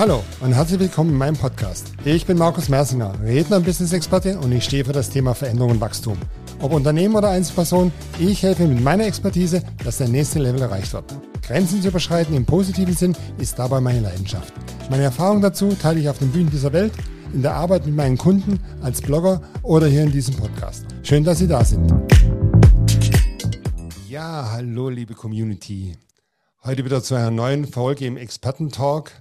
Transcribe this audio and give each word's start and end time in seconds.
Hallo 0.00 0.24
und 0.40 0.54
herzlich 0.54 0.80
willkommen 0.80 1.10
in 1.10 1.18
meinem 1.18 1.36
Podcast. 1.36 1.92
Ich 2.06 2.24
bin 2.24 2.38
Markus 2.38 2.70
Mersinger, 2.70 3.12
Redner 3.22 3.58
und 3.58 3.66
Business-Experte 3.66 4.38
und 4.38 4.50
ich 4.50 4.64
stehe 4.64 4.82
für 4.82 4.94
das 4.94 5.10
Thema 5.10 5.34
Veränderung 5.34 5.72
und 5.72 5.80
Wachstum. 5.82 6.16
Ob 6.58 6.72
Unternehmen 6.72 7.16
oder 7.16 7.28
Einzelperson, 7.28 7.92
ich 8.18 8.42
helfe 8.42 8.66
mit 8.66 8.82
meiner 8.82 9.04
Expertise, 9.04 9.62
dass 9.84 9.98
der 9.98 10.08
nächste 10.08 10.38
Level 10.38 10.62
erreicht 10.62 10.94
wird. 10.94 11.04
Grenzen 11.42 11.82
zu 11.82 11.88
überschreiten 11.88 12.34
im 12.34 12.46
positiven 12.46 12.96
Sinn 12.96 13.14
ist 13.36 13.58
dabei 13.58 13.82
meine 13.82 14.00
Leidenschaft. 14.00 14.54
Meine 14.88 15.02
Erfahrung 15.02 15.42
dazu 15.42 15.74
teile 15.74 16.00
ich 16.00 16.08
auf 16.08 16.18
den 16.18 16.32
Bühnen 16.32 16.48
dieser 16.48 16.72
Welt, 16.72 16.94
in 17.34 17.42
der 17.42 17.56
Arbeit 17.56 17.84
mit 17.84 17.94
meinen 17.94 18.16
Kunden, 18.16 18.58
als 18.80 19.02
Blogger 19.02 19.42
oder 19.62 19.86
hier 19.86 20.04
in 20.04 20.12
diesem 20.12 20.34
Podcast. 20.34 20.86
Schön, 21.02 21.24
dass 21.24 21.40
Sie 21.40 21.46
da 21.46 21.62
sind. 21.62 21.92
Ja, 24.08 24.48
hallo 24.50 24.88
liebe 24.88 25.12
Community. 25.12 25.94
Heute 26.64 26.86
wieder 26.86 27.02
zu 27.02 27.16
einer 27.16 27.30
neuen 27.30 27.66
Folge 27.66 28.06
im 28.06 28.16
Experten-Talk. 28.16 29.12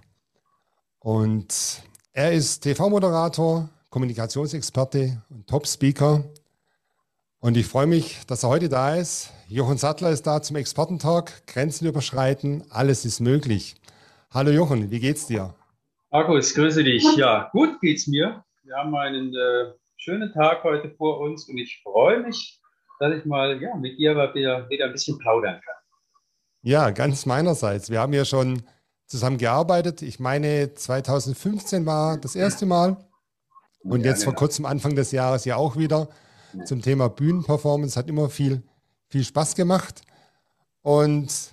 Und 1.01 1.81
er 2.11 2.33
ist 2.33 2.59
TV-Moderator, 2.59 3.69
Kommunikationsexperte 3.89 5.21
und 5.29 5.47
Top-Speaker. 5.47 6.25
Und 7.39 7.55
ich 7.55 7.67
freue 7.67 7.87
mich, 7.87 8.25
dass 8.27 8.43
er 8.43 8.49
heute 8.49 8.67
da 8.67 8.95
ist. 8.95 9.31
Jochen 9.47 9.77
Sattler 9.77 10.09
ist 10.09 10.27
da 10.27 10.41
zum 10.41 10.57
Expertentalk. 10.57 11.47
Grenzen 11.47 11.87
überschreiten, 11.87 12.65
alles 12.69 13.05
ist 13.05 13.21
möglich. 13.21 13.75
Hallo 14.31 14.51
Jochen, 14.51 14.91
wie 14.91 14.99
geht's 14.99 15.25
dir? 15.25 15.55
Markus, 16.11 16.53
grüße 16.53 16.83
dich. 16.83 17.05
Ja, 17.15 17.49
gut 17.53 17.79
geht's 17.79 18.05
mir. 18.07 18.43
Wir 18.63 18.75
haben 18.75 18.93
einen 18.93 19.33
äh, 19.33 19.71
schönen 19.95 20.33
Tag 20.33 20.65
heute 20.65 20.89
vor 20.97 21.21
uns 21.21 21.47
und 21.47 21.57
ich 21.57 21.81
freue 21.81 22.19
mich, 22.19 22.59
dass 22.99 23.15
ich 23.15 23.23
mal 23.23 23.61
ja, 23.61 23.73
mit 23.75 23.97
dir 23.97 24.15
wieder, 24.15 24.69
wieder 24.69 24.85
ein 24.85 24.91
bisschen 24.91 25.17
plaudern 25.17 25.61
kann. 25.63 25.75
Ja, 26.61 26.89
ganz 26.89 27.25
meinerseits. 27.25 27.89
Wir 27.89 28.01
haben 28.01 28.11
ja 28.11 28.25
schon 28.25 28.63
zusammen 29.09 29.37
gearbeitet. 29.37 30.01
Ich 30.01 30.19
meine, 30.19 30.73
2015 30.73 31.85
war 31.85 32.17
das 32.17 32.35
erste 32.35 32.65
Mal 32.65 32.97
und 33.83 34.01
ja, 34.01 34.11
jetzt 34.11 34.19
genau. 34.19 34.31
vor 34.31 34.35
kurzem 34.35 34.65
Anfang 34.65 34.95
des 34.95 35.11
Jahres 35.11 35.45
ja 35.45 35.57
auch 35.57 35.75
wieder 35.75 36.07
zum 36.65 36.81
Thema 36.81 37.09
Bühnenperformance. 37.09 37.97
Hat 37.97 38.07
immer 38.07 38.29
viel, 38.29 38.63
viel 39.09 39.23
Spaß 39.23 39.55
gemacht. 39.55 40.01
Und 40.81 41.51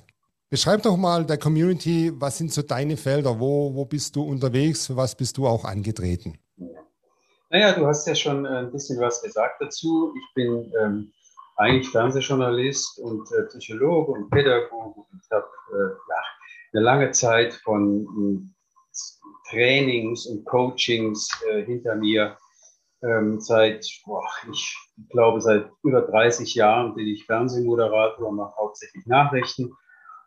beschreib 0.50 0.82
doch 0.82 0.96
mal 0.96 1.24
der 1.24 1.38
Community, 1.38 2.12
was 2.14 2.38
sind 2.38 2.52
so 2.52 2.62
deine 2.62 2.96
Felder? 2.96 3.40
Wo, 3.40 3.74
wo 3.74 3.84
bist 3.84 4.14
du 4.16 4.22
unterwegs? 4.22 4.86
Für 4.86 4.96
was 4.96 5.14
bist 5.14 5.36
du 5.38 5.46
auch 5.46 5.64
angetreten? 5.64 6.38
Naja, 7.50 7.72
du 7.72 7.86
hast 7.86 8.06
ja 8.06 8.14
schon 8.14 8.44
ein 8.44 8.70
bisschen 8.70 9.00
was 9.00 9.22
gesagt 9.22 9.60
dazu. 9.60 10.12
Ich 10.16 10.34
bin 10.34 10.72
ähm, 10.82 11.12
eigentlich 11.56 11.88
Fernsehjournalist 11.88 12.98
und 12.98 13.30
äh, 13.32 13.44
Psychologe 13.44 14.12
und 14.12 14.30
Pädagoge 14.30 15.00
und 15.00 15.22
habe 15.30 15.46
äh, 15.72 15.94
ja, 16.08 16.22
eine 16.76 16.84
lange 16.84 17.10
Zeit 17.12 17.54
von 17.54 18.06
äh, 18.06 19.50
Trainings 19.50 20.26
und 20.26 20.44
Coachings 20.44 21.28
äh, 21.50 21.64
hinter 21.64 21.96
mir. 21.96 22.36
Ähm, 23.02 23.40
seit, 23.40 23.86
boah, 24.04 24.24
ich 24.52 24.76
glaube, 25.10 25.40
seit 25.40 25.70
über 25.82 26.02
30 26.02 26.54
Jahren 26.54 26.94
bin 26.94 27.06
ich 27.06 27.24
Fernsehmoderator 27.24 28.28
und 28.28 28.36
mache 28.36 28.56
hauptsächlich 28.56 29.06
Nachrichten 29.06 29.72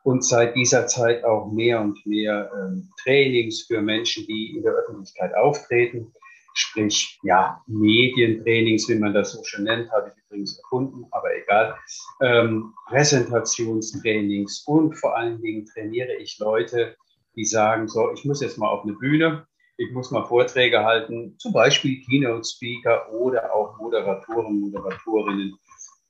und 0.03 0.23
seit 0.23 0.55
dieser 0.55 0.87
Zeit 0.87 1.23
auch 1.23 1.51
mehr 1.51 1.81
und 1.81 2.03
mehr 2.05 2.49
ähm, 2.55 2.89
Trainings 3.03 3.63
für 3.63 3.81
Menschen, 3.81 4.25
die 4.27 4.55
in 4.55 4.63
der 4.63 4.73
Öffentlichkeit 4.73 5.35
auftreten 5.35 6.13
sprich 6.59 7.19
ja, 7.23 7.61
Medientrainings, 7.67 8.89
wie 8.89 8.95
man 8.95 9.13
das 9.13 9.31
so 9.31 9.43
schon 9.43 9.63
nennt, 9.63 9.91
habe 9.91 10.09
ich 10.09 10.23
übrigens 10.25 10.59
erfunden, 10.59 11.05
aber 11.11 11.35
egal, 11.35 11.75
ähm, 12.21 12.73
Präsentationstrainings 12.87 14.63
und 14.67 14.95
vor 14.95 15.15
allen 15.17 15.41
Dingen 15.41 15.65
trainiere 15.65 16.15
ich 16.15 16.37
Leute, 16.39 16.95
die 17.35 17.45
sagen, 17.45 17.87
so, 17.87 18.11
ich 18.13 18.25
muss 18.25 18.41
jetzt 18.41 18.57
mal 18.57 18.67
auf 18.67 18.83
eine 18.83 18.93
Bühne, 18.93 19.47
ich 19.77 19.91
muss 19.91 20.11
mal 20.11 20.25
Vorträge 20.25 20.83
halten, 20.83 21.35
zum 21.37 21.53
Beispiel 21.53 22.01
Keynote-Speaker 22.01 23.13
oder 23.13 23.55
auch 23.55 23.77
Moderatoren, 23.77 24.59
Moderatorinnen, 24.59 25.55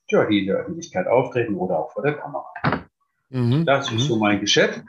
ja, 0.09 0.25
die 0.25 0.40
in 0.40 0.47
der 0.47 0.57
Öffentlichkeit 0.57 1.07
auftreten 1.07 1.56
oder 1.56 1.78
auch 1.78 1.91
vor 1.94 2.01
der 2.01 2.13
Kamera. 2.13 2.47
Mhm. 3.29 3.66
Das 3.66 3.91
ist 3.91 4.07
so 4.07 4.16
mhm. 4.16 4.22
mein 4.22 4.40
Geschäft. 4.40 4.81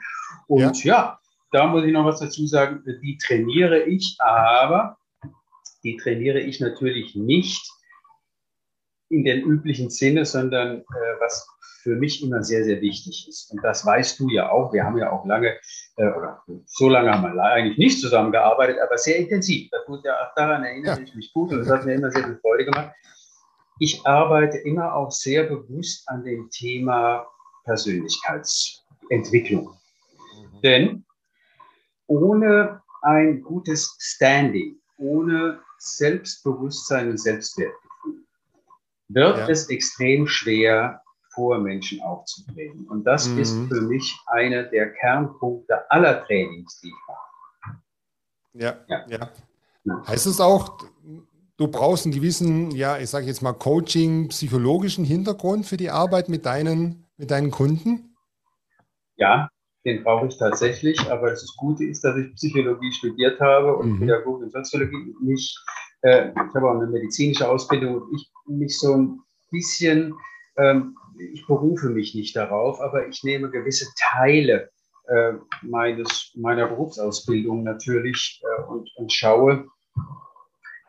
Und 0.47 0.83
ja. 0.83 0.95
ja, 0.95 1.19
da 1.51 1.67
muss 1.67 1.85
ich 1.85 1.93
noch 1.93 2.05
was 2.05 2.19
dazu 2.19 2.47
sagen, 2.47 2.83
die 2.85 3.17
trainiere 3.17 3.83
ich, 3.83 4.17
aber 4.19 4.97
die 5.83 5.97
trainiere 5.97 6.39
ich 6.39 6.59
natürlich 6.59 7.15
nicht 7.15 7.67
in 9.09 9.23
den 9.23 9.41
üblichen 9.41 9.89
Sinne, 9.89 10.25
sondern 10.25 10.79
äh, 10.79 11.19
was 11.19 11.47
für 11.81 11.95
mich 11.95 12.23
immer 12.23 12.43
sehr, 12.43 12.63
sehr 12.63 12.79
wichtig 12.81 13.27
ist. 13.27 13.51
Und 13.51 13.63
das 13.63 13.83
weißt 13.85 14.19
du 14.19 14.29
ja 14.29 14.49
auch. 14.49 14.71
Wir 14.71 14.83
haben 14.83 14.97
ja 14.97 15.11
auch 15.11 15.25
lange, 15.25 15.57
äh, 15.97 16.11
oder 16.11 16.41
so 16.65 16.87
lange 16.89 17.11
haben 17.11 17.23
wir 17.23 17.43
eigentlich 17.43 17.77
nicht 17.77 17.99
zusammengearbeitet, 17.99 18.77
aber 18.79 18.97
sehr 18.97 19.17
intensiv. 19.17 19.69
Das 19.71 19.83
tut 19.85 20.05
ja 20.05 20.13
auch 20.13 20.33
daran 20.35 20.63
erinnere 20.63 20.97
ja. 20.97 21.03
ich 21.03 21.13
mich 21.15 21.33
gut 21.33 21.51
und 21.51 21.59
das 21.59 21.69
hat 21.69 21.85
mir 21.85 21.95
immer 21.95 22.11
sehr 22.11 22.23
viel 22.23 22.39
Freude 22.39 22.63
gemacht. 22.65 22.91
Ich 23.79 24.05
arbeite 24.05 24.59
immer 24.59 24.95
auch 24.95 25.11
sehr 25.11 25.43
bewusst 25.43 26.07
an 26.07 26.23
dem 26.23 26.49
Thema 26.51 27.27
Persönlichkeitsentwicklung. 27.63 29.65
Mhm. 29.65 30.61
Denn 30.63 31.03
ohne 32.07 32.81
ein 33.01 33.41
gutes 33.41 33.97
Standing, 33.99 34.79
ohne 34.97 35.59
Selbstbewusstsein 35.83 37.09
und 37.09 37.17
Selbstwertgefühl 37.19 38.25
wird 39.09 39.37
ja. 39.37 39.49
es 39.49 39.69
extrem 39.69 40.27
schwer, 40.27 41.01
vor 41.33 41.59
Menschen 41.59 42.01
aufzutreten. 42.01 42.87
Und 42.89 43.05
das 43.05 43.27
mhm. 43.27 43.39
ist 43.39 43.53
für 43.69 43.81
mich 43.81 44.19
einer 44.27 44.63
der 44.63 44.91
Kernpunkte 44.91 45.89
aller 45.89 46.25
Trainings, 46.25 46.79
die 46.81 46.89
ich 46.89 46.93
mache. 47.07 47.81
Ja, 48.53 48.75
ja. 48.87 49.05
ja. 49.85 50.07
Heißt 50.07 50.27
es 50.27 50.41
auch, 50.41 50.77
du 51.57 51.67
brauchst 51.67 52.05
einen 52.05 52.13
gewissen, 52.13 52.71
ja, 52.71 52.97
ich 52.97 53.09
sage 53.09 53.27
jetzt 53.27 53.41
mal 53.41 53.53
Coaching, 53.53 54.27
psychologischen 54.27 55.05
Hintergrund 55.05 55.65
für 55.65 55.77
die 55.77 55.89
Arbeit 55.89 56.27
mit 56.27 56.45
deinen, 56.45 57.07
mit 57.15 57.31
deinen 57.31 57.49
Kunden? 57.49 58.15
Ja, 59.15 59.49
den 59.85 60.03
brauche 60.03 60.27
ich 60.27 60.37
tatsächlich, 60.37 60.99
aber 61.09 61.31
das 61.31 61.55
Gute 61.57 61.85
ist, 61.85 62.03
dass 62.03 62.17
ich 62.17 62.33
Psychologie 62.35 62.91
studiert 62.91 63.39
habe 63.39 63.75
und 63.75 63.93
mhm. 63.93 63.99
Pädagogik 63.99 64.43
und 64.43 64.51
Soziologie 64.51 65.15
nicht. 65.21 65.57
Äh, 66.01 66.29
ich 66.29 66.55
habe 66.55 66.69
auch 66.69 66.75
eine 66.75 66.87
medizinische 66.87 67.49
Ausbildung 67.49 68.01
und 68.01 68.13
ich 68.15 68.31
mich 68.47 68.77
so 68.77 68.95
ein 68.95 69.19
bisschen, 69.49 70.13
ähm, 70.57 70.95
ich 71.33 71.45
berufe 71.47 71.89
mich 71.89 72.15
nicht 72.15 72.35
darauf, 72.35 72.79
aber 72.81 73.07
ich 73.07 73.23
nehme 73.23 73.49
gewisse 73.49 73.87
Teile 73.97 74.69
äh, 75.07 75.33
meines, 75.61 76.31
meiner 76.35 76.67
Berufsausbildung 76.67 77.63
natürlich 77.63 78.41
äh, 78.43 78.63
und, 78.63 78.89
und 78.95 79.11
schaue, 79.11 79.65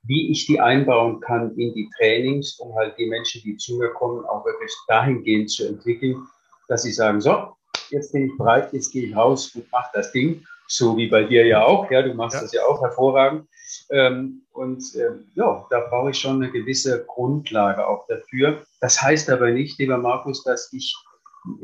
wie 0.05 0.31
ich 0.31 0.47
die 0.47 0.61
einbauen 0.61 1.21
kann 1.21 1.57
in 1.57 1.73
die 1.75 1.89
Trainings, 1.97 2.59
um 2.59 2.75
halt 2.75 2.99
die 2.99 3.07
Menschen, 3.07 3.43
die 3.45 3.57
zu 3.57 3.79
mir 3.79 3.91
kommen, 3.91 4.25
auch 4.27 4.45
wirklich 4.45 4.73
dahingehend 4.89 5.51
zu 5.51 5.67
entwickeln, 5.67 6.27
dass 6.69 6.83
sie 6.83 6.93
sagen, 6.93 7.21
so, 7.21 7.55
jetzt 7.93 8.13
bin 8.13 8.27
ich 8.27 8.37
bereit, 8.37 8.73
jetzt 8.73 8.93
gehe 8.93 9.07
ich 9.07 9.17
raus 9.17 9.55
und 9.55 9.71
mache 9.71 9.91
das 9.95 10.13
Ding. 10.13 10.45
So 10.67 10.97
wie 10.97 11.09
bei 11.09 11.25
dir 11.25 11.47
ja 11.47 11.65
auch, 11.65 11.91
ja, 11.91 12.03
du 12.03 12.15
machst 12.15 12.37
ja. 12.37 12.43
das 12.43 12.53
ja 12.53 12.63
auch 12.65 12.81
hervorragend. 12.81 13.47
Ähm, 13.91 14.43
und 14.53 14.83
ähm, 14.97 15.27
ja, 15.35 15.67
da 15.71 15.81
brauche 15.89 16.11
ich 16.11 16.19
schon 16.19 16.43
eine 16.43 16.51
gewisse 16.51 17.05
Grundlage 17.07 17.87
auch 17.87 18.07
dafür. 18.07 18.63
Das 18.81 19.01
heißt 19.01 19.29
aber 19.31 19.51
nicht, 19.51 19.79
lieber 19.79 19.99
Markus, 19.99 20.43
dass 20.45 20.73
ich 20.73 20.95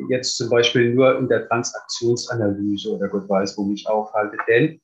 jetzt 0.08 0.36
zum 0.36 0.50
Beispiel 0.50 0.94
nur 0.94 1.18
in 1.18 1.28
der 1.28 1.48
Transaktionsanalyse 1.48 2.96
oder 2.96 3.08
Gott 3.08 3.28
weiß, 3.28 3.56
wo 3.56 3.64
mich 3.64 3.88
aufhalte, 3.88 4.36
denn 4.48 4.80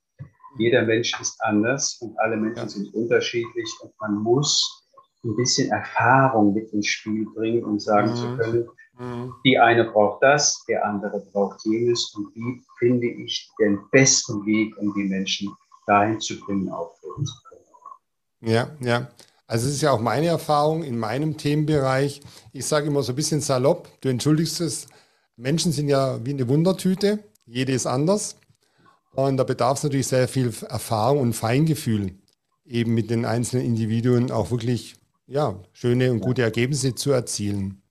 jeder 0.59 0.83
Mensch 0.83 1.19
ist 1.21 1.41
anders 1.43 1.99
und 2.01 2.19
alle 2.21 2.37
Menschen 2.37 2.63
ja. 2.63 2.69
sind 2.69 2.95
unterschiedlich 2.95 3.69
und 3.83 3.93
man 4.01 4.15
muss 4.15 4.85
ein 5.25 5.35
bisschen 5.37 5.71
Erfahrung 5.71 6.55
mit 6.55 6.73
ins 6.73 6.87
Spiel 6.87 7.27
bringen, 7.35 7.65
um 7.65 7.79
sagen 7.81 8.11
mhm. 8.11 8.15
zu 8.15 8.37
können, 8.37 8.69
Die 9.45 9.59
eine 9.59 9.85
braucht 9.85 10.23
das, 10.23 10.65
der 10.69 10.85
andere 10.87 11.21
braucht 11.33 11.65
jenes. 11.65 12.15
Und 12.15 12.35
wie 12.35 12.63
finde 12.79 13.09
ich 13.09 13.51
den 13.59 13.81
besten 13.91 14.45
Weg, 14.47 14.77
um 14.79 14.95
die 14.95 15.05
Menschen 15.05 15.53
dahin 15.87 16.21
zu 16.21 16.39
bringen, 16.41 16.69
auftreten 16.69 17.27
zu 17.27 17.35
können? 17.49 17.61
Ja, 18.41 18.71
ja. 18.81 19.09
Also 19.47 19.69
es 19.69 19.75
ist 19.75 19.83
ja 19.83 19.91
auch 19.91 20.01
meine 20.01 20.29
Erfahrung 20.29 20.85
in 20.85 20.99
meinem 20.99 21.37
Themenbereich. 21.37 22.21
Ich 22.53 22.67
sage 22.67 22.87
immer 22.87 23.03
so 23.03 23.13
ein 23.13 23.17
bisschen 23.17 23.41
salopp, 23.41 23.89
du 24.01 24.09
entschuldigst 24.09 24.61
es, 24.61 24.87
Menschen 25.37 25.73
sind 25.73 25.89
ja 25.89 26.25
wie 26.25 26.31
eine 26.31 26.49
Wundertüte, 26.49 27.19
jede 27.47 27.73
ist 27.73 27.87
anders. 27.87 28.37
Und 29.15 29.37
da 29.37 29.45
bedarf 29.45 29.79
es 29.79 29.85
natürlich 29.85 30.07
sehr 30.07 30.29
viel 30.29 30.53
Erfahrung 30.69 31.21
und 31.21 31.33
Feingefühl, 31.35 32.15
eben 32.65 32.95
mit 32.95 33.11
den 33.11 33.25
einzelnen 33.25 33.67
Individuen 33.67 34.31
auch 34.31 34.51
wirklich 34.51 34.97
ja, 35.27 35.61
schöne 35.73 36.11
und 36.11 36.21
gute 36.21 36.43
Ergebnisse 36.43 36.95
zu 36.95 37.13
erzielen. 37.13 37.84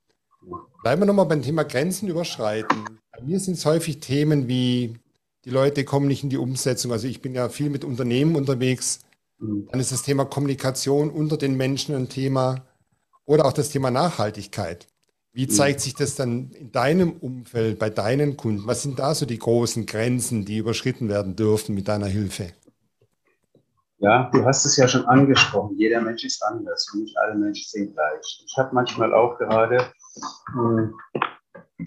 Bleiben 0.83 1.01
wir 1.01 1.06
nochmal 1.06 1.27
beim 1.27 1.41
Thema 1.41 1.63
Grenzen 1.63 2.09
überschreiten. 2.09 2.83
Bei 3.13 3.21
mir 3.24 3.39
sind 3.39 3.53
es 3.53 3.65
häufig 3.65 4.01
Themen 4.01 4.50
wie, 4.50 5.00
die 5.45 5.50
Leute 5.50 5.85
kommen 5.85 6.07
nicht 6.07 6.24
in 6.24 6.30
die 6.30 6.38
Umsetzung. 6.38 6.91
Also 6.91 7.07
ich 7.07 7.21
bin 7.21 7.33
ja 7.33 7.47
viel 7.47 7.69
mit 7.69 7.85
Unternehmen 7.85 8.35
unterwegs. 8.35 9.00
Dann 9.39 9.80
ist 9.80 9.94
das 9.94 10.03
Thema 10.03 10.25
Kommunikation 10.25 11.09
unter 11.09 11.38
den 11.38 11.56
Menschen 11.56 11.95
ein 11.95 12.09
Thema 12.09 12.65
oder 13.24 13.45
auch 13.45 13.53
das 13.53 13.69
Thema 13.69 13.91
Nachhaltigkeit. 13.91 14.88
Wie 15.31 15.47
zeigt 15.47 15.80
sich 15.80 15.95
das 15.95 16.15
dann 16.15 16.51
in 16.51 16.74
deinem 16.74 17.13
Umfeld, 17.13 17.79
bei 17.79 17.89
deinen 17.89 18.36
Kunden? 18.36 18.68
Was 18.68 18.81
sind 18.81 19.00
da 19.00 19.15
so 19.15 19.25
die 19.25 19.39
großen 19.39 19.86
Grenzen, 19.86 20.44
die 20.44 20.57
überschritten 20.57 21.07
werden 21.07 21.38
dürfen 21.38 21.75
mit 21.75 21.88
deiner 21.88 22.07
Hilfe? 22.07 22.51
Ja, 24.00 24.29
du 24.33 24.44
hast 24.44 24.65
es 24.65 24.75
ja 24.75 24.89
schon 24.89 25.06
angesprochen. 25.06 25.77
Jeder 25.77 26.01
Mensch 26.01 26.25
ist 26.25 26.44
anders 26.44 26.91
und 26.94 27.03
nicht 27.03 27.18
alle 27.18 27.36
Menschen 27.36 27.69
sind 27.69 27.94
gleich. 27.94 28.44
Ich 28.45 28.57
habe 28.57 28.75
manchmal 28.75 29.13
auch 29.13 29.38
gerade 29.38 29.94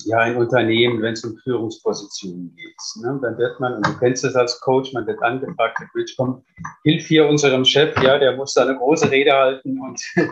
ja, 0.05 0.19
ein 0.19 0.37
Unternehmen, 0.37 1.00
wenn 1.02 1.14
es 1.14 1.25
um 1.25 1.37
Führungspositionen 1.38 2.55
geht. 2.55 2.76
Ne? 3.02 3.19
Dann 3.23 3.38
wird 3.38 3.58
man, 3.61 3.75
und 3.75 3.87
du 3.87 3.96
kennst 3.99 4.25
das 4.25 4.34
als 4.34 4.61
Coach, 4.61 4.93
man 4.93 5.06
wird 5.06 5.23
angefragt, 5.23 5.78
Mensch, 5.94 6.14
komm, 6.17 6.44
hilf 6.82 7.06
hier 7.06 7.28
unserem 7.28 7.64
Chef, 7.64 7.96
ja, 8.02 8.19
der 8.19 8.37
muss 8.37 8.55
da 8.55 8.62
eine 8.62 8.76
große 8.76 9.11
Rede 9.11 9.32
halten. 9.32 9.81
Und, 9.81 10.00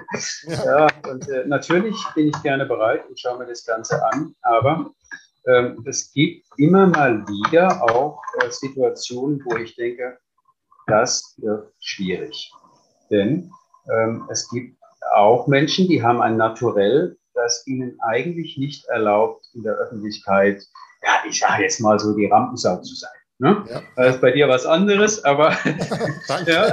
ja 0.46 0.88
und 1.10 1.28
äh, 1.28 1.46
natürlich 1.46 1.96
bin 2.14 2.28
ich 2.28 2.42
gerne 2.42 2.66
bereit 2.66 3.08
und 3.08 3.18
schaue 3.18 3.38
mir 3.38 3.46
das 3.46 3.64
Ganze 3.64 4.04
an, 4.12 4.34
aber 4.42 4.90
ähm, 5.46 5.84
es 5.86 6.10
gibt 6.12 6.46
immer 6.56 6.86
mal 6.86 7.26
wieder 7.26 7.82
auch 7.82 8.20
äh, 8.40 8.50
Situationen, 8.50 9.42
wo 9.44 9.56
ich 9.56 9.76
denke, 9.76 10.18
das 10.86 11.34
wird 11.38 11.72
schwierig. 11.80 12.52
Denn 13.10 13.50
ähm, 13.90 14.26
es 14.30 14.48
gibt 14.50 14.78
auch 15.14 15.46
Menschen, 15.46 15.86
die 15.88 16.02
haben 16.02 16.20
ein 16.20 16.36
Naturell, 16.36 17.16
das 17.34 17.66
ihnen 17.66 17.98
eigentlich 18.00 18.56
nicht 18.58 18.86
erlaubt, 18.86 19.48
in 19.54 19.62
der 19.62 19.74
Öffentlichkeit, 19.74 20.62
ja, 21.02 21.22
ich 21.28 21.38
sage 21.38 21.62
jetzt 21.62 21.80
mal 21.80 21.98
so, 21.98 22.16
die 22.16 22.26
Rampensau 22.26 22.80
zu 22.80 22.94
sein. 22.94 23.10
Ne? 23.38 23.64
Ja. 23.68 23.82
Das 23.96 24.14
ist 24.14 24.20
bei 24.20 24.30
dir 24.30 24.48
was 24.48 24.64
anderes, 24.64 25.24
aber 25.24 25.50
ja, 26.46 26.72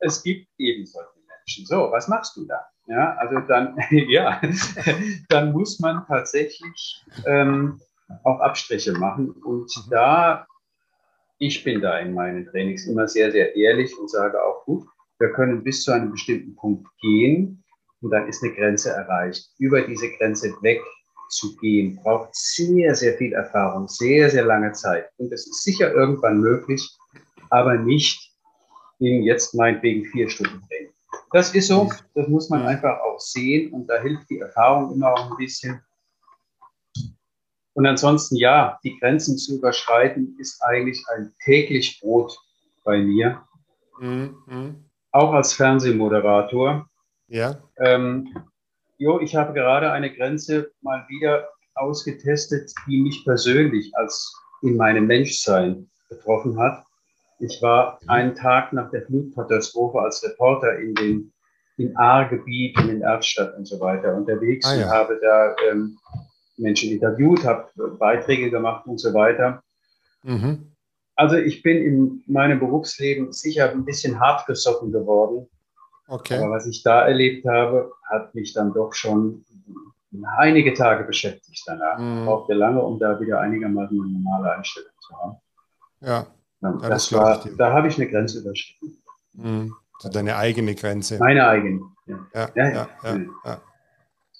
es 0.00 0.22
gibt 0.22 0.48
eben 0.58 0.86
solche 0.86 1.08
Menschen. 1.28 1.66
So, 1.66 1.90
was 1.90 2.08
machst 2.08 2.36
du 2.36 2.44
da? 2.46 2.66
Ja, 2.86 3.16
also 3.16 3.40
dann, 3.48 3.76
ja, 3.90 4.40
dann 5.28 5.52
muss 5.52 5.80
man 5.80 6.04
tatsächlich 6.06 7.02
ähm, 7.26 7.80
auch 8.22 8.40
Abstriche 8.40 8.92
machen. 8.92 9.30
Und 9.30 9.76
mhm. 9.76 9.90
da, 9.90 10.46
ich 11.38 11.64
bin 11.64 11.80
da 11.80 11.98
in 11.98 12.14
meinen 12.14 12.46
Trainings 12.46 12.86
immer 12.86 13.08
sehr, 13.08 13.32
sehr 13.32 13.56
ehrlich 13.56 13.96
und 13.98 14.10
sage 14.10 14.42
auch, 14.42 14.64
gut, 14.64 14.86
wir 15.18 15.32
können 15.32 15.64
bis 15.64 15.82
zu 15.82 15.92
einem 15.92 16.12
bestimmten 16.12 16.54
Punkt 16.54 16.86
gehen 17.00 17.64
und 18.06 18.12
dann 18.12 18.28
ist 18.28 18.40
eine 18.44 18.54
Grenze 18.54 18.90
erreicht. 18.90 19.50
Über 19.58 19.80
diese 19.80 20.08
Grenze 20.12 20.54
wegzugehen, 20.60 21.96
braucht 21.96 22.28
sehr, 22.36 22.94
sehr 22.94 23.14
viel 23.14 23.32
Erfahrung, 23.32 23.88
sehr, 23.88 24.30
sehr 24.30 24.44
lange 24.44 24.72
Zeit. 24.74 25.10
Und 25.16 25.32
das 25.32 25.44
ist 25.44 25.64
sicher 25.64 25.92
irgendwann 25.92 26.40
möglich, 26.40 26.88
aber 27.50 27.74
nicht 27.74 28.32
in 29.00 29.24
jetzt 29.24 29.56
meinetwegen 29.56 30.04
vier 30.04 30.30
Stunden 30.30 30.62
Training. 30.68 30.92
Das 31.32 31.52
ist 31.52 31.66
so, 31.66 31.90
das 32.14 32.28
muss 32.28 32.48
man 32.48 32.62
einfach 32.62 33.00
auch 33.00 33.18
sehen 33.18 33.72
und 33.72 33.88
da 33.88 34.00
hilft 34.00 34.30
die 34.30 34.38
Erfahrung 34.38 34.94
immer 34.94 35.12
auch 35.12 35.32
ein 35.32 35.36
bisschen. 35.36 35.82
Und 37.74 37.86
ansonsten, 37.86 38.36
ja, 38.36 38.78
die 38.84 38.96
Grenzen 39.00 39.36
zu 39.36 39.56
überschreiten 39.58 40.36
ist 40.38 40.62
eigentlich 40.62 41.04
ein 41.16 41.34
täglich 41.44 42.00
Brot 42.00 42.38
bei 42.84 42.98
mir. 42.98 43.42
Mhm. 43.98 44.36
mhm. 44.46 44.84
Auch 45.10 45.32
als 45.32 45.54
Fernsehmoderator. 45.54 46.88
Ja. 47.28 47.56
Ähm, 47.78 48.34
jo, 48.98 49.20
ich 49.20 49.34
habe 49.34 49.52
gerade 49.52 49.92
eine 49.92 50.14
Grenze 50.14 50.70
mal 50.80 51.04
wieder 51.08 51.48
ausgetestet, 51.74 52.72
die 52.86 53.00
mich 53.00 53.24
persönlich 53.24 53.92
als 53.96 54.32
in 54.62 54.76
meinem 54.76 55.06
Menschsein 55.06 55.90
betroffen 56.08 56.58
hat. 56.58 56.84
Ich 57.38 57.60
war 57.60 58.00
einen 58.06 58.34
Tag 58.34 58.72
nach 58.72 58.90
der 58.90 59.02
Flutkatastrophe 59.06 60.00
als 60.00 60.24
Reporter 60.24 60.78
in 60.78 60.94
den 60.94 61.32
in 61.78 61.94
Ahrgebiet, 61.96 62.78
in 62.80 62.88
den 62.88 63.02
Erftstadt 63.02 63.54
und 63.56 63.66
so 63.66 63.78
weiter 63.80 64.14
unterwegs 64.14 64.66
ah, 64.66 64.74
ja. 64.74 64.86
und 64.86 64.92
habe 64.92 65.20
da 65.20 65.54
ähm, 65.70 65.98
Menschen 66.56 66.90
interviewt, 66.90 67.44
habe 67.44 67.68
Beiträge 67.98 68.50
gemacht 68.50 68.86
und 68.86 68.98
so 68.98 69.12
weiter. 69.12 69.62
Mhm. 70.22 70.72
Also 71.14 71.36
ich 71.36 71.62
bin 71.62 71.76
in 71.76 72.24
meinem 72.26 72.60
Berufsleben 72.60 73.32
sicher 73.32 73.70
ein 73.70 73.84
bisschen 73.84 74.20
hart 74.20 74.46
gesoffen 74.46 74.92
geworden, 74.92 75.48
Okay. 76.08 76.38
Aber 76.38 76.50
was 76.50 76.66
ich 76.66 76.82
da 76.82 77.06
erlebt 77.06 77.46
habe, 77.46 77.92
hat 78.08 78.34
mich 78.34 78.52
dann 78.52 78.72
doch 78.72 78.94
schon 78.94 79.44
einige 80.38 80.74
Tage 80.74 81.04
beschäftigt 81.04 81.62
danach. 81.66 81.98
Mhm. 81.98 82.26
Brauchte 82.26 82.54
lange, 82.54 82.82
um 82.82 82.98
da 82.98 83.20
wieder 83.20 83.40
einigermaßen 83.40 84.00
eine 84.00 84.12
normale 84.12 84.56
Einstellung 84.56 84.90
zu 85.00 85.16
haben. 85.16 85.36
Ja. 86.00 86.26
ja 86.62 86.88
das 86.88 87.12
war, 87.12 87.44
da 87.56 87.72
habe 87.72 87.88
ich 87.88 87.96
eine 87.96 88.08
Grenze 88.08 88.40
überschritten. 88.40 89.02
Mhm. 89.32 89.74
So 89.98 90.08
deine 90.08 90.36
eigene 90.36 90.74
Grenze. 90.74 91.18
Meine 91.18 91.46
eigene. 91.46 91.80
Ja. 92.06 92.18
Ja, 92.34 92.50
ja, 92.54 92.88
ja, 93.02 93.16
ja. 93.44 93.60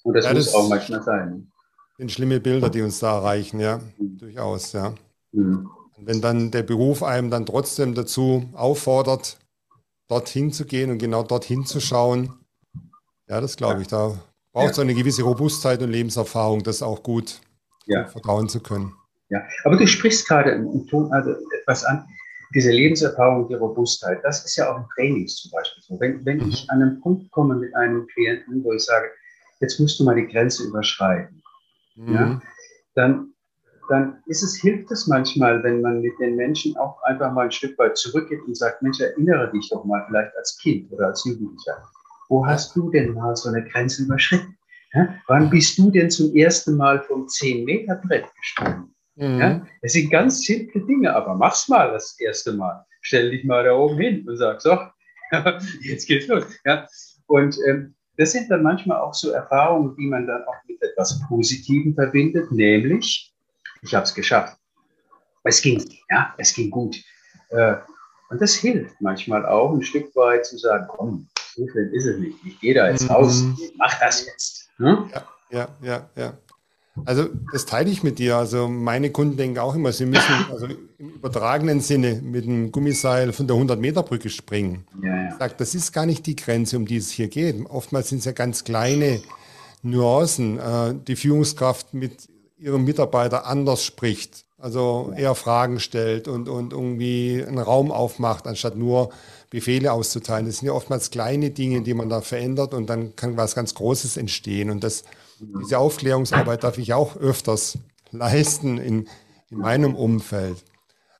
Und 0.03 0.13
das 0.13 0.33
muss 0.33 0.45
das 0.45 0.55
auch 0.55 0.69
manchmal 0.69 1.03
sein. 1.03 1.51
Sind 1.97 2.11
schlimme 2.11 2.39
Bilder, 2.39 2.69
die 2.69 2.81
uns 2.81 2.99
da 2.99 3.17
erreichen, 3.17 3.59
ja, 3.59 3.79
mhm. 3.97 4.17
durchaus, 4.19 4.71
ja. 4.73 4.93
Mhm. 5.31 5.69
wenn 5.99 6.21
dann 6.21 6.51
der 6.51 6.63
Beruf 6.63 7.03
einem 7.03 7.29
dann 7.29 7.45
trotzdem 7.45 7.93
dazu 7.93 8.49
auffordert, 8.53 9.37
dorthin 10.07 10.51
zu 10.51 10.65
gehen 10.65 10.91
und 10.91 10.97
genau 10.97 11.23
dorthin 11.23 11.65
zu 11.65 11.79
schauen. 11.79 12.33
Ja, 13.27 13.41
das 13.41 13.57
glaube 13.57 13.81
ich. 13.81 13.87
Da 13.87 14.17
braucht 14.53 14.71
es 14.71 14.77
ja. 14.77 14.83
eine 14.83 14.93
gewisse 14.93 15.23
Robustheit 15.23 15.81
und 15.81 15.91
Lebenserfahrung, 15.91 16.63
das 16.63 16.81
auch 16.81 17.03
gut 17.03 17.41
ja. 17.85 18.05
vertrauen 18.05 18.47
zu 18.49 18.59
können. 18.61 18.93
Ja, 19.29 19.43
aber 19.65 19.75
du 19.75 19.85
sprichst 19.85 20.27
gerade 20.27 20.51
im 20.51 20.87
Ton 20.87 21.11
also 21.11 21.35
etwas 21.61 21.83
an. 21.83 22.05
Diese 22.55 22.71
Lebenserfahrung, 22.71 23.49
die 23.49 23.55
Robustheit, 23.55 24.19
das 24.23 24.45
ist 24.45 24.55
ja 24.55 24.71
auch 24.71 24.77
im 24.77 24.85
Trainings 24.95 25.35
zum 25.35 25.51
Beispiel 25.51 25.83
so. 25.83 25.99
Wenn, 25.99 26.25
wenn 26.25 26.37
mhm. 26.37 26.49
ich 26.49 26.69
an 26.69 26.81
einen 26.81 27.01
Punkt 27.01 27.29
komme 27.31 27.55
mit 27.55 27.75
einem 27.75 28.07
Klienten, 28.07 28.63
wo 28.63 28.71
ich 28.71 28.85
sage, 28.85 29.07
jetzt 29.59 29.79
musst 29.81 29.99
du 29.99 30.05
mal 30.05 30.15
die 30.15 30.27
Grenze 30.27 30.63
überschreiten, 30.63 31.43
mhm. 31.95 32.13
ja, 32.13 32.41
dann 32.95 33.33
dann 33.89 34.21
ist 34.25 34.43
es, 34.43 34.55
hilft 34.55 34.91
es 34.91 35.07
manchmal, 35.07 35.63
wenn 35.63 35.81
man 35.81 36.01
mit 36.01 36.13
den 36.19 36.35
Menschen 36.35 36.75
auch 36.77 37.01
einfach 37.03 37.31
mal 37.31 37.45
ein 37.45 37.51
Stück 37.51 37.77
weit 37.77 37.97
zurückgeht 37.97 38.41
und 38.45 38.57
sagt, 38.57 38.81
Mensch, 38.81 38.99
erinnere 38.99 39.51
dich 39.51 39.69
doch 39.69 39.83
mal 39.85 40.03
vielleicht 40.07 40.35
als 40.37 40.57
Kind 40.57 40.91
oder 40.91 41.07
als 41.07 41.23
Jugendlicher. 41.25 41.83
Wo 42.29 42.45
hast 42.45 42.75
du 42.75 42.89
denn 42.89 43.13
mal 43.13 43.35
so 43.35 43.49
eine 43.49 43.63
Grenze 43.63 44.03
überschritten? 44.03 44.57
Ja? 44.93 45.15
Wann 45.27 45.49
bist 45.49 45.77
du 45.77 45.91
denn 45.91 46.09
zum 46.09 46.33
ersten 46.35 46.75
Mal 46.75 47.01
vom 47.03 47.25
10-Meter-Brett 47.25 48.25
gesprungen? 48.39 48.95
Mhm. 49.15 49.39
Ja? 49.39 49.65
Das 49.81 49.93
sind 49.93 50.11
ganz 50.11 50.41
simple 50.43 50.81
Dinge, 50.85 51.15
aber 51.15 51.35
mach's 51.35 51.67
mal 51.67 51.91
das 51.91 52.19
erste 52.19 52.53
Mal. 52.53 52.85
Stell 53.01 53.31
dich 53.31 53.45
mal 53.45 53.63
da 53.63 53.73
oben 53.73 53.97
hin 53.97 54.27
und 54.27 54.37
sag, 54.37 54.61
so, 54.61 54.77
jetzt 55.81 56.07
geht's 56.07 56.27
los. 56.27 56.45
Ja? 56.65 56.87
Und 57.27 57.57
ähm, 57.67 57.95
das 58.17 58.31
sind 58.31 58.49
dann 58.49 58.63
manchmal 58.63 58.99
auch 58.99 59.13
so 59.13 59.31
Erfahrungen, 59.31 59.95
die 59.95 60.07
man 60.07 60.25
dann 60.25 60.43
auch 60.43 60.55
mit 60.67 60.81
etwas 60.81 61.21
Positivem 61.27 61.93
verbindet, 61.93 62.51
nämlich, 62.51 63.33
ich 63.87 63.95
habe 63.95 64.03
es 64.03 64.13
geschafft. 64.13 64.57
Es 65.43 65.61
ging, 65.61 65.83
ja, 66.09 66.33
es 66.37 66.53
ging 66.53 66.69
gut. 66.69 66.97
Äh, 67.49 67.75
und 68.29 68.41
das 68.41 68.55
hilft 68.55 68.99
manchmal 68.99 69.45
auch 69.45 69.71
ein 69.71 69.81
Stück 69.81 70.13
weit 70.15 70.45
zu 70.45 70.57
sagen, 70.57 70.85
komm, 70.89 71.27
so 71.55 71.67
schlimm 71.69 71.93
ist 71.93 72.05
es 72.05 72.19
nicht. 72.19 72.37
Ich 72.45 72.59
gehe 72.59 72.73
da 72.73 72.89
jetzt 72.89 73.03
mhm. 73.03 73.11
raus, 73.11 73.43
mach 73.77 73.97
das 73.99 74.25
jetzt. 74.25 74.69
Hm? 74.77 75.09
Ja, 75.13 75.27
ja, 75.49 75.67
ja, 75.81 76.09
ja. 76.15 76.37
Also 77.05 77.29
das 77.53 77.65
teile 77.65 77.89
ich 77.89 78.03
mit 78.03 78.19
dir. 78.19 78.37
Also 78.37 78.67
meine 78.67 79.11
Kunden 79.11 79.37
denken 79.37 79.59
auch 79.59 79.75
immer, 79.75 79.93
sie 79.93 80.05
müssen 80.05 80.33
also 80.51 80.65
im 80.97 81.09
übertragenen 81.11 81.79
Sinne 81.79 82.15
mit 82.21 82.43
einem 82.43 82.71
Gummiseil 82.71 83.31
von 83.31 83.47
der 83.47 83.55
100-Meter-Brücke 83.55 84.29
springen. 84.29 84.85
Ja, 85.01 85.15
ja. 85.15 85.29
Ich 85.29 85.35
sage, 85.35 85.53
das 85.57 85.75
ist 85.75 85.93
gar 85.93 86.05
nicht 86.05 86.25
die 86.25 86.35
Grenze, 86.35 86.75
um 86.75 86.85
die 86.85 86.97
es 86.97 87.11
hier 87.11 87.29
geht. 87.29 87.65
Oftmals 87.69 88.09
sind 88.09 88.19
es 88.19 88.25
ja 88.25 88.33
ganz 88.33 88.63
kleine 88.63 89.21
Nuancen. 89.83 90.59
Äh, 90.59 90.95
die 91.07 91.15
Führungskraft 91.15 91.93
mit 91.93 92.27
ihrem 92.57 92.83
Mitarbeiter 92.83 93.45
anders 93.45 93.83
spricht, 93.83 94.45
also 94.57 95.13
eher 95.15 95.35
Fragen 95.35 95.79
stellt 95.79 96.27
und, 96.27 96.49
und 96.49 96.73
irgendwie 96.73 97.43
einen 97.47 97.59
Raum 97.59 97.91
aufmacht, 97.91 98.47
anstatt 98.47 98.75
nur 98.75 99.09
Befehle 99.49 99.93
auszuteilen. 99.93 100.45
Das 100.45 100.57
sind 100.57 100.67
ja 100.67 100.73
oftmals 100.73 101.11
kleine 101.11 101.51
Dinge, 101.51 101.81
die 101.81 101.93
man 101.93 102.09
da 102.09 102.21
verändert 102.21 102.73
und 102.73 102.89
dann 102.89 103.15
kann 103.15 103.37
was 103.37 103.55
ganz 103.55 103.75
Großes 103.75 104.17
entstehen. 104.17 104.69
Und 104.69 104.83
das, 104.83 105.03
diese 105.39 105.77
Aufklärungsarbeit 105.77 106.63
darf 106.63 106.77
ich 106.77 106.93
auch 106.93 107.15
öfters 107.15 107.77
leisten 108.11 108.77
in, 108.77 109.07
in 109.49 109.59
meinem 109.59 109.95
Umfeld. 109.95 110.63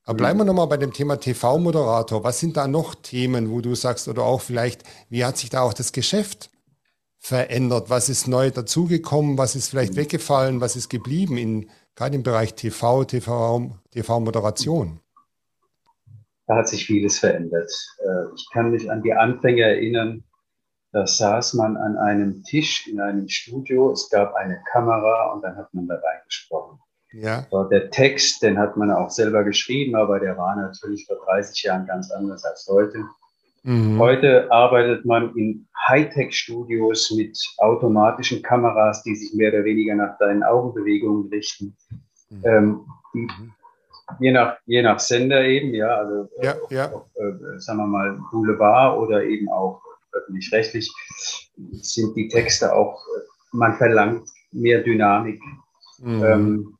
Aber 0.03 0.17
bleiben 0.17 0.39
wir 0.39 0.45
nochmal 0.45 0.67
bei 0.67 0.77
dem 0.77 0.93
Thema 0.93 1.17
TV-Moderator. 1.17 2.23
Was 2.23 2.39
sind 2.39 2.55
da 2.55 2.67
noch 2.67 2.95
Themen, 2.95 3.51
wo 3.51 3.59
du 3.59 3.75
sagst, 3.75 4.07
oder 4.07 4.23
auch 4.23 4.41
vielleicht, 4.41 4.83
wie 5.09 5.25
hat 5.25 5.37
sich 5.37 5.49
da 5.49 5.61
auch 5.61 5.73
das 5.73 5.91
Geschäft 5.91 6.49
verändert? 7.19 7.89
Was 7.89 8.09
ist 8.09 8.27
neu 8.27 8.51
dazugekommen? 8.51 9.37
Was 9.37 9.55
ist 9.55 9.69
vielleicht 9.69 9.93
mhm. 9.93 9.97
weggefallen? 9.97 10.61
Was 10.61 10.75
ist 10.75 10.89
geblieben, 10.89 11.37
in, 11.37 11.69
gerade 11.95 12.15
im 12.15 12.23
Bereich 12.23 12.53
TV, 12.55 13.03
TV, 13.05 13.71
TV-Moderation? 13.91 14.99
Da 16.47 16.55
hat 16.55 16.69
sich 16.69 16.85
vieles 16.85 17.19
verändert. 17.19 17.71
Äh, 17.99 18.33
ich 18.35 18.47
kann 18.53 18.71
mich 18.71 18.89
an 18.89 19.03
die 19.03 19.13
Anfänge 19.13 19.63
erinnern. 19.63 20.23
Da 20.93 21.05
saß 21.05 21.55
man 21.55 21.75
an 21.75 21.97
einem 21.97 22.43
Tisch 22.43 22.87
in 22.87 23.01
einem 23.01 23.27
Studio. 23.27 23.91
Es 23.91 24.09
gab 24.09 24.33
eine 24.35 24.61
Kamera 24.71 25.33
und 25.33 25.43
dann 25.43 25.57
hat 25.57 25.73
man 25.73 25.87
da 25.87 25.95
reingesprochen. 25.95 26.79
Ja. 27.11 27.45
Der 27.71 27.89
Text, 27.89 28.41
den 28.43 28.57
hat 28.57 28.77
man 28.77 28.91
auch 28.91 29.09
selber 29.09 29.43
geschrieben, 29.43 29.95
aber 29.95 30.19
der 30.19 30.37
war 30.37 30.55
natürlich 30.55 31.05
vor 31.05 31.17
30 31.25 31.63
Jahren 31.63 31.85
ganz 31.85 32.11
anders 32.11 32.43
als 32.45 32.67
heute. 32.69 33.03
Mhm. 33.63 33.99
Heute 33.99 34.51
arbeitet 34.51 35.05
man 35.05 35.35
in 35.35 35.67
Hightech-Studios 35.87 37.11
mit 37.11 37.37
automatischen 37.57 38.41
Kameras, 38.41 39.03
die 39.03 39.15
sich 39.15 39.33
mehr 39.33 39.53
oder 39.53 39.63
weniger 39.63 39.95
nach 39.95 40.17
deinen 40.17 40.43
Augenbewegungen 40.43 41.29
richten. 41.29 41.75
Mhm. 42.29 42.43
Ähm, 42.45 42.85
die, 43.13 43.27
je 44.19 44.31
nach, 44.31 44.57
je 44.65 44.81
nach 44.81 44.99
Sender 44.99 45.43
eben, 45.43 45.73
ja, 45.73 45.87
also 45.87 46.29
ja, 46.41 46.55
ja. 46.69 46.85
Äh, 47.15 47.59
sagen 47.59 47.79
wir 47.79 47.87
mal 47.87 48.19
Boulevard 48.31 48.97
oder 48.97 49.23
eben 49.23 49.49
auch 49.49 49.81
öffentlich-rechtlich 50.13 50.91
sind 51.81 52.15
die 52.15 52.27
Texte 52.27 52.73
auch, 52.73 53.01
man 53.51 53.75
verlangt 53.75 54.29
mehr 54.51 54.81
Dynamik. 54.81 55.41
Mhm. 55.99 56.23
Ähm, 56.23 56.77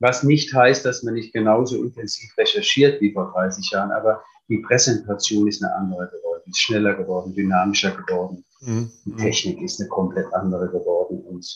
was 0.00 0.22
nicht 0.22 0.54
heißt, 0.54 0.84
dass 0.84 1.02
man 1.02 1.14
nicht 1.14 1.32
genauso 1.32 1.82
intensiv 1.82 2.36
recherchiert 2.36 3.00
wie 3.00 3.12
vor 3.12 3.32
30 3.32 3.70
Jahren, 3.70 3.90
aber 3.90 4.22
die 4.48 4.58
Präsentation 4.58 5.46
ist 5.46 5.62
eine 5.62 5.74
andere 5.74 6.08
geworden, 6.08 6.42
ist 6.46 6.60
schneller 6.60 6.94
geworden, 6.94 7.34
dynamischer 7.34 7.90
geworden. 7.92 8.44
Mhm. 8.60 8.90
Die 9.04 9.16
Technik 9.16 9.60
ist 9.62 9.80
eine 9.80 9.88
komplett 9.88 10.32
andere 10.32 10.68
geworden. 10.68 11.20
Und 11.20 11.46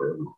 ähm, 0.00 0.28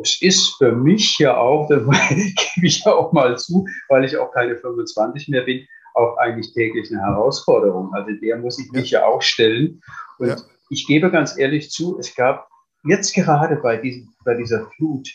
es 0.00 0.20
ist 0.22 0.56
für 0.58 0.72
mich 0.72 1.18
ja 1.18 1.36
auch, 1.36 1.68
da 1.68 1.78
gebe 1.78 2.66
ich 2.66 2.84
ja 2.84 2.92
auch 2.92 3.12
mal 3.12 3.36
zu, 3.38 3.66
weil 3.88 4.04
ich 4.04 4.16
auch 4.16 4.32
keine 4.32 4.56
25 4.56 5.28
mehr 5.28 5.42
bin, 5.42 5.66
auch 5.94 6.16
eigentlich 6.16 6.52
täglich 6.54 6.90
eine 6.90 7.02
Herausforderung. 7.02 7.92
Also 7.92 8.12
der 8.22 8.38
muss 8.38 8.58
ich 8.58 8.70
mich 8.72 8.90
ja, 8.90 9.00
ja 9.00 9.06
auch 9.06 9.20
stellen. 9.20 9.82
Und 10.18 10.28
ja. 10.28 10.36
ich 10.70 10.86
gebe 10.86 11.10
ganz 11.10 11.36
ehrlich 11.36 11.70
zu, 11.70 11.98
es 11.98 12.14
gab 12.14 12.48
jetzt 12.84 13.14
gerade 13.14 13.56
bei, 13.56 13.76
diesem, 13.76 14.14
bei 14.24 14.34
dieser 14.34 14.70
Flut, 14.70 15.08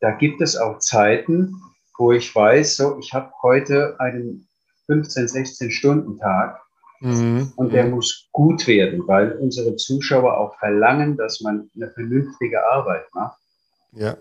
da 0.00 0.12
gibt 0.12 0.40
es 0.40 0.56
auch 0.56 0.78
Zeiten, 0.78 1.54
wo 1.98 2.12
ich 2.12 2.34
weiß, 2.34 2.76
so, 2.76 2.98
ich 2.98 3.12
habe 3.12 3.30
heute 3.42 3.96
einen 4.00 4.48
15, 4.86 5.28
16 5.28 5.70
Stunden 5.70 6.18
Tag 6.18 6.60
mhm. 7.00 7.52
und 7.56 7.72
der 7.72 7.84
mhm. 7.84 7.92
muss 7.92 8.28
gut 8.32 8.66
werden, 8.66 9.06
weil 9.06 9.32
unsere 9.32 9.76
Zuschauer 9.76 10.36
auch 10.36 10.58
verlangen, 10.58 11.16
dass 11.16 11.40
man 11.40 11.70
eine 11.74 11.90
vernünftige 11.90 12.64
Arbeit 12.70 13.04
macht. 13.14 13.38
Ja. 13.92 14.16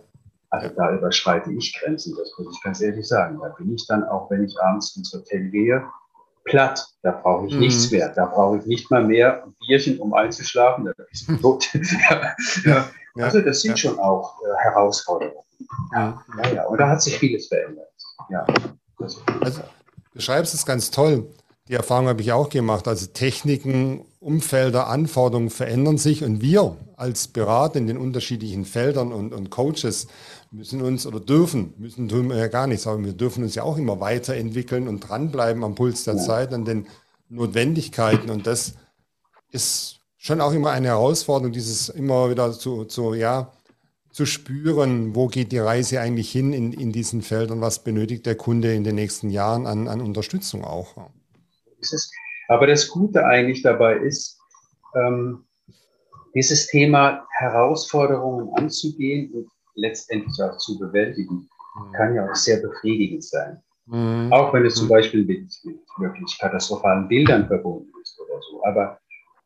Also 0.49 0.67
da 0.75 0.93
überschreite 0.93 1.51
ich 1.53 1.79
Grenzen, 1.79 2.15
das 2.17 2.33
muss 2.37 2.55
ich 2.55 2.61
ganz 2.61 2.81
ehrlich 2.81 3.07
sagen. 3.07 3.39
Da 3.41 3.49
bin 3.49 3.73
ich 3.73 3.87
dann 3.87 4.03
auch, 4.03 4.29
wenn 4.29 4.43
ich 4.43 4.59
abends 4.61 4.95
ins 4.97 5.13
Hotel 5.13 5.49
gehe, 5.49 5.85
platt. 6.43 6.85
Da 7.03 7.11
brauche 7.11 7.47
ich 7.47 7.53
mhm. 7.53 7.59
nichts 7.61 7.89
mehr. 7.89 8.09
Da 8.09 8.25
brauche 8.25 8.57
ich 8.57 8.65
nicht 8.65 8.91
mal 8.91 9.03
mehr 9.03 9.43
ein 9.43 9.55
Bierchen, 9.65 9.99
um 9.99 10.13
einzuschlafen. 10.13 10.85
Da 10.85 10.91
bist 11.09 11.27
du 11.29 11.37
tot. 11.37 11.69
ja. 12.65 12.89
Ja. 13.15 13.25
Also 13.25 13.41
das 13.41 13.61
sind 13.61 13.77
schon 13.77 13.99
auch 13.99 14.39
äh, 14.41 14.63
Herausforderungen. 14.63 15.43
Ja. 15.93 16.23
Ja, 16.53 16.65
Und 16.65 16.79
da 16.79 16.89
hat 16.89 17.01
sich 17.01 17.17
vieles 17.17 17.47
verändert. 17.47 17.87
Ja. 18.29 18.45
Also, 18.97 19.21
du 20.13 20.21
schreibst 20.21 20.53
es 20.53 20.65
ganz 20.65 20.91
toll. 20.91 21.27
Die 21.67 21.73
Erfahrung 21.73 22.07
habe 22.07 22.21
ich 22.21 22.31
auch 22.31 22.49
gemacht. 22.49 22.87
Also 22.87 23.07
Techniken, 23.07 24.05
Umfelder, 24.19 24.87
Anforderungen 24.87 25.49
verändern 25.49 25.97
sich 25.97 26.23
und 26.23 26.41
wir 26.41 26.75
als 26.95 27.27
Berater 27.27 27.77
in 27.77 27.87
den 27.87 27.97
unterschiedlichen 27.97 28.65
Feldern 28.65 29.11
und, 29.11 29.33
und 29.33 29.49
Coaches 29.49 30.07
müssen 30.51 30.81
uns 30.81 31.07
oder 31.07 31.19
dürfen, 31.19 31.73
müssen 31.77 32.09
tun 32.09 32.29
wir 32.29 32.35
ja 32.35 32.47
gar 32.47 32.67
nichts, 32.67 32.85
aber 32.85 33.03
wir 33.03 33.13
dürfen 33.13 33.43
uns 33.43 33.55
ja 33.55 33.63
auch 33.63 33.77
immer 33.77 33.99
weiterentwickeln 34.01 34.87
und 34.87 34.99
dranbleiben 34.99 35.63
am 35.63 35.75
Puls 35.75 36.03
der 36.03 36.17
Zeit, 36.17 36.53
an 36.53 36.65
den 36.65 36.87
Notwendigkeiten. 37.29 38.29
Und 38.29 38.47
das 38.47 38.73
ist 39.51 39.99
schon 40.17 40.41
auch 40.41 40.51
immer 40.51 40.71
eine 40.71 40.89
Herausforderung, 40.89 41.53
dieses 41.53 41.89
immer 41.89 42.29
wieder 42.29 42.51
zu, 42.51 42.83
zu 42.85 43.13
ja, 43.13 43.51
zu 44.11 44.25
spüren, 44.25 45.15
wo 45.15 45.27
geht 45.27 45.51
die 45.51 45.59
Reise 45.59 46.01
eigentlich 46.01 46.31
hin 46.31 46.53
in, 46.53 46.73
in 46.73 46.91
diesen 46.91 47.21
Feldern, 47.21 47.61
was 47.61 47.83
benötigt 47.83 48.25
der 48.25 48.35
Kunde 48.35 48.73
in 48.73 48.83
den 48.83 48.95
nächsten 48.95 49.29
Jahren 49.29 49.65
an, 49.65 49.87
an 49.87 50.01
Unterstützung 50.01 50.63
auch. 50.63 50.95
Aber 52.47 52.67
das 52.67 52.87
Gute 52.89 53.25
eigentlich 53.25 53.61
dabei 53.63 53.95
ist, 53.97 54.39
ähm, 54.95 55.45
dieses 56.35 56.67
Thema 56.67 57.25
Herausforderungen 57.37 58.49
anzugehen 58.55 59.31
und 59.33 59.47
letztendlich 59.75 60.35
auch 60.41 60.57
zu 60.57 60.77
bewältigen, 60.77 61.49
mhm. 61.75 61.91
kann 61.93 62.15
ja 62.15 62.29
auch 62.29 62.35
sehr 62.35 62.57
befriedigend 62.57 63.23
sein. 63.23 63.61
Mhm. 63.85 64.31
Auch 64.31 64.53
wenn 64.53 64.65
es 64.65 64.75
zum 64.75 64.85
mhm. 64.85 64.91
Beispiel 64.91 65.25
mit, 65.25 65.49
mit 65.63 65.79
wirklich 65.97 66.37
katastrophalen 66.39 67.07
Bildern 67.07 67.47
verbunden 67.47 67.91
ist 68.01 68.19
oder 68.19 68.39
so. 68.49 68.63
Aber 68.65 68.99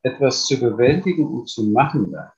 etwas 0.03 0.45
zu 0.45 0.59
bewältigen 0.59 1.25
und 1.25 1.47
zu 1.47 1.63
machen 1.63 2.11
dann, 2.11 2.29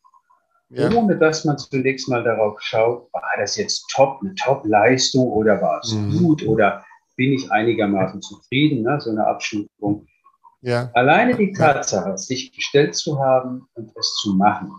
ja. 0.69 0.91
ohne 0.91 1.17
dass 1.17 1.45
man 1.45 1.57
zunächst 1.57 2.09
mal 2.09 2.23
darauf 2.23 2.59
schaut, 2.61 3.11
war 3.13 3.21
das 3.39 3.55
jetzt 3.57 3.85
top, 3.93 4.19
eine 4.21 4.35
Top-Leistung 4.35 5.27
oder 5.27 5.61
war 5.61 5.79
es 5.79 5.93
mhm. 5.93 6.17
gut 6.17 6.45
oder 6.45 6.83
bin 7.15 7.33
ich 7.33 7.51
einigermaßen 7.51 8.21
zufrieden, 8.21 8.83
ne? 8.83 8.99
so 9.01 9.09
eine 9.09 9.25
Abstufung. 9.25 10.07
Ja. 10.61 10.89
Alleine 10.93 11.35
die 11.35 11.51
Tatsache, 11.51 12.17
sich 12.17 12.51
gestellt 12.51 12.95
zu 12.95 13.19
haben 13.19 13.67
und 13.75 13.91
es 13.95 14.13
zu 14.21 14.33
machen, 14.35 14.71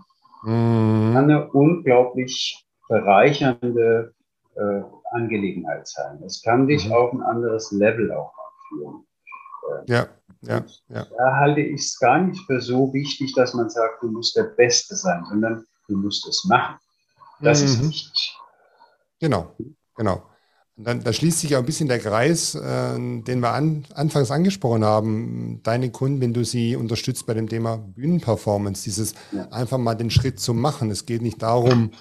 mhm. 0.43 1.13
kann 1.13 1.23
eine 1.23 1.49
unglaublich 1.51 2.65
bereichernde 2.87 4.13
äh, 4.55 4.81
Angelegenheit 5.11 5.87
sein. 5.87 6.21
Es 6.25 6.41
kann 6.41 6.67
dich 6.67 6.87
mhm. 6.87 6.93
auf 6.93 7.13
ein 7.13 7.21
anderes 7.21 7.71
Level 7.71 8.11
auch 8.11 8.33
führen. 8.69 9.05
Äh, 9.69 9.91
ja, 9.91 10.07
ja, 10.41 10.63
ja. 10.89 11.05
Da 11.17 11.35
halte 11.35 11.61
ich 11.61 11.81
es 11.81 11.99
gar 11.99 12.19
nicht 12.19 12.39
für 12.45 12.61
so 12.61 12.93
wichtig, 12.93 13.33
dass 13.35 13.53
man 13.53 13.69
sagt, 13.69 14.01
du 14.01 14.09
musst 14.09 14.35
der 14.35 14.43
Beste 14.43 14.95
sein, 14.95 15.25
sondern 15.25 15.65
du 15.89 15.97
musst 15.97 16.25
es 16.27 16.45
machen. 16.45 16.75
Das 17.41 17.61
mhm. 17.61 17.65
ist 17.65 17.81
wichtig. 17.81 18.37
Genau, 19.19 19.55
genau. 19.95 20.23
Dann 20.81 21.03
da 21.03 21.11
schließt 21.11 21.39
sich 21.39 21.55
auch 21.55 21.59
ein 21.59 21.65
bisschen 21.65 21.89
der 21.89 21.99
Kreis, 21.99 22.55
äh, 22.55 22.93
den 22.95 23.41
wir 23.41 23.51
an, 23.51 23.85
anfangs 23.93 24.31
angesprochen 24.31 24.85
haben. 24.85 25.59
Deine 25.63 25.91
Kunden, 25.91 26.21
wenn 26.21 26.33
du 26.33 26.45
sie 26.45 26.77
unterstützt 26.77 27.25
bei 27.25 27.33
dem 27.33 27.49
Thema 27.49 27.77
Bühnenperformance, 27.77 28.85
dieses 28.85 29.13
ja. 29.33 29.49
einfach 29.49 29.77
mal 29.77 29.95
den 29.95 30.09
Schritt 30.09 30.39
zu 30.39 30.53
machen. 30.53 30.89
Es 30.89 31.05
geht 31.05 31.21
nicht 31.21 31.41
darum, 31.41 31.91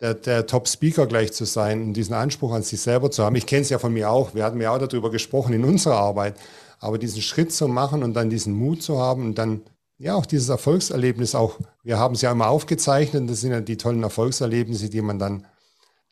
der, 0.00 0.14
der 0.14 0.46
Top-Speaker 0.46 1.06
gleich 1.06 1.34
zu 1.34 1.44
sein 1.44 1.82
und 1.82 1.92
diesen 1.92 2.14
Anspruch 2.14 2.54
an 2.54 2.62
sich 2.62 2.80
selber 2.80 3.10
zu 3.10 3.22
haben. 3.22 3.36
Ich 3.36 3.46
kenne 3.46 3.62
es 3.62 3.70
ja 3.70 3.78
von 3.78 3.92
mir 3.92 4.10
auch. 4.10 4.34
Wir 4.34 4.44
hatten 4.44 4.60
ja 4.62 4.70
auch 4.74 4.78
darüber 4.78 5.10
gesprochen 5.10 5.52
in 5.52 5.64
unserer 5.64 5.96
Arbeit. 5.96 6.38
Aber 6.78 6.98
diesen 6.98 7.20
Schritt 7.20 7.52
zu 7.52 7.68
machen 7.68 8.02
und 8.02 8.14
dann 8.14 8.30
diesen 8.30 8.54
Mut 8.54 8.82
zu 8.82 8.98
haben 8.98 9.24
und 9.26 9.38
dann 9.38 9.62
ja 9.98 10.14
auch 10.14 10.26
dieses 10.26 10.48
Erfolgserlebnis 10.48 11.34
auch, 11.34 11.58
wir 11.82 11.98
haben 11.98 12.14
es 12.14 12.22
ja 12.22 12.32
immer 12.32 12.48
aufgezeichnet, 12.48 13.28
das 13.30 13.40
sind 13.40 13.52
ja 13.52 13.60
die 13.60 13.76
tollen 13.76 14.02
Erfolgserlebnisse, 14.02 14.90
die 14.90 15.02
man 15.02 15.18
dann 15.18 15.46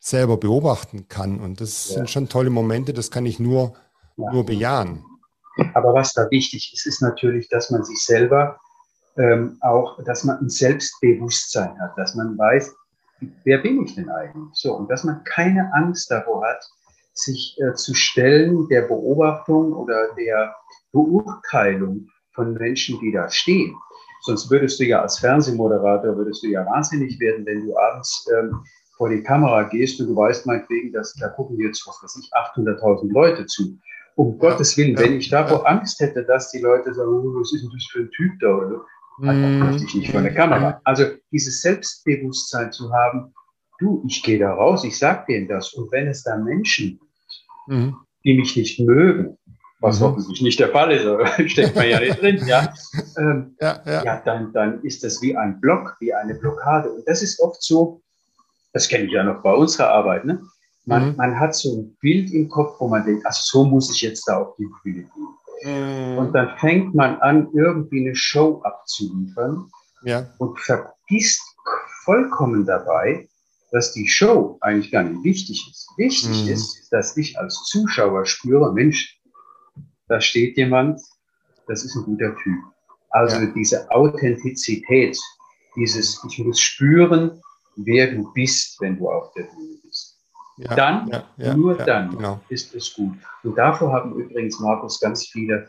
selber 0.01 0.37
beobachten 0.37 1.09
kann. 1.09 1.41
Und 1.41 1.61
das 1.61 1.89
ja. 1.89 1.97
sind 1.97 2.11
schon 2.11 2.29
tolle 2.29 2.51
Momente, 2.51 2.93
das 2.93 3.11
kann 3.11 3.27
ich 3.27 3.39
nur, 3.41 3.75
ja. 4.17 4.33
nur 4.33 4.45
bejahen. 4.45 5.05
Aber 5.75 5.95
was 5.95 6.13
da 6.13 6.31
wichtig 6.31 6.73
ist, 6.75 6.87
ist 6.87 7.01
natürlich, 7.01 7.49
dass 7.49 7.71
man 7.71 7.85
sich 7.85 8.03
selber 8.05 8.59
ähm, 9.17 9.57
auch, 9.61 10.03
dass 10.05 10.25
man 10.25 10.39
ein 10.41 10.49
Selbstbewusstsein 10.49 11.79
hat, 11.81 11.97
dass 11.97 12.15
man 12.17 12.37
weiß, 12.37 12.75
wer 13.45 13.59
bin 13.59 13.85
ich 13.85 13.95
denn 13.95 14.11
eigentlich? 14.11 14.55
So, 14.55 14.75
und 14.75 14.91
dass 14.91 15.05
man 15.05 15.23
keine 15.25 15.73
Angst 15.73 16.11
davor 16.11 16.45
hat, 16.45 16.65
sich 17.13 17.57
äh, 17.61 17.75
zu 17.75 17.95
stellen 17.95 18.67
der 18.69 18.83
Beobachtung 18.83 19.73
oder 19.73 20.13
der 20.17 20.55
Beurteilung 20.91 22.09
von 22.35 22.55
Menschen, 22.55 22.99
die 23.01 23.13
da 23.13 23.31
stehen. 23.31 23.75
Sonst 24.23 24.51
würdest 24.51 24.81
du 24.81 24.85
ja 24.85 25.03
als 25.03 25.19
Fernsehmoderator, 25.19 26.17
würdest 26.17 26.43
du 26.43 26.49
ja 26.49 26.65
wahnsinnig 26.65 27.21
werden, 27.21 27.45
wenn 27.45 27.67
du 27.67 27.77
abends 27.77 28.27
ähm, 28.37 28.65
vor 28.97 29.11
die 29.11 29.23
Kamera 29.23 29.65
gehst 29.65 30.01
und 30.01 30.09
du 30.09 30.17
weißt 30.17 30.47
meinetwegen, 30.47 30.93
dass 30.93 31.15
da 31.15 31.29
gucken 31.29 31.59
jetzt, 31.61 31.87
was 31.87 32.03
weiß 32.03 32.17
ich, 32.23 32.33
800.000 32.33 33.13
Leute 33.13 33.47
zu. 33.47 33.79
Um 34.17 34.39
Gottes 34.39 34.77
Willen, 34.77 34.97
wenn 34.97 35.19
ich 35.19 35.29
davor. 35.29 35.69
Angst 35.69 36.01
hätte, 36.01 36.25
dass 36.25 36.51
die 36.53 36.61
Leute 36.61 36.95
sagen, 36.95 37.11
oh, 37.11 37.41
was 37.41 37.53
ist 37.53 37.63
denn 37.63 37.71
das 37.73 37.85
für 37.91 38.01
ein 38.01 38.11
Typ 38.13 38.33
da? 38.41 38.57
Oder 38.57 38.85
dann 39.21 39.59
mhm. 39.59 39.77
ich 39.77 39.95
nicht 39.95 40.11
vor 40.11 40.23
der 40.23 40.35
Kamera. 40.35 40.81
Also 40.85 41.05
dieses 41.31 41.61
Selbstbewusstsein 41.61 42.73
zu 42.73 42.93
haben, 42.93 43.35
du, 43.79 44.05
ich 44.07 44.23
gehe 44.23 44.39
da 44.39 44.55
raus, 44.55 44.85
ich 44.85 44.99
sag 44.99 45.27
denen 45.27 45.49
das. 45.49 45.75
Und 45.75 45.91
wenn 45.93 46.09
es 46.09 46.23
da 46.23 46.37
Menschen 46.37 46.99
gibt, 46.99 47.05
mhm. 47.67 47.97
die 48.25 48.35
mich 48.35 48.57
nicht 48.57 48.81
mögen, 48.81 49.37
was 49.85 50.01
mhm. 50.01 50.05
hoffentlich 50.05 50.41
nicht 50.41 50.59
der 50.59 50.71
Fall 50.71 50.91
ist, 50.93 51.05
aber 51.05 51.27
steckt 51.47 51.77
man 51.77 51.89
ja 51.89 52.01
nicht 52.01 52.21
drin, 52.21 52.41
ja, 52.47 52.73
ähm, 53.19 53.55
ja, 53.61 53.83
ja. 53.85 54.05
ja, 54.05 54.23
dann, 54.25 54.53
dann 54.53 54.83
ist 54.83 55.05
das 55.05 55.21
wie 55.21 55.37
ein 55.37 55.61
Block, 55.61 55.97
wie 56.01 56.13
eine 56.13 56.35
Blockade. 56.35 56.91
Und 56.91 57.07
das 57.07 57.23
ist 57.23 57.39
oft 57.41 57.63
so, 57.63 58.01
das 58.73 58.89
kenne 58.89 59.05
ich 59.05 59.13
ja 59.13 59.23
noch 59.23 59.43
bei 59.43 59.53
unserer 59.53 59.91
Arbeit, 59.91 60.25
ne? 60.25 60.43
Man, 60.87 61.11
mhm. 61.11 61.17
man 61.17 61.39
hat 61.39 61.55
so 61.55 61.77
ein 61.77 61.97
Bild 62.01 62.31
im 62.33 62.49
Kopf, 62.49 62.77
wo 62.79 62.89
man 62.89 63.05
denkt, 63.05 63.25
also 63.27 63.41
so 63.43 63.65
muss 63.65 63.91
ich 63.95 64.03
jetzt 64.03 64.27
da 64.27 64.39
auf 64.39 64.57
die 64.57 64.69
Bühne 64.83 65.05
gehen. 65.15 66.13
Mhm. 66.13 66.19
Und 66.19 66.33
dann 66.33 66.57
fängt 66.59 66.95
man 66.95 67.17
an, 67.21 67.49
irgendwie 67.55 68.01
eine 68.01 68.15
Show 68.15 68.61
abzuliefern 68.65 69.71
ja. 70.03 70.27
und 70.39 70.59
vergisst 70.61 71.43
vollkommen 72.05 72.67
dabei, 72.67 73.29
dass 73.71 73.93
die 73.93 74.09
Show 74.09 74.59
eigentlich 74.61 74.93
gar 74.93 75.03
nicht 75.03 75.25
wichtig 75.25 75.67
ist. 75.71 75.89
Wichtig 75.97 76.45
mhm. 76.45 76.53
ist, 76.53 76.89
dass 76.91 77.17
ich 77.17 77.39
als 77.39 77.65
Zuschauer 77.65 78.27
spüre, 78.27 78.73
Mensch, 78.73 79.14
da 80.09 80.21
steht 80.21 80.57
jemand, 80.57 81.01
das 81.67 81.85
ist 81.85 81.97
ein 81.97 82.05
guter 82.05 82.35
Typ. 82.43 82.59
Also 83.11 83.37
ja. 83.37 83.47
diese 83.47 83.91
Authentizität, 83.91 85.19
dieses, 85.77 86.23
ich 86.29 86.39
muss 86.39 86.61
spüren, 86.61 87.41
wer 87.77 88.13
du 88.13 88.33
bist, 88.33 88.81
wenn 88.81 88.99
du 88.99 89.09
auf 89.09 89.33
der 89.35 89.45
Bühne 89.45 89.77
bist. 89.83 90.19
Ja, 90.57 90.75
dann, 90.75 91.25
ja, 91.37 91.57
nur 91.57 91.75
dann 91.75 92.11
genau. 92.11 92.41
ist 92.49 92.75
es 92.75 92.95
gut. 92.95 93.17
Und 93.43 93.57
davor 93.57 93.93
haben 93.93 94.15
übrigens, 94.15 94.61
Markus, 94.61 95.01
ganz 95.01 95.27
viele, 95.27 95.69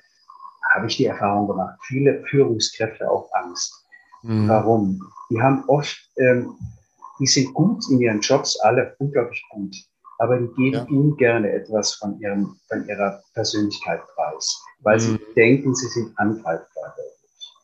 habe 0.74 0.88
ich 0.88 0.98
die 0.98 1.06
Erfahrung 1.06 1.48
gemacht, 1.48 1.78
viele 1.88 2.24
Führungskräfte 2.30 3.10
auch 3.10 3.30
Angst. 3.34 3.74
Mhm. 4.22 4.48
Warum? 4.48 5.02
Die 5.30 5.42
haben 5.42 5.64
oft, 5.68 5.98
ähm, 6.18 6.56
die 7.20 7.28
sind 7.28 7.54
gut 7.54 7.84
in 7.90 8.00
ihren 8.00 8.22
Jobs, 8.22 8.60
alle 8.60 8.96
unglaublich 9.00 9.44
gut. 9.50 9.76
Aber 10.18 10.40
die 10.40 10.54
geben 10.56 10.74
ja. 10.74 10.86
ungern 10.90 11.46
etwas 11.46 11.94
von, 11.96 12.20
ihrem, 12.20 12.58
von 12.68 12.88
ihrer 12.88 13.22
Persönlichkeit 13.34 14.02
preis, 14.16 14.62
weil 14.80 14.98
mhm. 14.98 15.02
sie 15.02 15.20
denken, 15.36 15.76
sie 15.76 15.88
sind 15.88 16.18
angreifbar. 16.18 16.96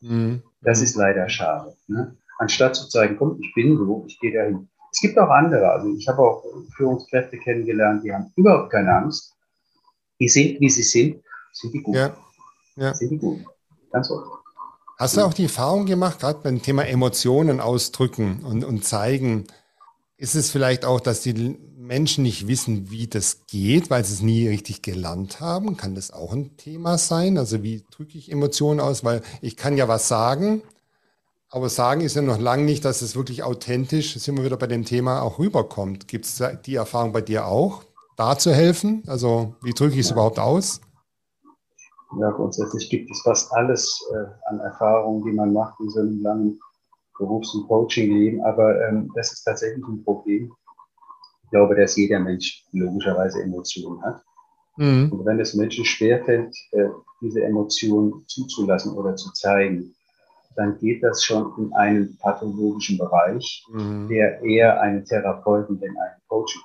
Mhm. 0.01 0.41
Das 0.61 0.81
ist 0.81 0.95
leider 0.95 1.29
schade. 1.29 1.75
Ne? 1.87 2.15
Anstatt 2.39 2.75
zu 2.75 2.89
zeigen, 2.89 3.17
komm, 3.17 3.39
ich 3.41 3.53
bin 3.53 3.77
so, 3.77 4.03
ich 4.07 4.19
gehe 4.19 4.33
dahin. 4.33 4.67
Es 4.91 4.99
gibt 4.99 5.17
auch 5.17 5.29
andere. 5.29 5.71
Also 5.71 5.87
ich 5.95 6.07
habe 6.07 6.21
auch 6.21 6.43
Führungskräfte 6.75 7.37
kennengelernt, 7.37 8.03
die 8.03 8.13
haben 8.13 8.31
überhaupt 8.35 8.71
keine 8.71 8.93
Angst. 8.93 9.33
Die 10.19 10.27
sind, 10.27 10.59
wie 10.59 10.69
sie 10.69 10.83
sind, 10.83 11.23
sind 11.53 11.73
die 11.73 11.81
gut. 11.81 11.95
Ja. 11.95 12.15
Ja. 12.75 12.93
Sind 12.93 13.11
die 13.11 13.17
gut. 13.17 13.39
Ganz 13.91 14.09
oft. 14.11 14.27
Hast 14.97 15.17
du 15.17 15.21
auch 15.21 15.33
die 15.33 15.43
Erfahrung 15.43 15.87
gemacht, 15.87 16.19
gerade 16.19 16.39
beim 16.43 16.61
Thema 16.61 16.85
Emotionen 16.85 17.59
ausdrücken 17.59 18.45
und, 18.45 18.63
und 18.63 18.85
zeigen, 18.85 19.47
ist 20.21 20.35
es 20.35 20.51
vielleicht 20.51 20.85
auch, 20.85 20.99
dass 20.99 21.21
die 21.21 21.57
Menschen 21.75 22.21
nicht 22.21 22.47
wissen, 22.47 22.91
wie 22.91 23.07
das 23.07 23.47
geht, 23.47 23.89
weil 23.89 24.05
sie 24.05 24.13
es 24.13 24.21
nie 24.21 24.47
richtig 24.47 24.83
gelernt 24.83 25.41
haben? 25.41 25.77
Kann 25.77 25.95
das 25.95 26.11
auch 26.11 26.31
ein 26.31 26.55
Thema 26.57 26.99
sein? 26.99 27.39
Also 27.39 27.63
wie 27.63 27.83
drücke 27.89 28.19
ich 28.19 28.31
Emotionen 28.31 28.79
aus? 28.79 29.03
Weil 29.03 29.23
ich 29.41 29.57
kann 29.57 29.77
ja 29.77 29.87
was 29.87 30.07
sagen, 30.07 30.61
aber 31.49 31.69
sagen 31.69 32.01
ist 32.01 32.15
ja 32.15 32.21
noch 32.21 32.39
lange 32.39 32.65
nicht, 32.65 32.85
dass 32.85 33.01
es 33.01 33.15
wirklich 33.15 33.41
authentisch, 33.41 34.13
sind 34.13 34.37
wir 34.37 34.45
wieder 34.45 34.57
bei 34.57 34.67
dem 34.67 34.85
Thema, 34.85 35.23
auch 35.23 35.39
rüberkommt. 35.39 36.07
Gibt 36.07 36.25
es 36.25 36.43
die 36.67 36.75
Erfahrung 36.75 37.13
bei 37.13 37.21
dir 37.21 37.47
auch, 37.47 37.81
da 38.15 38.37
zu 38.37 38.53
helfen? 38.53 39.01
Also 39.07 39.55
wie 39.63 39.73
drücke 39.73 39.95
ich 39.95 40.01
es 40.01 40.09
ja. 40.09 40.13
überhaupt 40.13 40.37
aus? 40.37 40.81
Ja, 42.19 42.29
grundsätzlich 42.29 42.91
gibt 42.91 43.09
es 43.09 43.21
fast 43.21 43.51
alles 43.53 44.07
äh, 44.13 44.49
an 44.51 44.59
Erfahrungen, 44.59 45.25
die 45.25 45.31
man 45.31 45.51
macht 45.51 45.79
in 45.79 45.89
so 45.89 46.01
einem 46.01 46.21
langen 46.21 46.59
Berufs- 47.21 47.53
und 47.53 47.67
Coaching-Leben. 47.67 48.41
Aber 48.41 48.87
ähm, 48.87 49.11
das 49.15 49.31
ist 49.31 49.43
tatsächlich 49.43 49.85
ein 49.87 50.03
Problem. 50.03 50.51
Ich 51.43 51.49
glaube, 51.51 51.75
dass 51.75 51.95
jeder 51.95 52.19
Mensch 52.19 52.65
logischerweise 52.71 53.41
Emotionen 53.43 54.01
hat. 54.03 54.21
Mhm. 54.77 55.11
Und 55.11 55.25
wenn 55.25 55.39
es 55.39 55.53
Menschen 55.53 55.85
schwerfällt, 55.85 56.55
äh, 56.71 56.87
diese 57.21 57.43
Emotionen 57.43 58.23
zuzulassen 58.27 58.93
oder 58.93 59.15
zu 59.15 59.31
zeigen, 59.33 59.93
dann 60.55 60.77
geht 60.79 61.03
das 61.03 61.23
schon 61.23 61.53
in 61.57 61.73
einen 61.73 62.17
pathologischen 62.17 62.97
Bereich, 62.97 63.65
mhm. 63.71 64.07
der 64.09 64.41
eher 64.41 64.81
einen 64.81 65.05
Therapeuten 65.05 65.79
denn 65.79 65.91
einen 65.97 66.21
Coach 66.27 66.59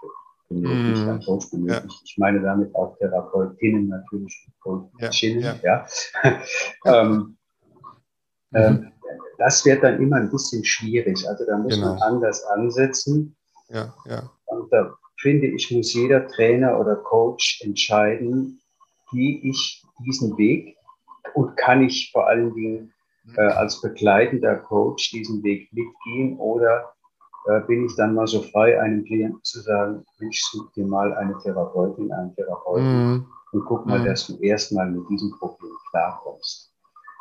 benötigt, 0.49 1.03
mhm. 1.03 1.09
einen 1.09 1.23
Coach 1.23 1.51
benötigt. 1.51 1.93
Ja. 1.93 2.01
Ich 2.05 2.19
meine 2.19 2.41
damit 2.41 2.75
auch 2.75 2.97
Therapeutinnen 2.99 3.89
natürlich, 3.89 4.49
Coachinnen, 4.61 5.43
ja. 5.43 5.57
ja. 5.63 5.87
ja. 6.25 6.41
ähm, 7.03 7.37
mhm. 8.51 8.59
ähm, 8.59 8.93
das 9.39 9.65
wird 9.65 9.83
dann 9.83 10.01
immer 10.01 10.17
ein 10.17 10.31
bisschen 10.31 10.65
schwierig. 10.65 11.27
Also 11.29 11.45
da 11.47 11.57
muss 11.59 11.75
genau. 11.75 11.95
man 11.95 12.03
anders 12.03 12.45
ansetzen. 12.45 13.37
Ja, 13.69 13.95
ja. 14.07 14.31
Und 14.47 14.73
da 14.73 14.95
finde 15.21 15.47
ich, 15.47 15.71
muss 15.71 15.93
jeder 15.93 16.27
Trainer 16.29 16.79
oder 16.79 16.97
Coach 16.97 17.61
entscheiden, 17.65 18.61
gehe 19.11 19.41
ich 19.43 19.83
diesen 20.05 20.37
Weg 20.37 20.77
und 21.35 21.57
kann 21.57 21.83
ich 21.83 22.11
vor 22.13 22.27
allen 22.27 22.55
Dingen 22.55 22.93
äh, 23.37 23.41
als 23.41 23.81
begleitender 23.81 24.57
Coach 24.57 25.11
diesen 25.11 25.43
Weg 25.43 25.73
mitgehen 25.73 26.39
oder 26.39 26.93
äh, 27.47 27.61
bin 27.61 27.87
ich 27.87 27.97
dann 27.97 28.15
mal 28.15 28.27
so 28.27 28.43
frei, 28.43 28.81
einem 28.81 29.05
Klienten 29.05 29.43
zu 29.43 29.61
sagen, 29.61 30.05
ich 30.21 30.43
such 30.45 30.71
dir 30.73 30.87
mal 30.87 31.13
eine 31.15 31.37
Therapeutin, 31.39 32.13
einen 32.13 32.35
Therapeuten 32.35 33.15
mm. 33.15 33.27
und 33.53 33.65
guck 33.67 33.87
mal, 33.87 34.01
mm. 34.01 34.05
dass 34.05 34.27
du 34.27 34.37
erstmal 34.39 34.91
mit 34.91 35.09
diesem 35.09 35.31
Problem 35.39 35.73
klarkommst. 35.91 36.73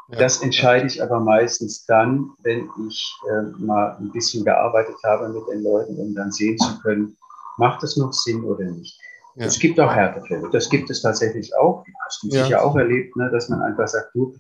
Ja. 0.10 0.20
Das 0.20 0.42
entscheide 0.42 0.86
ich 0.86 1.02
aber 1.02 1.20
meistens 1.20 1.86
dann, 1.86 2.30
wenn 2.44 2.70
ich 2.88 3.12
äh, 3.30 3.42
mal 3.58 3.98
ein 4.00 4.12
bisschen 4.12 4.46
gearbeitet 4.46 4.96
habe 5.04 5.30
mit 5.30 5.44
den 5.52 5.64
Leuten, 5.64 5.96
um 5.98 6.14
dann 6.14 6.32
sehen 6.32 6.58
zu 6.60 6.80
können, 6.82 7.18
macht 7.58 7.84
es 7.84 7.98
noch 7.98 8.14
Sinn 8.14 8.44
oder 8.44 8.66
nicht. 8.66 9.00
Ja. 9.36 9.48
Es 9.48 9.60
gibt 9.60 9.80
auch 9.80 9.94
Härtefälle. 9.94 10.48
Das 10.52 10.70
gibt 10.70 10.90
es 10.90 11.02
tatsächlich 11.02 11.54
auch. 11.58 11.84
Hast 12.06 12.24
du 12.24 12.28
ja. 12.28 12.44
sicher 12.44 12.64
auch 12.64 12.76
erlebt, 12.76 13.16
ne, 13.18 13.30
dass 13.32 13.50
man 13.50 13.62
einfach 13.62 13.88
sagt, 13.88 14.14
du, 14.14 14.34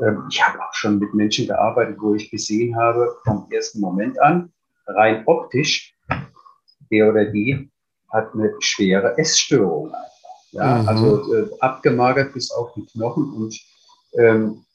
äh, 0.00 0.12
ich 0.28 0.42
habe 0.46 0.58
auch 0.60 0.74
schon 0.74 0.98
mit 0.98 1.14
Menschen 1.14 1.46
gearbeitet, 1.46 1.96
wo 2.00 2.14
ich 2.14 2.30
gesehen 2.30 2.76
habe, 2.76 3.16
vom 3.24 3.46
ersten 3.50 3.80
Moment 3.80 4.20
an, 4.20 4.52
rein 4.86 5.22
optisch, 5.26 5.94
der 6.90 7.08
oder 7.08 7.26
die 7.26 7.70
hat 8.12 8.34
eine 8.34 8.52
schwere 8.58 9.16
Essstörung 9.16 9.86
einfach. 9.86 10.08
Ja, 10.50 10.82
mhm. 10.82 10.88
also 10.88 11.34
äh, 11.34 11.48
abgemagert 11.60 12.34
bis 12.34 12.50
auf 12.50 12.74
die 12.74 12.84
Knochen 12.84 13.32
und 13.32 13.58
ähm, 14.18 14.66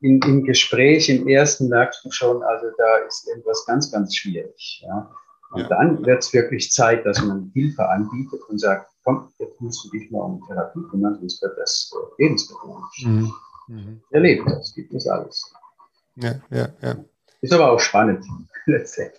in, 0.00 0.20
im 0.22 0.44
Gespräch 0.44 1.08
im 1.08 1.26
ersten 1.26 1.68
merkst 1.68 2.04
du 2.04 2.10
schon, 2.10 2.42
also 2.42 2.66
da 2.76 2.98
ist 3.06 3.26
irgendwas 3.28 3.64
ganz, 3.66 3.90
ganz 3.90 4.14
schwierig. 4.14 4.84
Ja. 4.86 5.10
Und 5.52 5.62
ja. 5.62 5.68
dann 5.68 6.04
wird 6.04 6.22
es 6.22 6.32
wirklich 6.32 6.70
Zeit, 6.70 7.06
dass 7.06 7.22
man 7.22 7.50
Hilfe 7.54 7.88
anbietet 7.88 8.40
und 8.48 8.58
sagt, 8.58 8.92
komm, 9.04 9.32
jetzt 9.38 9.60
musst 9.60 9.84
du 9.84 9.90
dich 9.90 10.10
mal 10.10 10.20
um 10.20 10.42
Therapie 10.46 10.82
kümmern, 10.90 11.16
sonst 11.18 11.42
wird 11.42 11.56
das 11.58 11.90
lebensbedrohlich. 12.18 13.06
Mhm. 13.06 13.32
Mhm. 13.68 14.02
Erlebt 14.10 14.48
das, 14.50 14.74
gibt 14.74 14.92
es 14.94 15.06
alles. 15.06 15.52
Ja, 16.16 16.34
ja, 16.50 16.68
ja. 16.82 16.96
Ist 17.40 17.52
aber 17.52 17.72
auch 17.72 17.80
spannend. 17.80 18.24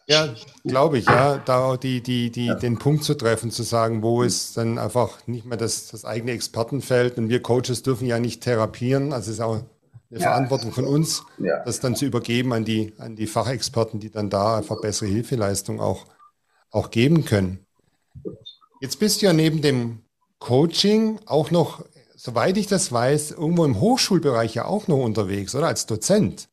Ja, 0.05 0.31
glaube 0.63 0.99
ich, 0.99 1.07
ja, 1.07 1.39
da 1.39 1.75
die, 1.75 2.01
die, 2.01 2.29
die, 2.29 2.45
ja. 2.45 2.53
den 2.53 2.77
Punkt 2.77 3.03
zu 3.03 3.15
treffen, 3.15 3.49
zu 3.49 3.63
sagen, 3.63 4.03
wo 4.03 4.21
ist 4.21 4.57
dann 4.57 4.77
einfach 4.77 5.25
nicht 5.25 5.47
mehr 5.47 5.57
das, 5.57 5.87
das 5.87 6.05
eigene 6.05 6.33
Expertenfeld 6.33 7.17
und 7.17 7.29
wir 7.29 7.41
Coaches 7.41 7.81
dürfen 7.81 8.05
ja 8.05 8.19
nicht 8.19 8.43
therapieren, 8.43 9.11
also 9.11 9.31
es 9.31 9.37
ist 9.37 9.41
auch 9.41 9.63
eine 10.09 10.19
ja. 10.19 10.31
Verantwortung 10.31 10.71
von 10.71 10.85
uns, 10.85 11.23
ja. 11.37 11.63
das 11.63 11.79
dann 11.79 11.95
zu 11.95 12.05
übergeben 12.05 12.53
an 12.53 12.65
die, 12.65 12.93
an 12.97 13.15
die 13.15 13.27
Fachexperten, 13.27 13.99
die 13.99 14.09
dann 14.09 14.29
da 14.29 14.57
einfach 14.57 14.81
bessere 14.81 15.07
Hilfeleistung 15.07 15.79
auch 15.79 16.05
auch 16.71 16.91
geben 16.91 17.25
können. 17.25 17.65
Jetzt 18.81 18.99
bist 18.99 19.21
du 19.21 19.25
ja 19.25 19.33
neben 19.33 19.61
dem 19.61 20.03
Coaching 20.39 21.19
auch 21.25 21.51
noch, 21.51 21.83
soweit 22.15 22.57
ich 22.57 22.67
das 22.67 22.91
weiß, 22.91 23.31
irgendwo 23.31 23.65
im 23.65 23.79
Hochschulbereich 23.79 24.55
ja 24.55 24.65
auch 24.65 24.87
noch 24.87 25.03
unterwegs, 25.03 25.55
oder? 25.55 25.67
Als 25.67 25.85
Dozent. 25.85 26.47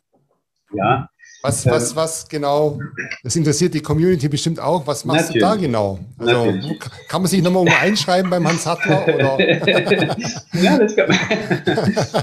Ja. 0.73 1.09
Was, 1.47 1.65
was, 1.65 1.95
was 1.95 2.29
genau, 2.29 2.81
das 3.23 3.37
interessiert 3.37 3.73
die 3.73 3.81
Community 3.81 4.29
bestimmt 4.29 4.59
auch. 4.59 4.85
Was 4.85 5.05
machst 5.05 5.29
Natürlich. 5.29 5.43
du 5.43 5.49
da 5.49 5.55
genau? 5.55 5.99
Also 6.19 6.47
Natürlich. 6.47 6.81
kann 7.09 7.23
man 7.23 7.31
sich 7.31 7.41
nochmal 7.41 7.63
um 7.63 7.69
einschreiben 7.69 8.29
beim 8.29 8.49
Hans 8.49 8.67
Hattler? 8.67 9.07
ja, 9.39 10.77
das 10.77 10.97
kann 10.97 11.09
man. 11.09 11.19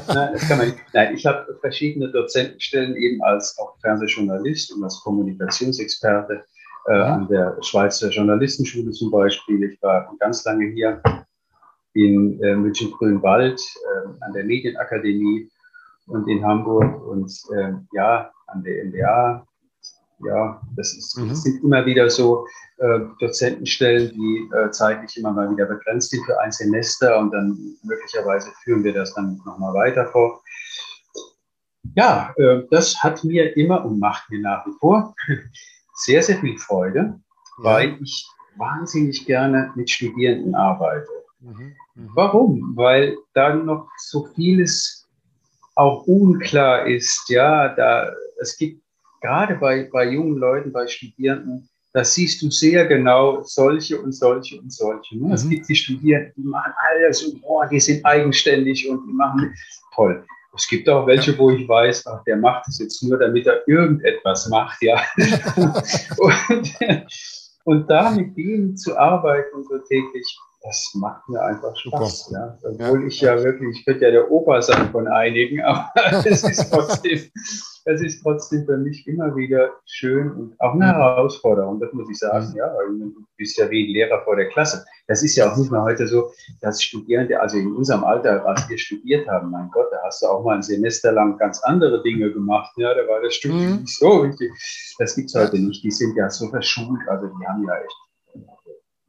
Nein, 0.08 0.30
das 0.34 0.48
kann 0.48 0.58
man. 0.58 0.74
Nein, 0.92 1.16
ich 1.16 1.26
habe 1.26 1.58
verschiedene 1.62 2.12
Dozentenstellen 2.12 2.98
eben 2.98 3.24
als 3.24 3.58
auch 3.60 3.78
Fernsehjournalist 3.80 4.74
und 4.74 4.84
als 4.84 5.00
Kommunikationsexperte 5.02 6.44
äh, 6.88 6.92
an 6.92 7.28
der 7.30 7.56
Schweizer 7.62 8.10
Journalistenschule 8.10 8.92
zum 8.92 9.10
Beispiel. 9.10 9.64
Ich 9.64 9.82
war 9.82 10.14
ganz 10.20 10.44
lange 10.44 10.66
hier 10.72 11.02
in 11.94 12.42
äh, 12.44 12.56
München-Grünwald 12.56 13.62
äh, 13.62 14.26
an 14.26 14.34
der 14.34 14.44
Medienakademie 14.44 15.50
und 16.08 16.28
in 16.28 16.44
Hamburg 16.44 17.08
und 17.08 17.32
äh, 17.56 17.72
ja, 17.94 18.30
an 18.54 18.64
der 18.64 18.86
MBA. 18.86 19.48
Ja, 20.26 20.62
das, 20.76 20.94
ist, 20.94 21.18
mhm. 21.18 21.30
das 21.30 21.44
sind 21.44 21.64
immer 21.64 21.86
wieder 21.86 22.10
so 22.10 22.48
äh, 22.78 23.00
Dozentenstellen, 23.20 24.12
die 24.14 24.50
äh, 24.56 24.72
zeitlich 24.72 25.18
immer 25.18 25.34
mal 25.34 25.52
wieder 25.52 25.66
begrenzt 25.66 26.12
sind 26.12 26.26
für 26.26 26.40
ein 26.40 26.52
Semester 26.52 27.20
und 27.20 27.32
dann 27.32 27.58
möglicherweise 27.84 28.52
führen 28.64 28.84
wir 28.84 28.94
das 28.94 29.14
dann 29.16 29.42
nochmal 29.46 29.74
weiter 29.74 30.08
vor. 30.08 30.42
Ja, 31.96 32.34
äh, 32.38 32.64
das 32.72 33.04
hat 33.04 33.24
mir 33.24 33.56
immer 33.58 33.84
und 33.84 34.00
macht 34.00 34.30
mir 34.30 34.40
nach 34.40 34.66
wie 34.66 34.74
vor 34.80 35.14
sehr, 35.96 36.24
sehr 36.24 36.38
viel 36.38 36.58
Freude, 36.58 37.20
ja. 37.58 37.64
weil 37.64 37.98
ich 38.02 38.26
wahnsinnig 38.58 39.26
gerne 39.26 39.72
mit 39.76 39.90
Studierenden 39.90 40.56
arbeite. 40.56 41.10
Mhm. 41.40 41.76
Mhm. 41.96 42.10
Warum? 42.14 42.74
Weil 42.76 43.18
dann 43.34 43.66
noch 43.66 43.90
so 43.98 44.28
vieles 44.36 45.08
auch 45.76 46.06
unklar 46.08 46.86
ist. 46.86 47.30
Ja, 47.30 47.70
da, 47.70 48.12
es 48.44 48.58
gibt 48.58 48.82
gerade 49.22 49.56
bei, 49.56 49.90
bei 49.92 50.10
jungen 50.10 50.38
Leuten, 50.38 50.72
bei 50.72 50.86
Studierenden, 50.86 51.68
da 51.94 52.04
siehst 52.04 52.42
du 52.42 52.50
sehr 52.50 52.86
genau 52.88 53.44
solche 53.44 54.02
und 54.02 54.12
solche 54.12 54.60
und 54.60 54.72
solche. 54.72 55.18
Ne? 55.18 55.28
Mhm. 55.28 55.34
Es 55.34 55.48
gibt 55.48 55.70
die 55.70 55.76
Studierenden, 55.76 56.34
die 56.36 56.50
machen 56.50 56.74
alles 56.90 57.24
und 57.24 57.42
oh, 57.44 57.64
die 57.72 57.80
sind 57.80 58.04
eigenständig 58.06 58.88
und 58.90 59.08
die 59.08 59.14
machen 59.14 59.54
toll. 59.96 60.26
Es 60.56 60.68
gibt 60.68 60.88
auch 60.88 61.08
welche, 61.08 61.36
wo 61.38 61.50
ich 61.50 61.68
weiß, 61.68 62.06
ach, 62.08 62.24
der 62.26 62.38
macht 62.38 62.68
es 62.68 62.80
jetzt 62.80 63.02
nur, 63.04 63.18
damit 63.18 63.48
er 63.48 63.68
irgendetwas 63.68 64.48
macht, 64.50 64.82
ja. 64.82 65.02
und, 66.18 66.76
und 67.64 67.90
da 67.90 68.12
mit 68.12 68.38
denen 68.38 68.78
zu 68.78 68.98
arbeiten 68.98 69.64
so 69.64 69.78
täglich, 69.80 70.40
das 70.64 70.92
macht 70.96 71.28
mir 71.28 71.42
einfach 71.42 71.76
Spaß. 71.76 72.32
Ja. 72.32 72.58
Obwohl 72.64 73.02
ja. 73.02 73.08
ich 73.08 73.22
ja 73.22 73.44
wirklich, 73.44 73.80
ich 73.80 73.86
könnte 73.86 74.06
ja 74.06 74.12
der 74.12 74.32
Opa 74.32 74.62
sein 74.62 74.90
von 74.92 75.08
einigen, 75.08 75.62
aber 75.64 75.92
es 76.26 76.44
ist 76.44 76.72
trotzdem, 76.72 77.20
es 77.86 78.02
ist 78.02 78.24
trotzdem 78.24 78.66
für 78.66 78.78
mich 78.78 79.06
immer 79.06 79.36
wieder 79.36 79.72
schön 79.86 80.32
und 80.32 80.60
auch 80.62 80.74
eine 80.74 80.86
Herausforderung, 80.86 81.82
das 81.82 81.92
muss 81.92 82.10
ich 82.10 82.18
sagen. 82.18 82.54
Ja, 82.56 82.74
weil 82.76 82.98
du 82.98 83.14
bist 83.36 83.58
ja 83.58 83.70
wie 83.70 83.86
ein 83.86 83.92
Lehrer 83.92 84.24
vor 84.24 84.38
der 84.38 84.48
Klasse. 84.48 84.86
Das 85.08 85.22
ist 85.22 85.36
ja 85.36 85.52
auch 85.52 85.58
nicht 85.58 85.70
mehr 85.70 85.84
heute 85.84 86.08
so, 86.08 86.32
dass 86.62 86.82
Studierende, 86.82 87.42
also 87.42 87.58
in 87.58 87.76
unserem 87.76 88.06
Alter, 88.06 88.42
was 88.46 88.70
wir 88.70 88.78
studiert 88.78 89.28
haben, 89.28 89.52
mein 89.52 89.70
Gott, 89.74 89.88
da 89.92 89.98
hast 90.06 90.22
du 90.22 90.28
auch 90.28 90.46
mal 90.46 90.56
ein 90.56 90.64
Semester 90.64 91.12
lang 91.12 91.38
ganz 91.38 91.62
andere 91.64 92.02
Dinge 92.04 92.32
gemacht. 92.32 92.72
Ja, 92.78 92.94
da 92.94 93.06
war 93.10 93.22
das 93.22 93.36
Studium 93.36 93.74
mhm. 93.74 93.82
nicht 93.82 93.98
so 93.98 94.24
wichtig. 94.24 94.50
Das 94.98 95.14
gibt's 95.14 95.36
heute 95.36 95.60
nicht. 95.60 95.84
Die 95.84 95.92
sind 95.92 96.16
ja 96.16 96.30
so 96.30 96.48
verschult, 96.48 97.02
also 97.10 97.28
die 97.28 97.48
haben 97.48 97.68
ja 97.68 97.76
echt 97.76 98.13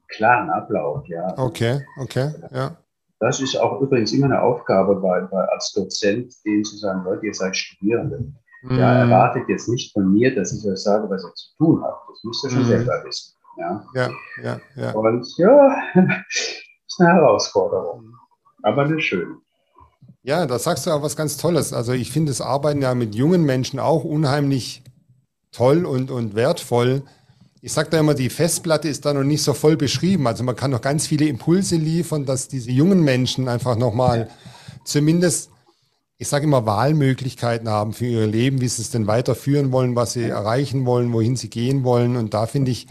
klaren 0.08 0.50
Ablauf, 0.50 1.06
ja. 1.06 1.36
Okay, 1.38 1.84
okay, 2.00 2.32
ja. 2.52 2.76
Das 3.20 3.40
ist 3.40 3.56
auch 3.56 3.80
übrigens 3.80 4.12
immer 4.12 4.26
eine 4.26 4.42
Aufgabe 4.42 4.96
bei, 4.96 5.20
bei 5.22 5.44
als 5.48 5.72
Dozent, 5.72 6.34
denen 6.44 6.64
zu 6.64 6.76
sagen, 6.76 7.04
Leute, 7.04 7.26
ihr 7.26 7.34
seid 7.34 7.56
Studierende. 7.56 8.32
Mhm. 8.62 8.78
Ja, 8.78 8.94
erwartet 8.94 9.48
jetzt 9.48 9.68
nicht 9.68 9.92
von 9.92 10.12
mir, 10.12 10.34
dass 10.34 10.52
ich 10.52 10.66
euch 10.68 10.78
sage, 10.78 11.08
was 11.08 11.24
ihr 11.24 11.34
zu 11.34 11.56
tun 11.56 11.82
habt. 11.82 12.08
Das 12.10 12.24
müsst 12.24 12.44
ihr 12.44 12.50
schon 12.50 12.62
mhm. 12.62 12.66
selber 12.66 13.04
wissen. 13.04 13.34
Ja, 13.56 13.84
ja, 13.94 14.10
ja. 14.42 14.60
ja. 14.76 14.90
Und 14.92 15.26
ja, 15.38 15.76
ist 16.28 17.00
eine 17.00 17.12
Herausforderung, 17.12 18.14
aber 18.62 18.82
eine 18.82 19.00
schöne. 19.00 19.36
Ja, 20.22 20.46
da 20.46 20.58
sagst 20.58 20.86
du 20.86 20.90
auch 20.90 21.02
was 21.02 21.16
ganz 21.16 21.36
Tolles. 21.36 21.72
Also 21.72 21.92
ich 21.92 22.10
finde 22.10 22.30
das 22.30 22.40
Arbeiten 22.40 22.80
ja 22.80 22.94
mit 22.94 23.14
jungen 23.14 23.44
Menschen 23.44 23.78
auch 23.78 24.04
unheimlich 24.04 24.82
toll 25.52 25.84
und, 25.84 26.10
und 26.10 26.34
wertvoll. 26.34 27.02
Ich 27.66 27.72
sage 27.72 27.88
da 27.88 27.98
immer, 27.98 28.12
die 28.12 28.28
Festplatte 28.28 28.90
ist 28.90 29.06
da 29.06 29.14
noch 29.14 29.24
nicht 29.24 29.42
so 29.42 29.54
voll 29.54 29.78
beschrieben. 29.78 30.26
Also 30.26 30.44
man 30.44 30.54
kann 30.54 30.70
noch 30.70 30.82
ganz 30.82 31.06
viele 31.06 31.24
Impulse 31.24 31.76
liefern, 31.76 32.26
dass 32.26 32.46
diese 32.46 32.70
jungen 32.70 33.02
Menschen 33.02 33.48
einfach 33.48 33.74
nochmal 33.74 34.28
zumindest, 34.84 35.48
ich 36.18 36.28
sage 36.28 36.44
immer, 36.44 36.66
Wahlmöglichkeiten 36.66 37.70
haben 37.70 37.94
für 37.94 38.04
ihr 38.04 38.26
Leben, 38.26 38.60
wie 38.60 38.68
sie 38.68 38.82
es 38.82 38.90
denn 38.90 39.06
weiterführen 39.06 39.72
wollen, 39.72 39.96
was 39.96 40.12
sie 40.12 40.24
erreichen 40.24 40.84
wollen, 40.84 41.10
wohin 41.14 41.36
sie 41.36 41.48
gehen 41.48 41.84
wollen. 41.84 42.16
Und 42.16 42.34
da 42.34 42.46
finde 42.46 42.70
ich, 42.70 42.86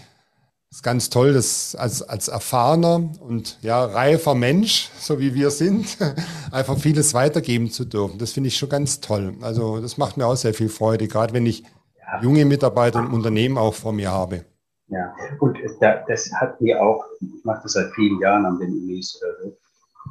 ist 0.71 0.81
ganz 0.81 1.11
toll, 1.11 1.33
dass 1.33 1.75
als, 1.75 2.01
als 2.01 2.27
erfahrener 2.27 3.11
und 3.19 3.59
ja, 3.61 3.85
reifer 3.85 4.33
Mensch, 4.33 4.89
so 4.99 5.19
wie 5.19 5.35
wir 5.35 5.51
sind, 5.51 5.99
einfach 6.51 6.79
vieles 6.79 7.13
weitergeben 7.13 7.69
zu 7.69 7.85
dürfen. 7.85 8.17
Das 8.17 8.31
finde 8.31 8.47
ich 8.47 8.57
schon 8.57 8.69
ganz 8.69 9.01
toll. 9.01 9.35
Also 9.41 9.81
das 9.81 9.99
macht 9.99 10.17
mir 10.17 10.25
auch 10.25 10.35
sehr 10.35 10.55
viel 10.55 10.69
Freude, 10.69 11.07
gerade 11.07 11.31
wenn 11.31 11.45
ich 11.45 11.63
junge 12.23 12.45
Mitarbeiter 12.45 13.01
im 13.01 13.13
Unternehmen 13.13 13.59
auch 13.59 13.75
vor 13.75 13.93
mir 13.93 14.09
habe. 14.09 14.45
Ja, 14.87 15.13
und 15.39 15.57
das 16.07 16.31
hat 16.35 16.59
mir 16.61 16.81
auch, 16.81 17.05
ich 17.21 17.43
mache 17.45 17.61
das 17.63 17.73
seit 17.73 17.91
vielen 17.93 18.19
Jahren 18.19 18.45
an 18.45 18.59
den 18.59 18.69
Unis 18.69 19.19
oder 19.21 19.43
so, 19.43 19.57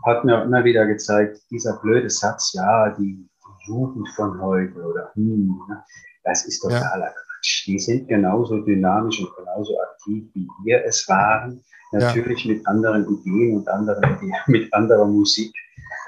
hat 0.07 0.25
mir 0.25 0.43
immer 0.43 0.65
wieder 0.65 0.87
gezeigt, 0.87 1.39
dieser 1.51 1.79
blöde 1.83 2.09
Satz, 2.09 2.53
ja, 2.55 2.91
die, 2.91 3.29
die 3.29 3.71
Jugend 3.71 4.09
von 4.17 4.41
heute 4.41 4.81
oder 4.83 5.11
hm, 5.15 5.61
ne, 5.69 5.85
das 6.25 6.47
ist 6.47 6.61
totaler 6.61 7.07
ja. 7.07 7.13
Quatsch. 7.13 7.67
Die 7.67 7.79
sind 7.79 8.09
genauso 8.09 8.59
dynamisch 8.61 9.21
und 9.21 9.35
genauso 9.37 9.79
aktiv, 9.81 10.25
wie 10.35 10.49
wir 10.65 10.85
es 10.85 11.09
waren. 11.09 11.63
Natürlich 11.93 12.45
ja. 12.45 12.55
mit 12.55 12.67
anderen 12.67 13.07
Ideen 13.07 13.57
und 13.59 13.69
anderen, 13.69 14.19
mit 14.47 14.73
anderer 14.73 15.05
Musik 15.05 15.55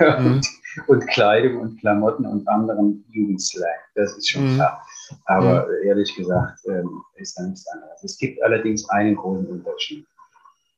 mhm. 0.01 0.27
und, 0.27 0.49
und, 0.89 1.07
Kleidung 1.09 1.61
und 1.61 1.81
Klamotten 1.81 2.27
und 2.27 2.49
anderen 2.49 3.05
Jugendslang. 3.11 3.69
Das 3.95 4.17
ist 4.17 4.31
schon 4.31 4.53
mhm. 4.53 4.55
klar. 4.55 4.83
Aber 5.27 5.67
mhm. 5.67 5.89
ehrlich 5.89 6.15
gesagt 6.15 6.61
ähm, 6.67 7.03
ist 7.17 7.39
da 7.39 7.43
nichts 7.45 7.67
anderes. 7.69 8.03
Es 8.03 8.19
gibt 8.19 8.43
allerdings 8.43 8.89
einen 8.91 9.17
großen 9.17 9.47
Unterschied. 9.47 10.07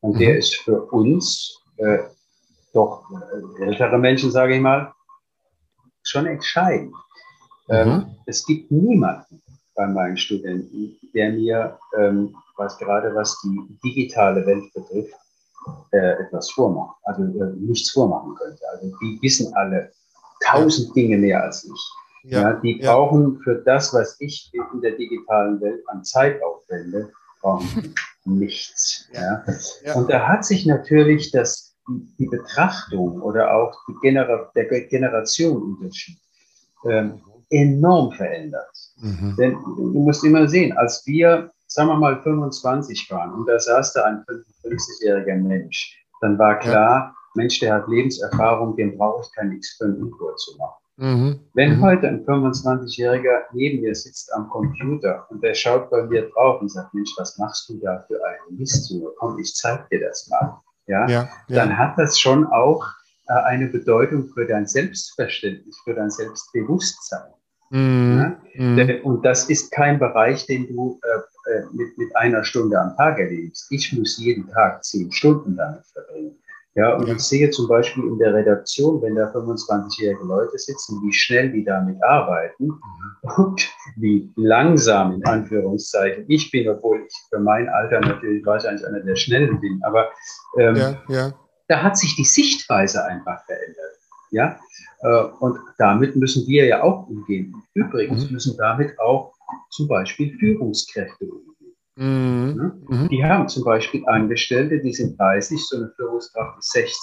Und 0.01 0.19
der 0.19 0.33
mhm. 0.33 0.39
ist 0.39 0.57
für 0.57 0.83
uns, 0.93 1.61
äh, 1.79 1.99
doch 2.73 3.05
äh, 3.59 3.65
ältere 3.65 3.99
Menschen, 3.99 4.31
sage 4.31 4.57
ich 4.57 4.61
mal, 4.61 4.93
schon 6.03 6.27
entscheidend. 6.27 6.95
Ähm, 7.69 7.89
mhm. 7.89 8.17
es 8.27 8.45
gibt 8.47 8.71
niemanden, 8.71 9.43
bei 9.77 9.87
meinen 9.87 10.17
Studenten, 10.17 10.97
der 11.15 11.33
mir, 11.33 11.79
ähm, 11.99 12.35
was 12.57 12.79
gerade 12.79 13.15
was 13.15 13.39
die 13.43 13.79
digitale 13.85 14.45
Welt 14.47 14.73
betrifft, 14.73 15.15
äh, 15.93 16.23
etwas 16.23 16.51
vormacht, 16.51 16.97
also 17.05 17.23
äh, 17.23 17.53
nichts 17.57 17.91
vormachen 17.91 18.35
könnte. 18.37 18.62
Also 18.73 18.93
die 19.01 19.19
wissen 19.21 19.53
alle 19.55 19.93
tausend 20.45 20.95
Dinge 20.97 21.19
mehr 21.19 21.43
als 21.43 21.65
ich. 21.65 21.93
Ja, 22.24 22.42
ja 22.42 22.52
die 22.55 22.81
ja. 22.81 22.92
brauchen 22.92 23.38
für 23.40 23.57
das, 23.64 23.92
was 23.94 24.16
ich 24.20 24.50
in 24.72 24.81
der 24.81 24.92
digitalen 24.92 25.61
Welt 25.61 25.83
an 25.88 26.05
Zeit 26.05 26.42
aufwende, 26.42 27.11
brauchen 27.40 27.94
nichts. 28.24 29.09
Ja. 29.12 29.44
ja. 29.85 29.94
Und 29.94 30.11
da 30.11 30.26
hat 30.26 30.44
sich 30.44 30.66
natürlich 30.66 31.31
das, 31.31 31.76
die 31.88 32.26
Betrachtung 32.26 33.20
oder 33.22 33.55
auch 33.55 33.79
die 33.88 33.94
Genera 34.02 34.50
der 34.55 34.64
Generationenunterschied 34.64 36.18
ähm, 36.85 37.20
enorm 37.50 38.12
verändert. 38.12 38.70
Mhm. 39.00 39.37
Denn 39.38 39.52
du 39.52 40.00
musst 40.00 40.24
immer 40.24 40.48
sehen, 40.48 40.76
als 40.76 41.07
wir, 41.07 41.50
sagen 41.66 41.88
wir 41.88 41.96
mal, 41.96 42.20
25 42.22 43.11
waren 43.11 43.33
und 43.33 43.46
da 43.46 43.59
saß 43.59 43.92
da 43.92 44.05
ein 44.05 44.24
55-jähriger 44.24 45.37
Mensch, 45.37 45.96
dann 46.20 46.38
war 46.38 46.59
klar. 46.59 47.14
Mensch, 47.35 47.61
der 47.61 47.74
hat 47.74 47.88
Lebenserfahrung, 47.88 48.76
dem 48.76 48.96
brauche 48.96 49.22
ich 49.22 49.33
kein 49.35 49.52
X 49.52 49.76
für 49.76 49.85
einen 49.85 50.11
zu 50.37 50.57
machen. 50.57 50.86
Mhm. 50.96 51.40
Wenn 51.52 51.76
mhm. 51.76 51.82
heute 51.82 52.09
ein 52.09 52.24
25-Jähriger 52.24 53.42
neben 53.52 53.82
mir 53.82 53.94
sitzt 53.94 54.32
am 54.32 54.48
Computer 54.48 55.26
und 55.30 55.42
der 55.42 55.54
schaut 55.54 55.90
bei 55.90 56.02
mir 56.04 56.30
drauf 56.30 56.61
und 56.61 56.70
sagt, 56.70 56.94
Mensch, 56.94 57.11
was 57.18 57.37
machst 57.38 57.68
du 57.68 57.78
da 57.78 58.04
für 58.09 58.18
einen 58.24 58.59
Mist? 58.59 58.92
Komm, 59.18 59.38
ich 59.38 59.54
zeig 59.54 59.88
dir 59.90 60.00
das 60.00 60.28
mal. 60.28 60.61
Ja, 60.87 61.06
ja, 61.09 61.28
ja. 61.48 61.56
dann 61.56 61.76
hat 61.76 61.98
das 61.98 62.18
schon 62.18 62.46
auch 62.46 62.85
äh, 63.28 63.32
eine 63.32 63.66
Bedeutung 63.66 64.28
für 64.28 64.46
dein 64.46 64.66
Selbstverständnis, 64.66 65.76
für 65.85 65.94
dein 65.94 66.11
Selbstbewusstsein. 66.11 67.32
Mhm. 67.70 68.38
Ja? 68.54 68.74
Mhm. 68.74 69.04
Und 69.04 69.24
das 69.24 69.50
ist 69.50 69.72
kein 69.72 69.98
Bereich, 69.98 70.46
den 70.46 70.68
du 70.68 71.00
äh, 71.02 71.52
äh, 71.52 71.64
mit, 71.72 71.96
mit 71.98 72.16
einer 72.16 72.42
Stunde 72.44 72.80
am 72.80 72.96
Tag 72.96 73.18
erlebst. 73.18 73.66
Ich 73.70 73.92
muss 73.92 74.18
jeden 74.18 74.48
Tag 74.48 74.85
zehn 74.85 75.12
Stunden 75.12 75.56
damit 75.56 75.85
verbringen. 75.87 76.37
Ja, 76.77 76.95
und 76.95 77.09
ich 77.09 77.21
sehe 77.21 77.49
zum 77.49 77.69
Beispiel 77.69 78.05
in 78.05 78.19
der 78.19 78.35
Redaktion, 78.35 79.01
wenn 79.01 79.15
da 79.15 79.33
25-jährige 79.33 80.25
Leute 80.25 80.59
sitzen, 80.59 81.01
wie 81.03 81.12
schnell 81.12 81.51
die 81.51 81.65
damit 81.65 81.97
arbeiten 82.05 82.67
mhm. 82.67 83.31
und 83.37 83.69
wie 83.97 84.31
langsam, 84.37 85.15
in 85.15 85.25
Anführungszeichen, 85.25 86.27
ich 86.29 86.51
bin, 86.51 86.69
obwohl 86.69 87.01
ich 87.07 87.15
für 87.31 87.39
mein 87.39 87.67
Alter 87.71 88.01
natürlich 88.01 88.45
wahrscheinlich 88.45 88.87
einer 88.87 89.01
der 89.01 89.17
Schnellen 89.17 89.59
bin, 89.59 89.81
aber 89.85 90.11
ähm, 90.59 90.77
ja, 90.77 91.03
ja. 91.09 91.35
da 91.69 91.83
hat 91.83 91.97
sich 91.97 92.15
die 92.15 92.27
Sichtweise 92.27 93.03
einfach 93.07 93.43
verändert. 93.47 93.97
Ja, 94.31 94.59
äh, 95.01 95.25
und 95.41 95.59
damit 95.79 96.15
müssen 96.15 96.47
wir 96.47 96.67
ja 96.67 96.83
auch 96.83 97.09
umgehen. 97.09 97.55
Übrigens 97.73 98.27
mhm. 98.27 98.35
müssen 98.35 98.55
damit 98.59 98.99
auch 99.01 99.33
zum 99.71 99.89
Beispiel 99.89 100.37
Führungskräfte 100.39 101.25
umgehen. 101.25 101.56
Mhm. 101.96 102.85
Mhm. 102.88 103.09
Die 103.09 103.24
haben 103.24 103.48
zum 103.48 103.64
Beispiel 103.64 104.06
Angestellte, 104.06 104.80
die 104.80 104.92
sind 104.92 105.18
30, 105.18 105.61
so 105.66 105.76
eine 105.76 105.90
Führungskraft 105.96 106.59
ist 106.59 106.72
60. 106.72 106.96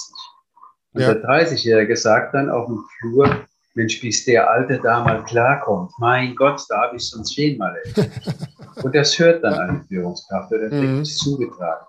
Und 0.93 1.01
ja. 1.01 1.13
der 1.13 1.23
30-Jährige 1.23 1.97
sagt 1.97 2.35
dann 2.35 2.49
auf 2.49 2.67
dem 2.67 2.83
Flur, 2.99 3.45
Mensch, 3.75 3.99
bis 4.01 4.23
der 4.25 4.49
Alte 4.49 4.79
da 4.83 5.03
mal 5.03 5.23
klarkommt. 5.23 5.91
Mein 5.97 6.35
Gott, 6.35 6.63
da 6.69 6.83
habe 6.83 6.97
ich 6.97 7.09
sonst 7.09 7.33
zehnmal. 7.33 7.75
Und 8.83 8.93
das 8.93 9.17
hört 9.17 9.43
dann 9.43 9.53
eine 9.55 9.83
Führungskraft 9.87 10.51
oder 10.51 10.69
kriegt 10.69 10.83
mhm. 10.83 11.01
es 11.01 11.17
zugetragen. 11.17 11.85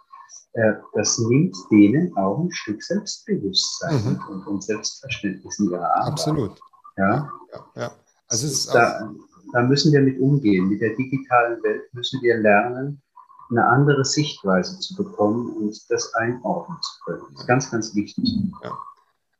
Äh, 0.54 0.72
das 0.94 1.18
nimmt 1.18 1.56
denen 1.70 2.16
auch 2.16 2.38
ein 2.38 2.50
Stück 2.52 2.82
Selbstbewusstsein 2.82 3.94
mhm. 3.94 4.20
und, 4.28 4.46
und, 4.46 4.62
Selbstverständnis 4.62 5.58
in 5.58 5.70
ihrer 5.70 5.94
Arbeit. 5.96 6.12
Absolut. 6.12 6.60
Ja, 6.96 7.28
ja. 7.52 7.66
ja. 7.74 7.90
Also 8.28 8.46
es 8.46 8.52
ist 8.52 8.74
da, 8.74 9.10
da 9.54 9.62
müssen 9.62 9.92
wir 9.92 10.00
mit 10.00 10.18
umgehen. 10.18 10.68
Mit 10.68 10.80
der 10.80 10.96
digitalen 10.96 11.62
Welt 11.62 11.82
müssen 11.92 12.20
wir 12.22 12.36
lernen, 12.36 13.00
eine 13.50 13.64
andere 13.64 14.04
Sichtweise 14.04 14.80
zu 14.80 14.96
bekommen 14.96 15.48
und 15.56 15.78
das 15.90 16.12
einordnen 16.14 16.76
zu 16.82 16.92
können. 17.04 17.22
Das 17.30 17.40
ist 17.42 17.46
ganz, 17.46 17.70
ganz 17.70 17.94
wichtig. 17.94 18.28
Ja. 18.64 18.76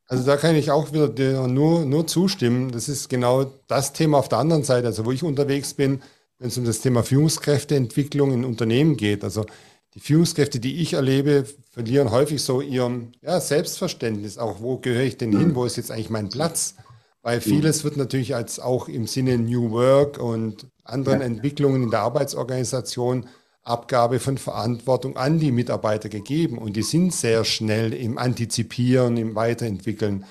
Also 0.07 0.25
da 0.25 0.37
kann 0.37 0.55
ich 0.55 0.71
auch 0.71 0.93
wieder 0.93 1.49
nur, 1.49 1.85
nur 1.85 2.07
zustimmen. 2.07 2.71
Das 2.71 2.89
ist 2.89 3.09
genau 3.09 3.51
das 3.67 3.93
Thema 3.93 4.19
auf 4.19 4.29
der 4.29 4.39
anderen 4.39 4.63
Seite, 4.63 4.87
also 4.87 5.05
wo 5.05 5.11
ich 5.11 5.25
unterwegs 5.25 5.75
bin, 5.75 6.01
wenn 6.39 6.49
es 6.49 6.59
um 6.59 6.65
das 6.65 6.81
Thema 6.81 7.03
Führungskräfteentwicklung 7.03 8.33
in 8.33 8.45
Unternehmen 8.45 8.97
geht. 8.97 9.25
Also 9.25 9.47
die 9.95 10.01
Führungskräfte, 10.01 10.61
die 10.61 10.81
ich 10.81 10.93
erlebe, 10.93 11.45
verlieren 11.73 12.13
häufig 12.13 12.41
so 12.41 12.61
ihr 12.61 13.09
ja, 13.21 13.41
Selbstverständnis. 13.41 14.39
Auch 14.39 14.61
wo 14.61 14.79
gehöre 14.79 15.03
ich 15.03 15.17
denn 15.17 15.37
hin? 15.37 15.57
Wo 15.57 15.65
ist 15.65 15.77
jetzt 15.77 15.91
eigentlich 15.91 16.11
mein 16.11 16.29
Platz? 16.29 16.77
Weil 17.25 17.41
vieles 17.41 17.85
wird 17.85 17.97
natürlich 17.97 18.35
als 18.35 18.61
auch 18.61 18.87
im 18.87 19.07
Sinne 19.07 19.39
New 19.39 19.71
Work 19.71 20.19
und 20.19 20.67
anderen 20.85 21.21
ja. 21.21 21.27
Entwicklungen 21.27 21.85
in 21.85 21.91
der 21.91 22.01
Arbeitsorganisation 22.01 23.27
Abgabe 23.63 24.21
von 24.21 24.37
Verantwortung 24.37 25.17
an 25.17 25.39
die 25.39 25.51
Mitarbeiter 25.51 26.11
gegeben. 26.11 26.59
Und 26.59 26.77
die 26.77 26.83
sind 26.83 27.15
sehr 27.15 27.47
schnell 27.47 27.95
im 27.95 28.19
Antizipieren, 28.19 29.17
im 29.17 29.35
Weiterentwickeln. 29.35 30.27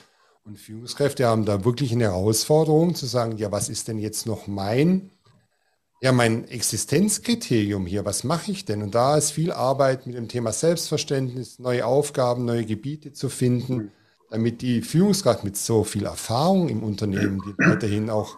Und 0.45 0.59
Führungskräfte 0.59 1.25
haben 1.25 1.45
da 1.45 1.65
wirklich 1.65 1.91
eine 1.93 2.03
Herausforderung 2.03 2.93
zu 2.93 3.07
sagen, 3.07 3.37
ja, 3.37 3.51
was 3.51 3.69
ist 3.69 3.87
denn 3.87 3.97
jetzt 3.97 4.27
noch 4.27 4.45
mein 4.45 5.09
ja, 5.99 6.11
mein 6.11 6.45
Existenzkriterium 6.49 7.85
hier, 7.85 8.03
was 8.03 8.25
mache 8.25 8.51
ich 8.51 8.65
denn? 8.65 8.83
Und 8.83 8.93
da 8.93 9.15
ist 9.15 9.31
viel 9.31 9.53
Arbeit 9.53 10.05
mit 10.05 10.17
dem 10.17 10.27
Thema 10.27 10.51
Selbstverständnis, 10.51 11.59
neue 11.59 11.85
Aufgaben, 11.85 12.43
neue 12.43 12.65
Gebiete 12.65 13.13
zu 13.13 13.29
finden, 13.29 13.89
damit 14.33 14.63
die 14.63 14.81
Führungskraft 14.81 15.43
mit 15.43 15.55
so 15.55 15.83
viel 15.83 16.07
Erfahrung 16.07 16.67
im 16.67 16.81
Unternehmen, 16.81 17.39
die 17.45 17.53
weiterhin 17.63 18.09
auch 18.09 18.35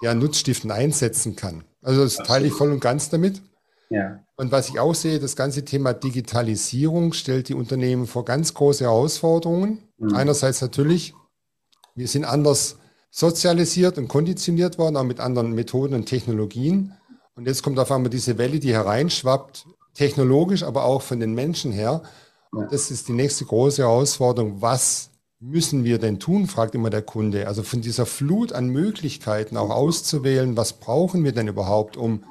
ja, 0.00 0.14
Nutzstiften 0.14 0.70
einsetzen 0.70 1.36
kann. 1.36 1.62
Also 1.82 2.04
das 2.04 2.16
teile 2.16 2.46
ich 2.46 2.54
voll 2.54 2.72
und 2.72 2.80
ganz 2.80 3.10
damit. 3.10 3.42
Ja. 3.90 4.24
Und 4.36 4.50
was 4.50 4.70
ich 4.70 4.80
auch 4.80 4.94
sehe, 4.94 5.20
das 5.20 5.36
ganze 5.36 5.62
Thema 5.62 5.92
Digitalisierung 5.92 7.12
stellt 7.12 7.50
die 7.50 7.54
Unternehmen 7.54 8.06
vor 8.06 8.24
ganz 8.24 8.54
große 8.54 8.84
Herausforderungen. 8.84 9.82
Mhm. 9.98 10.14
Einerseits 10.14 10.62
natürlich, 10.62 11.12
wir 11.94 12.08
sind 12.08 12.24
anders 12.24 12.78
sozialisiert 13.10 13.98
und 13.98 14.08
konditioniert 14.08 14.78
worden, 14.78 14.96
auch 14.96 15.04
mit 15.04 15.20
anderen 15.20 15.52
Methoden 15.52 15.92
und 15.92 16.06
Technologien. 16.06 16.94
Und 17.34 17.46
jetzt 17.46 17.62
kommt 17.62 17.78
auf 17.78 17.92
einmal 17.92 18.08
diese 18.08 18.38
Welle, 18.38 18.58
die 18.58 18.72
hereinschwappt, 18.72 19.66
technologisch, 19.92 20.62
aber 20.62 20.86
auch 20.86 21.02
von 21.02 21.20
den 21.20 21.34
Menschen 21.34 21.72
her. 21.72 22.00
Ja. 22.54 22.68
Das 22.70 22.90
ist 22.90 23.08
die 23.08 23.12
nächste 23.12 23.44
große 23.44 23.82
Herausforderung. 23.82 24.62
Was 24.62 25.10
müssen 25.38 25.84
wir 25.84 25.98
denn 25.98 26.18
tun, 26.18 26.46
fragt 26.46 26.74
immer 26.74 26.90
der 26.90 27.02
Kunde. 27.02 27.46
Also 27.46 27.62
von 27.62 27.80
dieser 27.80 28.06
Flut 28.06 28.52
an 28.52 28.68
Möglichkeiten 28.68 29.56
auch 29.56 29.70
auszuwählen, 29.70 30.56
was 30.56 30.74
brauchen 30.74 31.24
wir 31.24 31.32
denn 31.32 31.48
überhaupt, 31.48 31.96
um, 31.96 32.24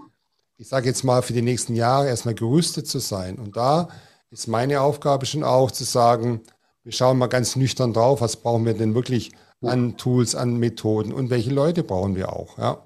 ich 0.57 0.67
sage 0.67 0.87
jetzt 0.87 1.03
mal, 1.03 1.21
für 1.21 1.33
die 1.33 1.41
nächsten 1.41 1.75
Jahre 1.75 2.07
erstmal 2.07 2.35
gerüstet 2.35 2.87
zu 2.87 2.99
sein. 2.99 3.37
Und 3.37 3.55
da 3.57 3.89
ist 4.31 4.47
meine 4.47 4.81
Aufgabe 4.81 5.25
schon 5.25 5.43
auch 5.43 5.71
zu 5.71 5.83
sagen, 5.83 6.41
wir 6.83 6.91
schauen 6.91 7.17
mal 7.17 7.27
ganz 7.27 7.55
nüchtern 7.55 7.93
drauf, 7.93 8.21
was 8.21 8.37
brauchen 8.37 8.65
wir 8.65 8.73
denn 8.73 8.95
wirklich 8.95 9.31
an 9.61 9.97
Tools, 9.97 10.35
an 10.35 10.57
Methoden 10.57 11.11
und 11.11 11.29
welche 11.29 11.51
Leute 11.51 11.83
brauchen 11.83 12.15
wir 12.15 12.33
auch. 12.33 12.57
Ja. 12.57 12.85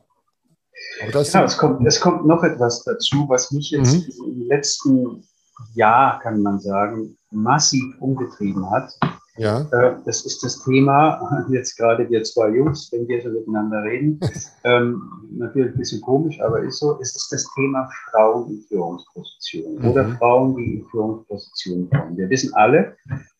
Aber 1.01 1.11
das 1.11 1.33
ja, 1.33 1.43
es 1.43 1.57
kommt, 1.57 1.85
es 1.85 1.99
kommt 1.99 2.25
noch 2.25 2.43
etwas 2.43 2.83
dazu, 2.83 3.25
was 3.27 3.51
mich 3.51 3.71
jetzt 3.71 3.93
mhm. 3.93 4.25
im 4.25 4.47
letzten 4.47 5.27
Jahr, 5.73 6.19
kann 6.19 6.41
man 6.41 6.59
sagen, 6.59 7.17
massiv 7.31 7.83
umgetrieben 7.99 8.69
hat. 8.71 8.97
Ja. 9.39 9.61
Äh, 9.71 9.95
das 10.05 10.25
ist 10.25 10.43
das 10.43 10.63
Thema, 10.65 11.45
jetzt 11.49 11.77
gerade 11.77 12.09
wir 12.09 12.23
zwei 12.23 12.49
Jungs, 12.49 12.91
wenn 12.91 13.07
wir 13.07 13.21
so 13.21 13.29
miteinander 13.29 13.83
reden, 13.83 14.19
ähm, 14.65 15.01
natürlich 15.31 15.73
ein 15.73 15.77
bisschen 15.77 16.01
komisch, 16.01 16.39
aber 16.41 16.59
ist 16.59 16.79
so, 16.79 16.99
es 17.01 17.15
ist 17.15 17.31
das 17.31 17.47
Thema 17.55 17.89
Frauen 18.11 18.51
in 18.51 18.61
Führungspositionen 18.67 19.81
mhm. 19.81 19.87
oder 19.89 20.09
Frauen, 20.17 20.55
die 20.57 20.79
in 20.79 20.85
Führungspositionen 20.87 21.89
kommen. 21.89 22.17
Wir 22.17 22.29
wissen 22.29 22.53
alle, 22.53 22.97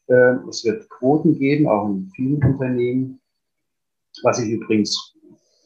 äh, 0.08 0.36
es 0.50 0.64
wird 0.64 0.90
Quoten 0.90 1.38
geben, 1.38 1.68
auch 1.68 1.90
in 1.90 2.10
vielen 2.16 2.44
Unternehmen, 2.44 3.20
was 4.24 4.40
ich 4.40 4.52
übrigens 4.52 5.14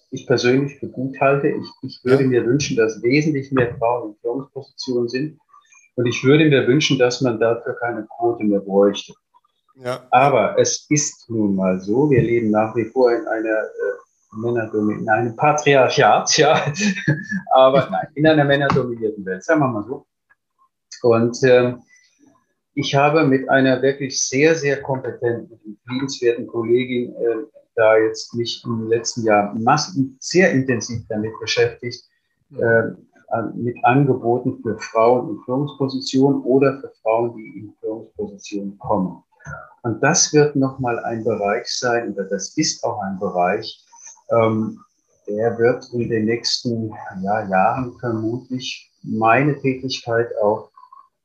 ich 0.10 0.28
persönlich 0.28 0.76
für 0.80 0.88
gut 0.88 1.20
halte. 1.20 1.48
Ich, 1.48 1.68
ich 1.82 2.00
würde 2.04 2.24
ja. 2.24 2.30
mir 2.30 2.46
wünschen, 2.46 2.78
dass 2.78 3.02
wesentlich 3.02 3.52
mehr 3.52 3.76
Frauen 3.78 4.12
in 4.12 4.16
Führungspositionen 4.22 5.10
sind. 5.10 5.40
Und 5.96 6.06
ich 6.06 6.24
würde 6.24 6.46
mir 6.46 6.68
wünschen, 6.68 6.98
dass 6.98 7.22
man 7.22 7.40
dafür 7.40 7.76
keine 7.80 8.08
Quote 8.18 8.44
mehr 8.44 8.60
bräuchte. 8.60 9.14
Ja. 9.76 10.06
Aber 10.12 10.58
es 10.60 10.86
ist 10.90 11.30
nun 11.30 11.56
mal 11.56 11.80
so, 11.80 12.10
wir 12.10 12.22
leben 12.22 12.52
nach 12.52 12.76
wie 12.76 12.86
vor 12.86 13.12
in 13.12 13.28
einer 13.28 13.50
äh, 13.50 14.36
Männerdominierten, 14.36 15.04
in 15.04 15.10
einem 15.10 15.36
Patriarchat, 15.36 16.38
ja, 16.38 16.60
aber 17.52 17.90
nein, 17.90 18.08
in 18.16 18.28
einer 18.28 18.46
männerdominierten 18.46 19.26
Welt, 19.26 19.44
sagen 19.44 19.62
wir 19.62 19.68
mal 19.68 19.84
so. 19.84 20.06
Und 21.02 21.38
ähm, 21.44 21.82
ich 22.76 22.96
habe 22.96 23.26
mit 23.26 23.50
einer 23.50 23.82
wirklich 23.82 24.22
sehr, 24.22 24.56
sehr 24.56 24.82
kompetenten 24.82 25.60
und 25.66 25.78
liebenswerten 25.88 26.48
Kollegin 26.48 27.16
äh, 27.16 27.36
da 27.76 27.98
jetzt 27.98 28.34
mich 28.36 28.64
im 28.66 28.88
letzten 28.88 29.24
Jahr 29.24 29.54
massiv, 29.56 30.08
sehr 30.20 30.52
intensiv 30.52 31.04
damit 31.10 31.34
beschäftigt, 31.40 32.04
äh, 32.52 32.84
mit 33.56 33.84
Angeboten 33.84 34.62
für 34.62 34.78
Frauen 34.78 35.30
in 35.32 35.44
Führungspositionen 35.44 36.44
oder 36.44 36.80
für 36.80 36.92
Frauen, 37.02 37.36
die 37.36 37.60
in 37.60 37.74
Führungspositionen 37.80 38.78
kommen. 38.78 39.24
Und 39.84 40.02
das 40.02 40.32
wird 40.34 40.56
nochmal 40.56 41.00
ein 41.00 41.24
Bereich 41.24 41.68
sein, 41.68 42.14
oder 42.14 42.24
das 42.24 42.58
ist 42.58 42.84
auch 42.84 43.00
ein 43.02 43.20
Bereich, 43.20 43.84
ähm, 44.32 44.80
der 45.28 45.58
wird 45.58 45.86
in 45.94 46.10
den 46.10 46.26
nächsten 46.26 46.94
ja, 47.22 47.48
Jahren 47.48 47.98
vermutlich 48.00 48.92
meine 49.04 49.60
Tätigkeit 49.60 50.30
auch 50.42 50.70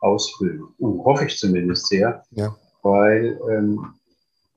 ausfüllen. 0.00 0.64
Und 0.78 1.04
hoffe 1.04 1.26
ich 1.26 1.38
zumindest 1.38 1.86
sehr, 1.88 2.22
ja. 2.30 2.54
weil 2.82 3.38
ähm, 3.50 3.94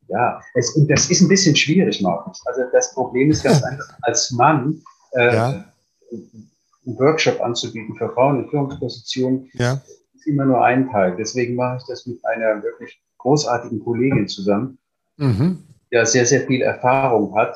ja, 0.07 0.41
es, 0.55 0.77
das 0.87 1.09
ist 1.09 1.21
ein 1.21 1.29
bisschen 1.29 1.55
schwierig, 1.55 2.01
Markus. 2.01 2.41
Also 2.45 2.61
das 2.71 2.93
Problem 2.93 3.31
ist 3.31 3.43
ganz 3.43 3.63
einfach, 3.63 3.97
als 4.01 4.31
Mann 4.31 4.81
äh, 5.13 5.35
ja. 5.35 5.65
einen 6.11 6.99
Workshop 6.99 7.39
anzubieten 7.41 7.95
für 7.95 8.11
Frauen 8.13 8.43
in 8.43 8.49
Führungspositionen, 8.49 9.49
ja. 9.53 9.81
ist 10.13 10.27
immer 10.27 10.45
nur 10.45 10.63
ein 10.63 10.89
Teil. 10.91 11.15
Deswegen 11.15 11.55
mache 11.55 11.77
ich 11.77 11.83
das 11.87 12.05
mit 12.05 12.23
einer 12.25 12.61
wirklich 12.61 13.01
großartigen 13.21 13.83
Kollegin 13.83 14.27
zusammen, 14.27 14.77
mhm. 15.17 15.63
der 15.91 16.05
sehr, 16.05 16.25
sehr 16.25 16.41
viel 16.41 16.61
Erfahrung 16.61 17.35
hat. 17.35 17.55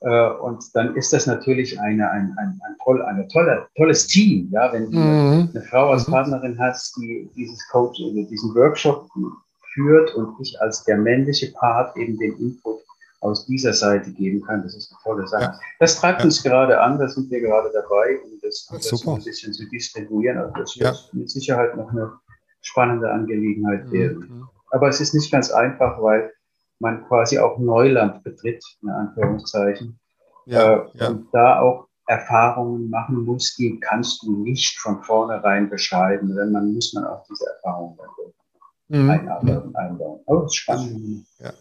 Äh, 0.00 0.30
und 0.30 0.62
dann 0.74 0.96
ist 0.96 1.12
das 1.12 1.26
natürlich 1.26 1.80
eine, 1.80 2.10
ein, 2.10 2.34
ein, 2.38 2.60
ein 2.66 2.76
toll, 2.84 3.02
eine 3.02 3.26
tolle, 3.28 3.66
tolles 3.76 4.06
Team, 4.06 4.48
ja, 4.50 4.72
wenn 4.72 4.90
du 4.90 4.98
mhm. 4.98 5.50
eine 5.54 5.62
Frau 5.64 5.90
als. 5.90 6.04
Partnerin 6.04 6.58
hast, 6.58 6.96
die 6.96 7.28
dieses 7.36 7.66
Coach, 7.68 7.98
diesen 7.98 8.54
Workshop 8.54 9.08
führt 9.72 10.14
und 10.14 10.34
ich 10.40 10.60
als 10.60 10.84
der 10.84 10.98
männliche 10.98 11.52
Part 11.52 11.96
eben 11.96 12.18
den 12.18 12.36
Input 12.38 12.80
aus 13.20 13.46
dieser 13.46 13.72
Seite 13.72 14.12
geben 14.12 14.42
kann. 14.42 14.62
Das 14.62 14.74
ist 14.76 14.92
eine 14.92 15.00
tolle 15.02 15.26
Sache. 15.26 15.42
Ja. 15.42 15.58
Das 15.80 15.98
treibt 15.98 16.20
ja. 16.20 16.26
uns 16.26 16.42
gerade 16.42 16.78
an, 16.80 16.98
da 16.98 17.08
sind 17.08 17.30
wir 17.30 17.40
gerade 17.40 17.70
dabei, 17.72 18.18
um 18.22 18.38
das, 18.42 18.68
das 18.70 19.06
ein 19.06 19.24
bisschen 19.24 19.52
zu 19.52 19.66
distribuieren. 19.70 20.38
Also 20.38 20.52
das 20.54 20.76
wird 20.78 20.94
ja. 20.94 21.18
mit 21.18 21.30
Sicherheit 21.30 21.74
noch 21.76 21.90
eine 21.90 22.12
spannende 22.60 23.10
Angelegenheit 23.10 23.86
mhm. 23.86 23.92
werden. 23.92 24.48
Mhm. 24.74 24.78
Aber 24.78 24.88
es 24.88 25.00
ist 25.00 25.14
nicht 25.14 25.30
ganz 25.30 25.50
einfach, 25.50 26.00
weil 26.02 26.32
man 26.80 27.06
quasi 27.06 27.38
auch 27.38 27.58
Neuland 27.58 28.22
betritt, 28.24 28.62
in 28.82 28.88
Anführungszeichen. 28.90 29.98
Ja, 30.46 30.86
äh, 30.94 31.06
und 31.06 31.28
da 31.32 31.60
auch 31.60 31.86
Erfahrungen 32.06 32.90
machen 32.90 33.24
muss, 33.24 33.54
die 33.56 33.80
kannst 33.80 34.22
du 34.22 34.42
nicht 34.42 34.78
von 34.78 35.02
vornherein 35.02 35.70
beschreiben, 35.70 36.34
denn 36.34 36.52
man 36.52 36.74
muss 36.74 36.92
man 36.92 37.06
auch 37.06 37.24
diese 37.30 37.46
Erfahrungen 37.46 37.96
mhm. 38.88 39.10
einarbeiten, 39.10 39.74
einbauen. 39.74 40.20
Aber 40.26 40.42
das 40.42 40.52
ist 40.52 40.56
spannend. 40.56 41.26
Ja. 41.38 41.52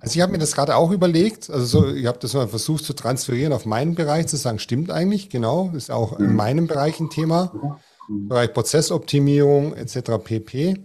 Also 0.00 0.16
ich 0.16 0.20
habe 0.20 0.32
mir 0.32 0.38
das 0.38 0.54
gerade 0.54 0.76
auch 0.76 0.90
überlegt, 0.90 1.48
also 1.50 1.64
so, 1.64 1.88
ich 1.88 2.06
habe 2.06 2.18
das 2.18 2.34
mal 2.34 2.46
versucht 2.46 2.84
zu 2.84 2.92
transferieren 2.92 3.52
auf 3.52 3.64
meinen 3.64 3.94
Bereich, 3.94 4.26
zu 4.26 4.36
sagen, 4.36 4.58
stimmt 4.58 4.90
eigentlich, 4.90 5.30
genau, 5.30 5.70
ist 5.74 5.90
auch 5.90 6.18
mhm. 6.18 6.24
in 6.26 6.36
meinem 6.36 6.66
Bereich 6.66 7.00
ein 7.00 7.08
Thema, 7.08 7.80
mhm. 8.08 8.28
Bereich 8.28 8.52
Prozessoptimierung 8.52 9.74
etc. 9.74 10.22
pp. 10.22 10.76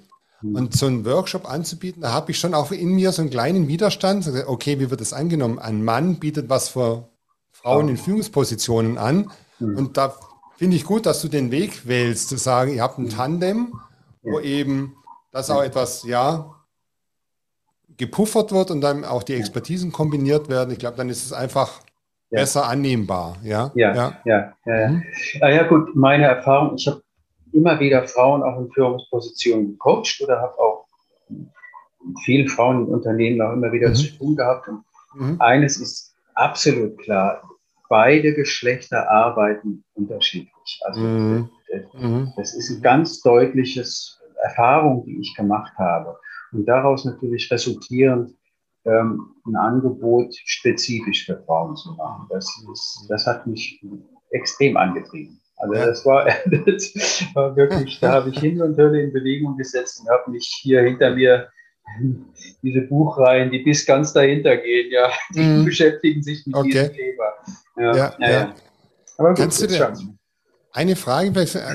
Mhm. 0.42 0.56
Und 0.56 0.74
so 0.74 0.86
einen 0.86 1.06
Workshop 1.06 1.50
anzubieten, 1.50 2.02
da 2.02 2.12
habe 2.12 2.32
ich 2.32 2.40
schon 2.40 2.54
auch 2.54 2.72
in 2.72 2.94
mir 2.94 3.12
so 3.12 3.22
einen 3.22 3.32
kleinen 3.32 3.68
Widerstand. 3.68 4.30
Okay, 4.48 4.80
wie 4.80 4.90
wird 4.90 5.02
das 5.02 5.14
angenommen? 5.14 5.60
Ein 5.60 5.84
Mann 5.84 6.20
bietet 6.20 6.50
was 6.50 6.70
für 6.70 7.08
Frauen 7.52 7.90
in 7.90 7.98
Führungspositionen 7.98 8.98
an. 8.98 9.32
Mhm. 9.60 9.78
Und 9.78 9.98
da 9.98 10.16
finde 10.58 10.76
ich 10.76 10.86
gut, 10.86 11.06
dass 11.06 11.22
du 11.22 11.28
den 11.28 11.52
Weg 11.52 11.88
wählst, 11.88 12.30
zu 12.30 12.38
sagen, 12.38 12.74
ihr 12.74 12.84
habt 12.84 12.98
ein 12.98 13.10
Tandem, 13.10 13.74
wo 14.22 14.40
eben 14.40 14.94
dass 15.32 15.52
auch 15.52 15.64
etwas, 15.64 16.04
ja, 16.04 16.54
gepuffert 17.98 18.52
wird 18.52 18.72
und 18.72 18.82
dann 18.82 19.06
auch 19.06 19.24
die 19.24 19.34
Expertisen 19.34 19.92
kombiniert 19.92 20.50
werden. 20.50 20.72
Ich 20.72 20.80
glaube, 20.80 20.98
dann 20.98 21.10
ist 21.10 21.26
es 21.26 21.34
einfach 21.34 21.82
besser 22.30 22.68
annehmbar. 22.68 23.38
Ja, 23.44 23.72
ja, 23.76 23.94
ja. 23.94 24.18
ja, 24.26 24.54
ja, 24.66 24.88
mhm. 24.90 25.04
ja. 25.40 25.50
ja 25.50 25.64
gut, 25.68 25.96
meine 25.96 26.26
Erfahrung, 26.26 26.76
ich 26.76 26.88
habe 26.88 27.02
immer 27.58 27.80
wieder 27.80 28.08
Frauen 28.08 28.44
auch 28.44 28.60
in 28.60 28.72
Führungspositionen 28.72 29.72
gecoacht 29.72 30.22
oder 30.22 30.40
habe 30.40 30.58
auch 30.60 30.86
vielen 32.24 32.48
Frauen 32.48 32.86
in 32.86 32.94
Unternehmen 32.94 33.42
auch 33.42 33.54
immer 33.54 33.72
wieder 33.72 33.90
mhm. 33.90 33.96
zu 33.96 34.18
tun 34.18 34.36
gehabt. 34.36 34.68
Und 34.68 34.84
mhm. 35.16 35.42
eines 35.42 35.78
ist 35.78 36.16
absolut 36.36 36.98
klar, 37.00 37.42
beide 37.90 38.34
Geschlechter 38.34 39.10
arbeiten 39.10 39.84
unterschiedlich. 39.96 40.82
Also 40.86 41.00
mhm. 41.00 41.50
das, 41.70 42.02
mhm. 42.02 42.34
das 42.36 42.54
ist 42.54 42.70
ein 42.70 42.82
ganz 42.82 43.22
deutliches 43.22 44.20
Erfahrung, 44.44 45.04
die 45.06 45.20
ich 45.20 45.36
gemacht 45.36 45.74
habe. 45.78 46.18
Und 46.52 46.66
daraus 46.66 47.06
natürlich 47.06 47.52
resultierend 47.52 48.36
ähm, 48.86 49.36
ein 49.46 49.56
Angebot 49.56 50.34
spezifisch 50.46 51.26
für 51.26 51.42
Frauen 51.46 51.76
zu 51.76 51.94
machen. 51.94 52.28
Das, 52.30 52.46
ist, 52.72 53.06
das 53.10 53.26
hat 53.26 53.48
mich 53.48 53.82
extrem 54.32 54.78
angetrieben. 54.78 55.42
Also 55.58 55.74
das 55.74 56.06
war, 56.06 56.26
das 56.46 56.94
war 57.34 57.56
wirklich, 57.56 58.00
da 58.00 58.14
habe 58.14 58.30
ich 58.30 58.40
hin 58.40 58.62
und 58.62 58.78
Hölle 58.78 59.02
in 59.02 59.12
Bewegung 59.12 59.58
gesetzt 59.58 60.00
und 60.02 60.10
habe 60.10 60.32
mich 60.32 60.48
hier 60.62 60.82
hinter 60.82 61.16
mir 61.16 61.50
diese 62.62 62.82
Buchreihen, 62.82 63.50
die 63.50 63.60
bis 63.60 63.86
ganz 63.86 64.14
dahinter 64.14 64.58
gehen, 64.58 64.92
ja, 64.92 65.10
die 65.34 65.42
mm. 65.42 65.66
beschäftigen 65.66 66.22
sich 66.22 66.46
mit 66.46 66.56
okay. 66.56 66.70
diesem 66.70 66.94
Thema. 66.94 67.24
Ja, 67.78 67.96
ja, 68.20 68.30
ja. 68.30 68.56
Aber 69.18 69.30
gut, 69.30 69.38
Kannst 69.38 69.62
du 69.62 69.68
denn, 69.68 70.18
eine 70.74 70.96
Frage, 70.96 71.32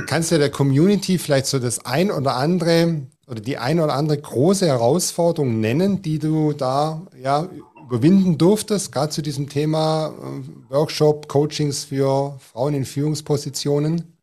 kannst 0.07 0.31
du 0.31 0.39
der 0.39 0.51
Community 0.51 1.19
vielleicht 1.19 1.47
so 1.47 1.59
das 1.59 1.85
ein 1.85 2.13
oder 2.13 2.37
andere 2.37 3.07
oder 3.27 3.41
die 3.41 3.57
ein 3.59 3.81
oder 3.81 3.95
andere 3.95 4.19
große 4.19 4.67
Herausforderung 4.67 5.61
nennen, 5.61 6.03
die 6.03 6.19
du 6.19 6.53
da 6.53 7.03
ja 7.21 7.49
überwinden 7.87 8.39
durftest, 8.39 8.93
gerade 8.93 9.11
zu 9.11 9.23
diesem 9.23 9.49
Thema 9.49 10.09
äh, 10.09 10.73
Workshop, 10.73 11.29
Coachings 11.29 11.85
für 11.85 12.39
Frauen 12.41 12.75
in 12.75 12.85
Führungspositionen? 12.85 14.17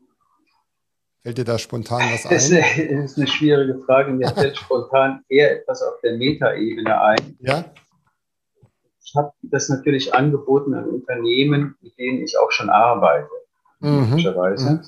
Fällt 1.22 1.38
dir 1.38 1.46
da 1.46 1.58
spontan 1.60 2.02
was 2.12 2.26
ein? 2.26 2.32
Das 2.32 2.50
ist 2.78 3.18
eine 3.18 3.28
schwierige 3.28 3.80
Frage. 3.86 4.12
Mir 4.12 4.30
fällt 4.30 4.58
spontan 4.58 5.22
eher 5.30 5.60
etwas 5.60 5.82
auf 5.82 6.00
der 6.02 6.18
Metaebene 6.18 7.02
ein. 7.02 7.38
Ja. 7.40 7.66
Ich 9.04 9.16
habe 9.16 9.32
das 9.42 9.70
natürlich 9.70 10.14
angeboten 10.14 10.74
an 10.74 10.88
Unternehmen, 10.88 11.76
mit 11.82 11.98
denen 11.98 12.24
ich 12.24 12.38
auch 12.38 12.52
schon 12.52 12.70
arbeite 12.70 13.28
logischerweise. 13.80 14.82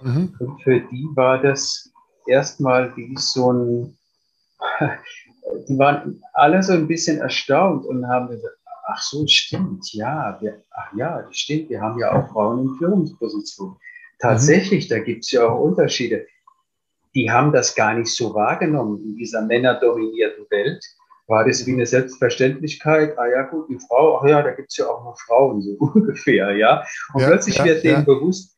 Mhm. 0.00 0.10
mhm. 0.10 0.34
Und 0.38 0.62
für 0.62 0.80
die 0.80 1.08
war 1.14 1.40
das 1.40 1.92
erstmal 2.26 2.96
wie 2.96 3.16
so 3.16 3.52
ein, 3.52 3.98
die 5.68 5.78
waren 5.78 6.22
alle 6.32 6.62
so 6.62 6.72
ein 6.72 6.86
bisschen 6.86 7.18
erstaunt 7.18 7.84
und 7.86 8.06
haben 8.06 8.28
gesagt, 8.28 8.56
ach 8.86 9.02
so, 9.02 9.26
stimmt, 9.26 9.92
ja, 9.92 10.38
wir, 10.40 10.62
ach 10.70 10.92
ja, 10.96 11.26
stimmt, 11.30 11.70
wir 11.70 11.80
haben 11.80 11.98
ja 11.98 12.12
auch 12.12 12.28
Frauen 12.28 12.66
in 12.66 12.74
Führungspositionen. 12.76 13.76
Tatsächlich, 14.20 14.88
mhm. 14.88 14.94
da 14.94 14.98
gibt 15.00 15.24
es 15.24 15.32
ja 15.32 15.46
auch 15.46 15.60
Unterschiede. 15.60 16.26
die 17.14 17.30
haben 17.30 17.52
das 17.52 17.74
gar 17.74 17.94
nicht 17.94 18.14
so 18.14 18.34
wahrgenommen 18.34 19.02
in 19.02 19.16
dieser 19.16 19.42
männerdominierten 19.42 20.44
Welt. 20.50 20.84
War 21.28 21.44
das 21.44 21.66
wie 21.66 21.72
eine 21.72 21.86
Selbstverständlichkeit? 21.86 23.18
Ah 23.18 23.26
ja, 23.26 23.42
gut, 23.42 23.68
die 23.68 23.78
Frau, 23.78 24.18
ach 24.18 24.28
ja, 24.28 24.42
da 24.42 24.50
gibt 24.50 24.70
es 24.70 24.76
ja 24.76 24.86
auch 24.86 25.02
noch 25.02 25.18
Frauen, 25.26 25.60
so 25.60 25.70
ungefähr, 25.78 26.54
ja. 26.56 26.84
Und 27.14 27.22
ja, 27.22 27.28
plötzlich 27.28 27.56
ja, 27.56 27.64
wird 27.64 27.84
denen 27.84 28.04
ja. 28.06 28.14
bewusst, 28.14 28.55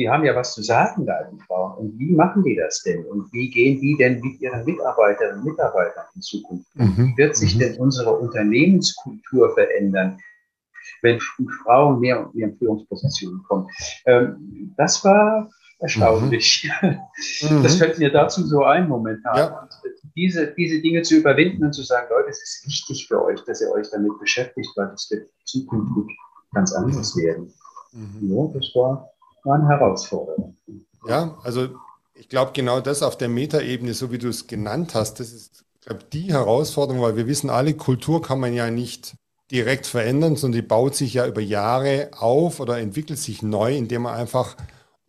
die 0.00 0.08
haben 0.08 0.24
ja 0.24 0.34
was 0.34 0.54
zu 0.54 0.62
sagen, 0.62 1.06
da 1.06 1.14
die 1.30 1.40
Frauen. 1.46 1.76
Und 1.78 1.98
wie 1.98 2.12
machen 2.12 2.42
die 2.42 2.56
das 2.56 2.82
denn? 2.82 3.04
Und 3.04 3.32
wie 3.32 3.50
gehen 3.50 3.80
die 3.80 3.96
denn 3.96 4.20
mit 4.20 4.40
ihren 4.40 4.64
Mitarbeiterinnen 4.64 5.40
und 5.40 5.50
Mitarbeitern 5.50 6.06
in 6.14 6.22
Zukunft? 6.22 6.66
Mhm. 6.74 6.96
Wie 6.96 7.16
wird 7.16 7.36
sich 7.36 7.54
mhm. 7.54 7.60
denn 7.60 7.76
unsere 7.76 8.12
Unternehmenskultur 8.12 9.54
verändern? 9.54 10.18
wenn 11.02 11.20
Frauen 11.62 12.00
mehr 12.00 12.26
und 12.26 12.34
mehr 12.34 12.48
in 12.48 12.58
Führungspositionen 12.58 13.42
kommen. 13.44 13.66
Ähm, 14.06 14.74
das 14.76 15.04
war 15.04 15.50
erstaunlich. 15.78 16.70
Mhm. 16.82 17.62
Das 17.62 17.76
fällt 17.76 17.98
mir 17.98 18.12
dazu 18.12 18.46
so 18.46 18.64
ein 18.64 18.88
momentan. 18.88 19.36
Ja. 19.36 19.68
Diese, 20.14 20.52
diese 20.54 20.80
Dinge 20.80 21.02
zu 21.02 21.16
überwinden 21.16 21.64
und 21.64 21.72
zu 21.72 21.82
sagen, 21.82 22.08
Leute, 22.10 22.30
es 22.30 22.42
ist 22.42 22.66
wichtig 22.66 23.06
für 23.08 23.24
euch, 23.24 23.40
dass 23.44 23.60
ihr 23.60 23.70
euch 23.70 23.88
damit 23.90 24.18
beschäftigt, 24.18 24.68
weil 24.76 24.88
das 24.88 25.10
wird 25.10 25.28
zukünftig 25.44 26.16
ganz 26.52 26.72
anders 26.72 27.16
werden. 27.16 27.52
Mhm. 27.92 28.28
Ja, 28.28 28.50
das 28.52 28.74
war, 28.74 29.10
war 29.44 29.56
eine 29.56 29.68
Herausforderung. 29.68 30.56
Ja, 31.06 31.38
also 31.42 31.68
ich 32.14 32.28
glaube 32.28 32.52
genau 32.52 32.80
das 32.80 33.02
auf 33.02 33.16
der 33.16 33.28
Metaebene, 33.28 33.94
so 33.94 34.10
wie 34.12 34.18
du 34.18 34.28
es 34.28 34.46
genannt 34.46 34.94
hast, 34.94 35.20
das 35.20 35.32
ist 35.32 35.64
glaube 35.90 36.04
die 36.12 36.32
Herausforderung, 36.32 37.02
weil 37.02 37.16
wir 37.16 37.26
wissen 37.26 37.50
alle, 37.50 37.74
Kultur 37.74 38.22
kann 38.22 38.40
man 38.40 38.54
ja 38.54 38.70
nicht 38.70 39.16
direkt 39.50 39.86
verändern, 39.86 40.36
sondern 40.36 40.62
die 40.62 40.66
baut 40.66 40.94
sich 40.94 41.14
ja 41.14 41.26
über 41.26 41.40
Jahre 41.40 42.10
auf 42.16 42.60
oder 42.60 42.78
entwickelt 42.78 43.18
sich 43.18 43.42
neu, 43.42 43.76
indem 43.76 44.02
man 44.02 44.14
einfach 44.14 44.56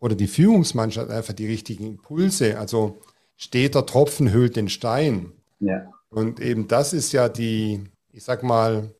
oder 0.00 0.16
die 0.16 0.26
Führungsmannschaft 0.26 1.10
einfach 1.10 1.32
die 1.32 1.46
richtigen 1.46 1.86
Impulse, 1.86 2.58
also 2.58 2.98
steter 3.36 3.86
Tropfen 3.86 4.32
hüllt 4.32 4.56
den 4.56 4.68
Stein. 4.68 5.32
Ja. 5.60 5.88
Und 6.08 6.40
eben 6.40 6.66
das 6.66 6.92
ist 6.92 7.12
ja 7.12 7.28
die, 7.28 7.84
ich 8.10 8.24
sag 8.24 8.42
mal, 8.42 8.92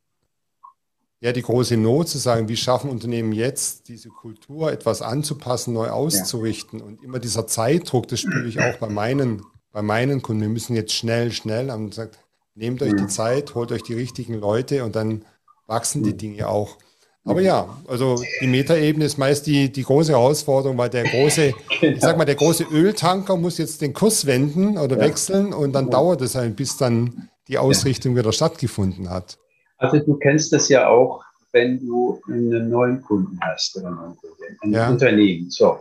ja, 1.23 1.31
die 1.31 1.43
große 1.43 1.77
Not 1.77 2.09
zu 2.09 2.19
sagen, 2.19 2.49
wie 2.49 2.57
schaffen 2.57 2.91
Unternehmen 2.91 3.31
jetzt, 3.31 3.89
diese 3.89 4.09
Kultur 4.09 4.73
etwas 4.73 5.03
anzupassen, 5.03 5.73
neu 5.73 5.89
auszurichten. 5.89 6.81
Ja. 6.81 6.85
Und 6.85 7.03
immer 7.05 7.21
dieser 7.21 7.47
Zeitdruck, 7.47 8.09
das 8.09 8.19
spüre 8.19 8.49
ich 8.49 8.59
auch 8.59 8.77
bei 8.79 8.89
meinen, 8.89 9.43
bei 9.71 9.83
meinen 9.83 10.21
Kunden. 10.21 10.43
Wir 10.43 10.49
müssen 10.49 10.75
jetzt 10.75 10.93
schnell, 10.93 11.31
schnell, 11.31 11.71
und 11.71 11.95
sagt, 11.95 12.19
nehmt 12.57 12.83
euch 12.83 12.95
die 12.97 13.05
mhm. 13.05 13.09
Zeit, 13.09 13.55
holt 13.55 13.71
euch 13.71 13.85
die 13.85 13.95
richtigen 13.95 14.35
Leute 14.35 14.83
und 14.85 14.97
dann 14.97 15.25
wachsen 15.69 16.03
die 16.03 16.13
mhm. 16.13 16.19
Dinge 16.19 16.49
auch. 16.49 16.77
Aber 17.25 17.41
ja, 17.41 17.69
also 17.87 18.21
die 18.41 18.49
Metaebene 18.49 19.05
ist 19.05 19.17
meist 19.17 19.47
die, 19.47 19.71
die 19.71 19.85
große 19.85 20.11
Herausforderung, 20.11 20.77
weil 20.77 20.91
der 20.91 21.05
große, 21.05 21.55
ich 21.83 22.01
sag 22.01 22.19
mal, 22.19 22.25
der 22.25 22.35
große 22.35 22.65
Öltanker 22.65 23.37
muss 23.37 23.59
jetzt 23.59 23.81
den 23.81 23.93
Kurs 23.93 24.27
wenden 24.27 24.77
oder 24.77 24.97
ja. 24.97 25.03
wechseln 25.05 25.53
und 25.53 25.73
dann 25.73 25.85
ja. 25.85 25.91
dauert 25.93 26.21
es 26.21 26.35
halt, 26.35 26.57
bis 26.57 26.79
dann 26.79 27.29
die 27.47 27.59
Ausrichtung 27.59 28.17
wieder 28.17 28.33
stattgefunden 28.33 29.09
hat. 29.09 29.39
Also 29.83 29.99
du 29.99 30.16
kennst 30.16 30.53
das 30.53 30.68
ja 30.68 30.88
auch, 30.88 31.23
wenn 31.53 31.81
du 31.81 32.21
einen 32.29 32.71
neuen 32.71 33.03
Kunden 33.03 33.38
hast 33.42 33.77
oder 33.77 34.16
ein 34.62 34.75
Unternehmen. 34.90 35.51
So. 35.51 35.81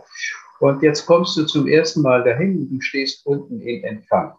Und 0.60 0.82
jetzt 0.82 1.06
kommst 1.06 1.36
du 1.36 1.44
zum 1.44 1.66
ersten 1.66 2.02
Mal 2.02 2.22
dahin 2.22 2.58
und 2.58 2.70
du 2.70 2.80
stehst 2.80 3.26
unten 3.26 3.60
im 3.60 3.82
Empfang. 3.84 4.32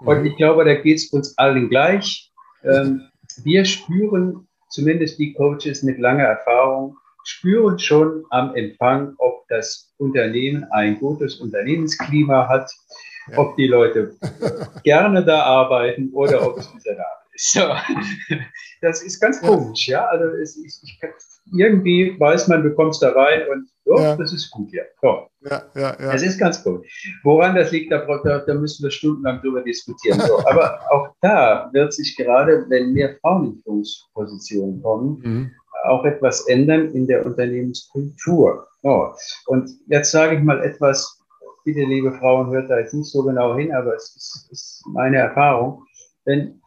Und 0.00 0.20
mhm. 0.20 0.26
ich 0.26 0.36
glaube, 0.36 0.64
da 0.64 0.74
geht 0.74 0.98
es 0.98 1.12
uns 1.12 1.36
allen 1.38 1.68
gleich. 1.68 2.30
Ähm, 2.64 3.02
wir 3.44 3.64
spüren 3.64 4.46
zumindest 4.70 5.18
die 5.18 5.32
Coaches 5.34 5.82
mit 5.82 5.98
langer 5.98 6.24
Erfahrung, 6.24 6.96
spüren 7.24 7.78
schon 7.78 8.24
am 8.30 8.54
Empfang, 8.54 9.14
ob 9.18 9.46
das 9.48 9.92
Unternehmen 9.98 10.64
ein 10.72 10.98
gutes 10.98 11.36
Unternehmensklima 11.36 12.48
hat, 12.48 12.70
ja. 13.30 13.38
ob 13.38 13.56
die 13.56 13.68
Leute 13.68 14.16
gerne 14.84 15.24
da 15.24 15.42
arbeiten 15.42 16.10
oder 16.12 16.46
ob 16.46 16.58
es 16.58 16.72
miserabel 16.72 17.04
ist. 17.04 17.21
So. 17.42 17.60
Das 18.80 19.00
ist 19.00 19.20
ganz 19.20 19.40
komisch, 19.40 19.86
ja. 19.86 20.06
Also 20.06 20.24
es, 20.38 20.56
ich, 20.56 20.74
ich, 20.82 20.98
irgendwie 21.56 22.18
weiß 22.18 22.48
man, 22.48 22.64
du 22.64 22.74
kommst 22.74 23.00
da 23.00 23.12
rein 23.12 23.42
und 23.48 23.68
oh, 23.84 23.96
ja. 23.96 24.16
das 24.16 24.32
ist 24.32 24.50
gut 24.50 24.70
hier. 24.70 24.86
So. 25.00 25.28
Ja, 25.42 25.62
ja, 25.76 25.96
ja. 26.00 26.12
Das 26.12 26.22
ist 26.24 26.36
ganz 26.36 26.64
gut. 26.64 26.84
Woran 27.22 27.54
das 27.54 27.70
liegt, 27.70 27.92
da, 27.92 28.04
da, 28.24 28.54
müssen 28.54 28.82
wir 28.82 28.90
stundenlang 28.90 29.40
drüber 29.40 29.62
diskutieren. 29.62 30.18
So. 30.18 30.36
Aber 30.46 30.80
auch 30.90 31.14
da 31.20 31.70
wird 31.72 31.92
sich 31.92 32.16
gerade, 32.16 32.66
wenn 32.70 32.92
mehr 32.92 33.16
Frauen 33.20 33.52
in 33.52 33.62
Führungspositionen 33.62 34.82
kommen, 34.82 35.20
mhm. 35.22 35.50
auch 35.84 36.04
etwas 36.04 36.48
ändern 36.48 36.90
in 36.90 37.06
der 37.06 37.24
Unternehmenskultur. 37.24 38.66
Oh. 38.82 39.12
Und 39.46 39.70
jetzt 39.86 40.10
sage 40.10 40.38
ich 40.38 40.42
mal 40.42 40.60
etwas, 40.64 41.20
bitte 41.64 41.82
liebe 41.82 42.10
Frauen, 42.18 42.50
hört 42.50 42.68
da 42.68 42.80
jetzt 42.80 42.94
nicht 42.94 43.12
so 43.12 43.22
genau 43.22 43.56
hin, 43.56 43.72
aber 43.72 43.94
es 43.94 44.16
ist, 44.16 44.48
ist 44.50 44.84
meine 44.88 45.18
Erfahrung. 45.18 45.84
Wenn 46.24 46.61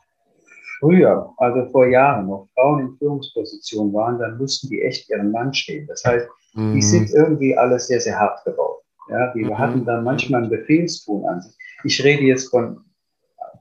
früher, 0.79 1.33
also 1.37 1.65
vor 1.71 1.87
Jahren, 1.87 2.27
noch 2.27 2.47
Frauen 2.53 2.79
in 2.79 2.97
Führungspositionen 2.97 3.93
waren, 3.93 4.19
dann 4.19 4.37
mussten 4.37 4.69
die 4.69 4.81
echt 4.81 5.09
ihren 5.09 5.31
Mann 5.31 5.53
stehen. 5.53 5.87
Das 5.87 6.03
heißt, 6.03 6.27
mhm. 6.53 6.73
die 6.73 6.81
sind 6.81 7.11
irgendwie 7.11 7.57
alles 7.57 7.87
sehr, 7.87 8.01
sehr 8.01 8.19
hart 8.19 8.43
gebaut. 8.45 8.81
Ja, 9.09 9.33
die 9.33 9.43
mhm. 9.43 9.57
hatten 9.57 9.85
dann 9.85 10.03
manchmal 10.03 10.43
ein 10.43 10.49
Befehlston 10.49 11.25
an 11.25 11.41
sich. 11.41 11.55
Ich 11.83 12.03
rede 12.03 12.23
jetzt 12.23 12.49
von 12.49 12.81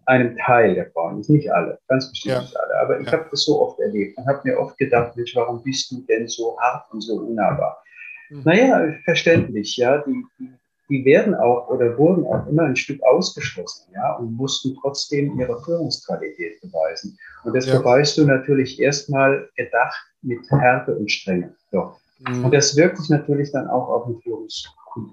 einem 0.06 0.36
Teil 0.36 0.74
der 0.74 0.90
Frauen, 0.90 1.22
nicht 1.28 1.50
alle, 1.50 1.78
ganz 1.88 2.10
bestimmt 2.10 2.34
ja. 2.34 2.40
nicht 2.42 2.56
alle, 2.56 2.80
aber 2.80 3.00
ich 3.00 3.06
ja. 3.06 3.12
habe 3.12 3.26
das 3.30 3.44
so 3.44 3.60
oft 3.62 3.80
erlebt 3.80 4.18
und 4.18 4.26
habe 4.26 4.40
mir 4.44 4.58
oft 4.58 4.76
gedacht, 4.76 5.16
Mensch, 5.16 5.34
warum 5.34 5.62
bist 5.62 5.90
du 5.90 6.02
denn 6.02 6.28
so 6.28 6.58
hart 6.60 6.92
und 6.92 7.00
so 7.00 7.16
unnahbar? 7.16 7.82
Mhm. 8.30 8.42
Naja, 8.44 8.94
verständlich, 9.04 9.76
ja, 9.76 9.98
die, 9.98 10.24
die 10.38 10.50
die 10.88 11.04
werden 11.04 11.34
auch 11.34 11.68
oder 11.68 11.96
wurden 11.96 12.26
auch 12.26 12.46
immer 12.46 12.64
ein 12.64 12.76
Stück 12.76 13.02
ausgeschlossen, 13.02 13.90
ja, 13.94 14.16
und 14.16 14.36
mussten 14.36 14.76
trotzdem 14.80 15.38
ihre 15.38 15.62
Führungsqualität 15.62 16.60
beweisen. 16.60 17.18
Und 17.44 17.54
das 17.56 17.66
ja. 17.66 17.78
beweist 17.78 18.18
du 18.18 18.24
natürlich 18.24 18.80
erstmal 18.80 19.48
gedacht 19.56 20.04
mit 20.22 20.40
Härte 20.50 20.94
und 20.94 21.10
Strenge. 21.10 21.54
So. 21.70 21.94
Mhm. 22.28 22.44
Und 22.46 22.54
das 22.54 22.76
wirkt 22.76 22.98
sich 22.98 23.08
natürlich 23.08 23.52
dann 23.52 23.68
auch 23.68 23.88
auf 23.88 24.06
eine 24.06 24.16
Führungs 24.16 24.64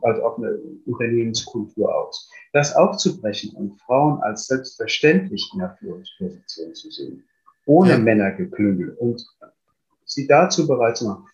also 0.02 0.22
auf 0.24 0.38
eine 0.38 0.60
Unternehmenskultur 0.86 1.94
aus. 1.94 2.30
Das 2.54 2.76
aufzubrechen 2.76 3.56
und 3.56 3.80
Frauen 3.82 4.22
als 4.22 4.48
selbstverständlich 4.48 5.50
in 5.54 5.60
der 5.60 5.76
Führungsposition 5.80 6.76
zu 6.76 6.92
sehen, 6.92 7.24
ohne 7.66 7.92
ja. 7.92 7.98
Männergeklüngel 7.98 8.96
und 9.00 9.26
sie 10.06 10.28
dazu 10.28 10.68
bereit 10.68 10.98
zu 10.98 11.06
machen, 11.06 11.26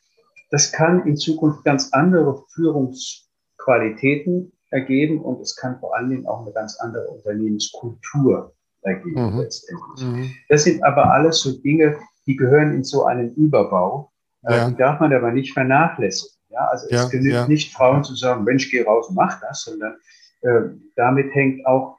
das 0.51 0.71
kann 0.71 1.05
in 1.05 1.17
Zukunft 1.17 1.63
ganz 1.65 1.91
andere 1.91 2.43
Führungs 2.53 3.26
Qualitäten 3.67 4.53
ergeben 4.69 5.19
und 5.19 5.41
es 5.41 5.57
kann 5.57 5.77
vor 5.81 5.93
allen 5.93 6.09
Dingen 6.09 6.25
auch 6.25 6.41
eine 6.41 6.53
ganz 6.53 6.77
andere 6.79 7.05
Unternehmenskultur 7.07 8.53
ergeben 8.81 9.33
mhm. 9.33 9.39
letztendlich. 9.39 10.05
Mhm. 10.05 10.31
Das 10.47 10.63
sind 10.63 10.81
aber 10.85 11.11
alles 11.11 11.41
so 11.41 11.51
Dinge, 11.51 11.97
die 12.25 12.37
gehören 12.37 12.73
in 12.73 12.85
so 12.85 13.03
einen 13.03 13.35
Überbau. 13.35 14.09
Äh, 14.43 14.55
ja. 14.55 14.69
Die 14.69 14.77
darf 14.77 15.01
man 15.01 15.13
aber 15.13 15.31
nicht 15.31 15.51
vernachlässigen. 15.51 16.37
Ja, 16.49 16.65
also 16.71 16.87
ja, 16.89 17.03
es 17.03 17.09
genügt 17.09 17.33
ja. 17.33 17.47
nicht 17.47 17.73
Frauen 17.73 18.05
zu 18.05 18.15
sagen, 18.15 18.45
Mensch, 18.45 18.71
geh 18.71 18.83
raus 18.83 19.09
und 19.09 19.15
mach 19.15 19.41
das, 19.41 19.63
sondern 19.63 19.97
äh, 20.41 20.61
damit 20.95 21.35
hängt 21.35 21.65
auch 21.65 21.97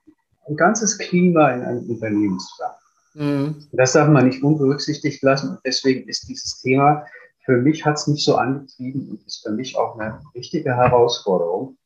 ein 0.49 0.57
ganzes 0.57 0.97
Klima 0.97 1.51
in 1.51 1.63
einem 1.63 1.91
Unternehmen 1.91 2.39
zusammen. 2.39 2.75
Mhm. 3.15 3.69
Das 3.73 3.93
darf 3.93 4.09
man 4.09 4.27
nicht 4.27 4.43
unberücksichtigt 4.43 5.23
lassen 5.23 5.51
und 5.51 5.61
deswegen 5.67 6.09
ist 6.09 6.27
dieses 6.29 6.63
Thema 6.63 7.05
für 7.49 7.57
mich 7.57 7.87
hat 7.87 7.97
es 7.97 8.07
mich 8.07 8.23
so 8.27 8.37
angetrieben 8.37 9.09
und 9.09 9.27
ist 9.27 9.43
für 9.43 9.53
mich 9.53 9.75
auch 9.75 9.99
eine 9.99 10.21
wichtige 10.35 10.77
Herausforderung, 10.77 11.79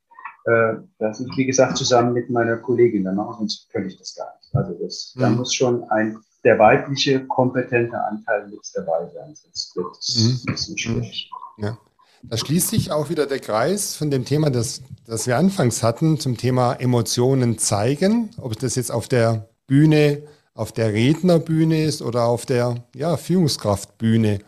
äh, 0.44 0.75
dass 0.98 1.20
ich, 1.20 1.29
wie 1.37 1.46
gesagt, 1.46 1.77
zusammen 1.77 2.14
mit 2.14 2.31
meiner 2.31 2.57
Kollegin, 2.57 3.05
dann 3.05 3.14
machen 3.14 3.37
sonst 3.38 3.70
könnte 3.70 3.87
ich 3.90 3.96
das 3.96 4.16
gar 4.16 4.27
nicht. 4.40 4.53
Also 4.57 4.72
das, 4.83 5.12
mhm. 5.14 5.20
da 5.20 5.31
muss 5.31 5.55
schon 5.55 5.85
ein 5.90 6.18
der 6.42 6.59
weibliche, 6.59 7.25
kompetente 7.29 7.96
Anteil 7.96 8.48
mit 8.48 8.59
dabei 8.75 9.09
sein, 9.14 9.37
sonst 9.37 9.77
wird 9.77 9.96
es 10.01 10.16
mhm. 10.16 10.31
ein 10.31 10.53
bisschen 10.53 10.78
schwierig. 10.78 11.30
Ja. 11.59 11.78
Da 12.24 12.37
schließt 12.37 12.68
sich 12.70 12.91
auch 12.91 13.09
wieder 13.09 13.26
der 13.26 13.39
Kreis 13.39 13.95
von 13.95 14.11
dem 14.11 14.24
Thema, 14.24 14.51
das, 14.51 14.82
das 15.07 15.28
wir 15.28 15.37
anfangs 15.37 15.84
hatten, 15.84 16.18
zum 16.18 16.37
Thema 16.37 16.74
Emotionen 16.74 17.59
zeigen, 17.59 18.30
ob 18.37 18.59
das 18.59 18.74
jetzt 18.74 18.91
auf 18.91 19.07
der 19.07 19.49
Bühne, 19.68 20.24
auf 20.55 20.72
der 20.72 20.93
Rednerbühne 20.93 21.84
ist 21.84 22.03
oder 22.03 22.24
auf 22.24 22.47
der 22.47 22.84
ja, 22.97 23.16
Führungskraftbühne. 23.16 24.41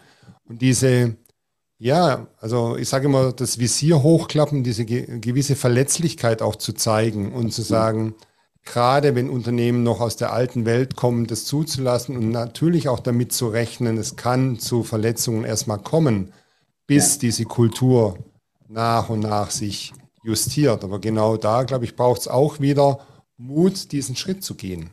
Und 0.48 0.60
diese, 0.62 1.16
ja, 1.78 2.26
also 2.40 2.76
ich 2.76 2.88
sage 2.88 3.06
immer, 3.06 3.32
das 3.32 3.58
Visier 3.58 4.02
hochklappen, 4.02 4.64
diese 4.64 4.84
ge 4.84 5.18
gewisse 5.20 5.56
Verletzlichkeit 5.56 6.42
auch 6.42 6.56
zu 6.56 6.72
zeigen 6.72 7.32
und 7.32 7.52
zu 7.52 7.62
sagen, 7.62 8.14
gerade 8.64 9.14
wenn 9.14 9.30
Unternehmen 9.30 9.82
noch 9.82 10.00
aus 10.00 10.16
der 10.16 10.32
alten 10.32 10.64
Welt 10.64 10.96
kommen, 10.96 11.26
das 11.26 11.44
zuzulassen 11.44 12.16
und 12.16 12.30
natürlich 12.30 12.88
auch 12.88 13.00
damit 13.00 13.32
zu 13.32 13.48
rechnen, 13.48 13.98
es 13.98 14.16
kann 14.16 14.58
zu 14.58 14.82
Verletzungen 14.82 15.44
erstmal 15.44 15.78
kommen, 15.78 16.32
bis 16.86 17.18
diese 17.18 17.44
Kultur 17.44 18.18
nach 18.68 19.08
und 19.10 19.20
nach 19.20 19.50
sich 19.50 19.92
justiert. 20.22 20.84
Aber 20.84 21.00
genau 21.00 21.36
da, 21.36 21.62
glaube 21.62 21.84
ich, 21.84 21.96
braucht 21.96 22.22
es 22.22 22.28
auch 22.28 22.60
wieder 22.60 23.00
Mut, 23.36 23.92
diesen 23.92 24.16
Schritt 24.16 24.42
zu 24.42 24.54
gehen. 24.54 24.90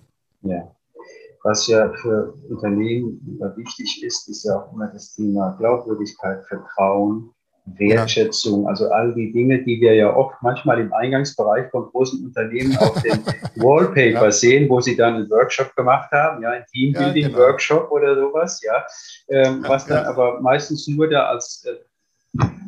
Ja. 1.43 1.49
Was 1.49 1.67
ja 1.67 1.91
für 2.01 2.33
Unternehmen 2.49 3.19
wichtig 3.55 4.03
ist, 4.03 4.29
ist 4.29 4.43
ja 4.43 4.57
auch 4.57 4.73
immer 4.73 4.87
das 4.87 5.13
Thema 5.15 5.55
Glaubwürdigkeit, 5.59 6.45
Vertrauen, 6.45 7.31
Wertschätzung, 7.65 8.67
also 8.67 8.89
all 8.89 9.13
die 9.13 9.31
Dinge, 9.31 9.63
die 9.63 9.79
wir 9.79 9.93
ja 9.93 10.15
oft 10.15 10.35
manchmal 10.41 10.79
im 10.79 10.91
Eingangsbereich 10.93 11.69
von 11.69 11.85
großen 11.91 12.25
Unternehmen 12.25 12.75
auf 12.77 13.01
den 13.01 13.23
Wallpaper 13.55 14.25
ja. 14.25 14.31
sehen, 14.31 14.69
wo 14.69 14.81
sie 14.81 14.95
dann 14.95 15.15
einen 15.15 15.29
Workshop 15.29 15.75
gemacht 15.75 16.11
haben, 16.11 16.41
ja, 16.41 16.49
ein 16.49 16.65
Teambuilding-Workshop 16.71 17.77
ja, 17.77 17.83
genau. 17.83 17.95
oder 17.95 18.15
sowas, 18.15 18.61
ja, 18.63 18.85
ähm, 19.29 19.63
was 19.67 19.85
dann 19.85 20.05
aber 20.05 20.41
meistens 20.41 20.87
nur 20.87 21.07
da 21.07 21.27
als 21.27 21.65
äh, 21.65 21.75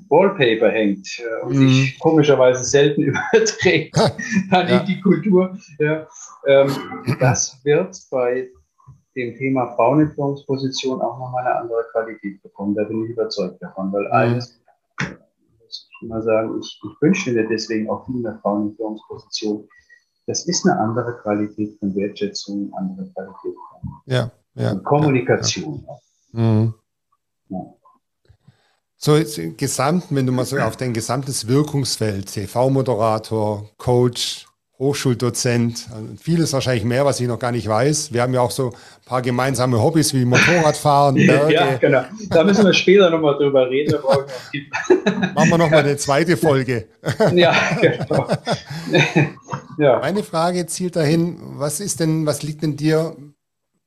Wallpaper 0.10 0.70
hängt 0.70 1.08
äh, 1.20 1.46
und 1.46 1.56
mhm. 1.56 1.70
sich 1.70 2.00
komischerweise 2.00 2.64
selten 2.64 3.02
überträgt 3.34 3.98
dann 4.52 4.68
in 4.68 4.86
die 4.86 5.02
Kultur. 5.02 5.58
Ja. 5.80 6.08
Ähm, 6.46 6.72
das 7.20 7.60
wird 7.64 7.98
bei 8.12 8.50
dem 9.16 9.36
Thema 9.36 9.66
Bauentwicklungsposition 9.78 11.02
auch 11.02 11.20
nochmal 11.20 11.46
eine 11.46 11.56
andere 11.62 11.86
Qualität 11.92 12.42
bekommen. 12.42 12.76
Da 12.76 12.84
bin 12.84 13.06
ich 13.06 13.12
überzeugt 13.12 13.62
davon, 13.62 13.92
weil 13.92 14.06
mhm. 14.06 14.12
eines, 14.12 14.60
muss 15.00 15.90
ich 16.02 16.08
mal 16.08 16.22
sagen, 16.22 16.60
ich, 16.60 16.82
ich 16.84 17.02
wünsche 17.02 17.32
mir 17.32 17.48
deswegen 17.48 17.90
auch 17.90 18.06
viel 18.06 18.16
mehr 18.16 18.40
Frauen 18.42 18.70
in 18.70 18.76
Führungspositionen. 18.76 19.68
Das 20.26 20.46
ist 20.46 20.66
eine 20.66 20.80
andere 20.80 21.18
Qualität 21.18 21.78
von 21.80 21.96
Wertschätzung, 21.96 22.72
eine 22.74 22.90
andere 22.90 23.10
Qualität 23.12 23.56
von, 23.70 23.92
ja, 24.06 24.32
ja, 24.56 24.76
Kommunikation. 24.76 25.86
Ja, 26.34 26.40
mhm. 26.40 26.74
So 28.98 29.20
gesamt, 29.58 30.06
wenn 30.12 30.26
du 30.26 30.32
mal 30.32 30.46
so 30.46 30.58
auf 30.60 30.78
dein 30.78 30.94
gesamtes 30.94 31.46
Wirkungsfeld, 31.46 32.26
TV-Moderator, 32.32 33.70
Coach, 33.78 34.48
Hochschuldozent, 34.80 35.88
vieles 36.20 36.52
wahrscheinlich 36.52 36.84
mehr, 36.84 37.06
was 37.06 37.20
ich 37.20 37.28
noch 37.28 37.38
gar 37.38 37.52
nicht 37.52 37.68
weiß. 37.68 38.12
Wir 38.12 38.24
haben 38.24 38.34
ja 38.34 38.42
auch 38.42 38.50
so 38.50 38.70
ein 38.70 39.06
paar 39.06 39.22
gemeinsame 39.22 39.82
Hobbys 39.82 40.16
wie 40.16 40.26
Motorradfahren, 40.26 41.16
Berge. 41.28 41.54
ja, 41.54 41.76
genau. 41.78 42.04
Da 42.30 42.44
müssen 42.44 42.66
wir 42.66 42.74
später 42.74 43.12
nochmal 43.12 43.36
drüber 43.36 43.70
reden. 43.70 43.94
Machen 45.36 45.50
wir 45.50 45.58
nochmal 45.60 45.82
eine 45.82 45.96
zweite 45.98 46.38
Folge. 46.38 46.88
ja, 47.36 47.56
genau. 47.80 48.28
ja. 49.78 50.00
Meine 50.00 50.24
Frage 50.24 50.66
zielt 50.66 50.96
dahin, 50.96 51.38
was 51.58 51.80
ist 51.80 52.00
denn, 52.00 52.26
was 52.26 52.42
liegt 52.42 52.64
denn 52.64 52.76
dir 52.76 53.16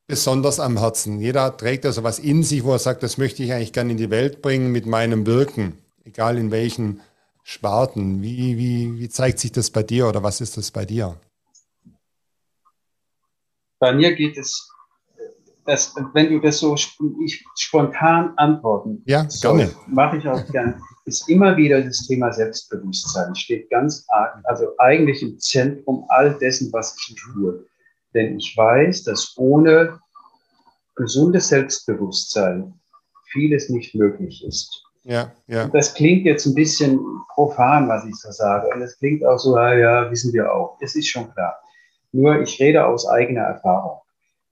besonders 0.07 0.61
am 0.61 0.79
Herzen? 0.79 1.19
Jeder 1.21 1.57
trägt 1.57 1.85
also 1.85 2.05
was 2.05 2.21
in 2.21 2.45
sich, 2.45 2.63
wo 2.63 2.73
er 2.73 2.79
sagt, 2.79 3.03
das 3.03 3.19
möchte 3.19 3.43
ich 3.43 3.53
eigentlich 3.53 3.73
gerne 3.73 3.91
in 3.91 3.99
die 3.99 4.11
Welt 4.11 4.41
bringen 4.41 4.71
mit 4.71 4.87
meinem 4.87 5.27
Wirken, 5.27 5.79
egal 6.05 6.39
in 6.39 6.53
welchen 6.53 7.01
Sparten. 7.49 8.23
Wie, 8.23 8.59
wie, 8.59 8.99
wie 8.99 9.09
zeigt 9.09 9.39
sich 9.39 9.53
das 9.53 9.71
bei 9.71 9.85
dir 9.85 10.09
oder 10.09 10.21
was 10.21 10.41
ist 10.41 10.57
das 10.57 10.73
bei 10.73 10.85
dir? 10.85 11.17
Bei 13.79 13.93
mir 13.93 14.17
geht 14.17 14.37
es, 14.37 14.69
das, 15.65 15.95
wenn 16.13 16.29
du 16.31 16.41
das 16.41 16.59
so 16.59 16.75
ich, 16.75 17.45
spontan 17.55 18.33
antworten 18.37 19.01
ja, 19.07 19.31
soll, 19.31 19.73
mache 19.87 20.17
ich 20.17 20.27
auch 20.27 20.45
gerne, 20.51 20.81
ist 21.05 21.29
immer 21.29 21.57
wieder 21.57 21.81
das 21.83 22.05
Thema 22.09 22.33
Selbstbewusstsein. 22.33 23.37
Steht 23.37 23.71
ganz 23.71 24.05
arg, 24.09 24.43
also 24.43 24.67
eigentlich 24.79 25.23
im 25.23 25.39
Zentrum 25.39 26.05
all 26.09 26.37
dessen, 26.39 26.73
was 26.73 26.97
ich 26.99 27.15
tue. 27.15 27.65
Denn 28.13 28.39
ich 28.39 28.57
weiß, 28.57 29.05
dass 29.05 29.35
ohne 29.37 30.01
gesundes 30.97 31.47
Selbstbewusstsein 31.47 32.75
vieles 33.31 33.69
nicht 33.69 33.95
möglich 33.95 34.45
ist. 34.45 34.86
Ja, 35.07 35.31
ja. 35.47 35.69
Das 35.69 35.95
klingt 35.95 36.27
jetzt 36.27 36.47
ein 36.47 36.55
bisschen 36.55 36.99
profan, 37.35 37.89
was 37.89 38.05
ich 38.05 38.17
so 38.17 38.31
sage. 38.33 38.69
Und 38.75 38.83
es 38.83 38.99
klingt 38.99 39.25
auch 39.25 39.39
so, 39.39 39.57
ja, 39.57 40.11
wissen 40.11 40.33
wir 40.33 40.53
auch. 40.53 40.79
Das 40.81 40.97
ist 40.97 41.09
schon 41.09 41.33
klar. 41.33 41.57
Nur 42.11 42.41
ich 42.41 42.59
rede 42.61 42.85
aus 42.85 43.07
eigener 43.09 43.43
Erfahrung. 43.43 44.01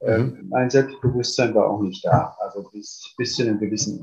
Mhm. 0.01 0.07
Ähm, 0.07 0.47
mein 0.49 0.69
Selbstbewusstsein 0.69 1.53
war 1.53 1.69
auch 1.69 1.81
nicht 1.81 2.05
da. 2.05 2.37
Also 2.39 2.63
bis, 2.71 3.13
bis 3.17 3.35
zu 3.35 3.43
einem 3.43 3.59
gewissen 3.59 3.99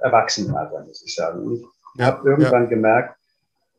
Erwachsenenalter, 0.00 0.82
muss 0.86 1.04
ich 1.04 1.14
sagen. 1.14 1.44
Und 1.44 1.54
ich 1.56 1.66
ja, 1.96 2.06
habe 2.06 2.28
irgendwann 2.28 2.64
ja. 2.64 2.68
gemerkt, 2.70 3.18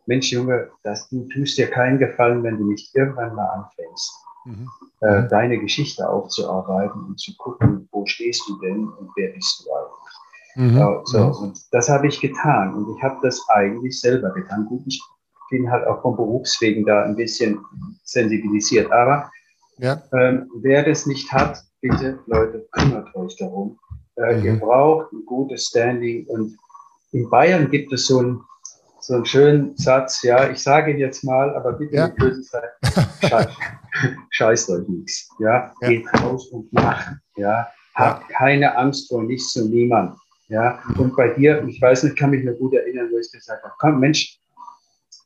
Mensch, 0.05 0.31
Junge, 0.31 0.69
das, 0.83 1.09
du 1.09 1.27
tust 1.33 1.57
dir 1.57 1.69
keinen 1.69 1.97
Gefallen, 1.97 2.43
wenn 2.43 2.57
du 2.57 2.65
nicht 2.65 2.95
irgendwann 2.95 3.33
mal 3.33 3.47
anfängst, 3.47 4.13
mhm. 4.45 4.69
äh, 5.01 5.21
mhm. 5.21 5.29
deine 5.29 5.57
Geschichte 5.57 6.07
aufzuarbeiten 6.07 7.05
und 7.05 7.19
zu 7.19 7.35
gucken, 7.37 7.89
wo 7.91 8.05
stehst 8.05 8.47
du 8.47 8.59
denn 8.59 8.87
und 8.87 9.09
wer 9.15 9.29
bist 9.29 9.65
du 9.65 9.73
eigentlich. 9.73 10.16
Mhm. 10.57 11.01
So, 11.05 11.19
mhm. 11.19 11.31
und 11.35 11.59
das 11.71 11.87
habe 11.87 12.07
ich 12.07 12.19
getan 12.19 12.73
und 12.73 12.95
ich 12.95 13.03
habe 13.03 13.17
das 13.21 13.39
eigentlich 13.49 13.99
selber 13.99 14.31
getan. 14.31 14.65
Gut, 14.65 14.81
ich 14.87 14.99
bin 15.51 15.69
halt 15.69 15.85
auch 15.85 16.01
vom 16.01 16.15
Berufswegen 16.15 16.83
da 16.83 17.03
ein 17.03 17.15
bisschen 17.15 17.59
sensibilisiert, 18.03 18.91
aber 18.91 19.29
ja. 19.77 20.01
ähm, 20.13 20.49
wer 20.61 20.83
das 20.83 21.05
nicht 21.05 21.31
hat, 21.31 21.63
bitte 21.79 22.19
Leute, 22.25 22.67
kümmert 22.71 23.15
euch 23.15 23.37
darum. 23.37 23.77
Äh, 24.15 24.37
mhm. 24.37 24.45
Ihr 24.45 24.59
braucht 24.59 25.13
ein 25.13 25.23
gutes 25.27 25.65
Standing 25.65 26.25
und 26.25 26.57
in 27.11 27.29
Bayern 27.29 27.69
gibt 27.69 27.93
es 27.93 28.07
so 28.07 28.17
einen, 28.17 28.41
so 28.99 29.13
einen 29.13 29.25
schönen 29.27 29.77
Satz, 29.77 30.23
ja, 30.23 30.49
ich 30.49 30.57
sage 30.57 30.91
ihn 30.91 30.97
jetzt 30.97 31.23
mal, 31.23 31.55
aber 31.55 31.73
bitte 31.73 31.97
ja. 31.97 32.07
nicht 32.07 32.17
böse 32.17 32.41
sein, 32.41 32.63
scheiß, 33.21 33.47
scheißt 34.31 34.69
euch 34.71 34.87
nichts, 34.87 35.29
ja, 35.37 35.71
ja, 35.81 35.87
geht 35.87 36.07
raus 36.19 36.47
und 36.47 36.73
macht, 36.73 37.09
ja, 37.35 37.67
habt 37.93 38.27
keine 38.29 38.75
Angst 38.75 39.07
vor 39.09 39.21
nichts 39.21 39.55
und 39.55 39.69
niemand. 39.69 40.17
Ja, 40.49 40.79
und 40.97 41.15
bei 41.15 41.29
dir, 41.29 41.63
ich 41.67 41.81
weiß 41.81 42.03
nicht, 42.03 42.17
kann 42.17 42.29
mich 42.29 42.43
nur 42.43 42.53
gut 42.55 42.73
erinnern, 42.73 43.09
wo 43.11 43.17
ich 43.17 43.31
gesagt 43.31 43.63
habe, 43.63 43.73
komm 43.79 43.99
Mensch, 43.99 44.39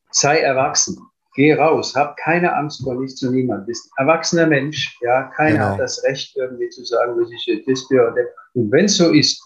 sei 0.10 0.40
erwachsen, 0.40 0.98
geh 1.36 1.54
raus, 1.54 1.96
hab 1.96 2.18
keine 2.18 2.56
Angst 2.56 2.84
vor 2.84 2.96
nichts 2.96 3.22
und 3.24 3.34
niemand, 3.34 3.68
bist 3.68 3.92
ein 3.98 4.08
erwachsener 4.08 4.48
Mensch, 4.48 4.98
ja, 5.02 5.24
keiner 5.36 5.52
genau. 5.52 5.66
hat 5.70 5.80
das 5.80 6.04
Recht 6.04 6.36
irgendwie 6.36 6.70
zu 6.70 6.84
sagen, 6.86 7.20
was 7.22 7.30
ich 7.32 7.46
jetzt 7.46 7.68
ist, 7.68 7.92
und 7.92 8.72
wenn 8.72 8.86
es 8.86 8.98
so 8.98 9.12
ist, 9.12 9.42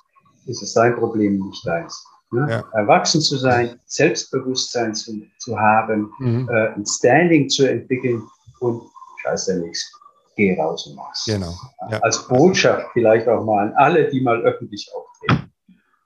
ist 0.46 0.62
es 0.62 0.74
sein 0.74 0.96
Problem, 0.96 1.40
nicht 1.46 1.68
deins. 1.68 2.06
Ne? 2.32 2.48
Ja. 2.50 2.64
Erwachsen 2.80 3.22
zu 3.22 3.38
sein, 3.38 3.80
Selbstbewusstsein 3.86 4.96
zu, 4.96 5.22
zu 5.40 5.60
haben, 5.60 6.12
mhm. 6.20 6.50
äh, 6.52 6.74
ein 6.74 6.86
Standing 6.86 7.50
zu 7.50 7.70
entwickeln 7.70 8.24
und 8.60 8.82
scheiße 9.22 9.60
nichts. 9.60 9.92
Geh 10.36 10.60
raus 10.60 10.88
und 10.88 10.96
mach's. 10.96 11.26
Genau. 11.26 11.54
Ja. 11.90 12.00
Als 12.00 12.28
Botschaft 12.28 12.88
vielleicht 12.94 13.28
auch 13.28 13.46
mal 13.46 13.68
an 13.68 13.74
alle, 13.76 14.10
die 14.10 14.22
mal 14.22 14.42
öffentlich 14.42 14.90
auftreten. 14.94 15.45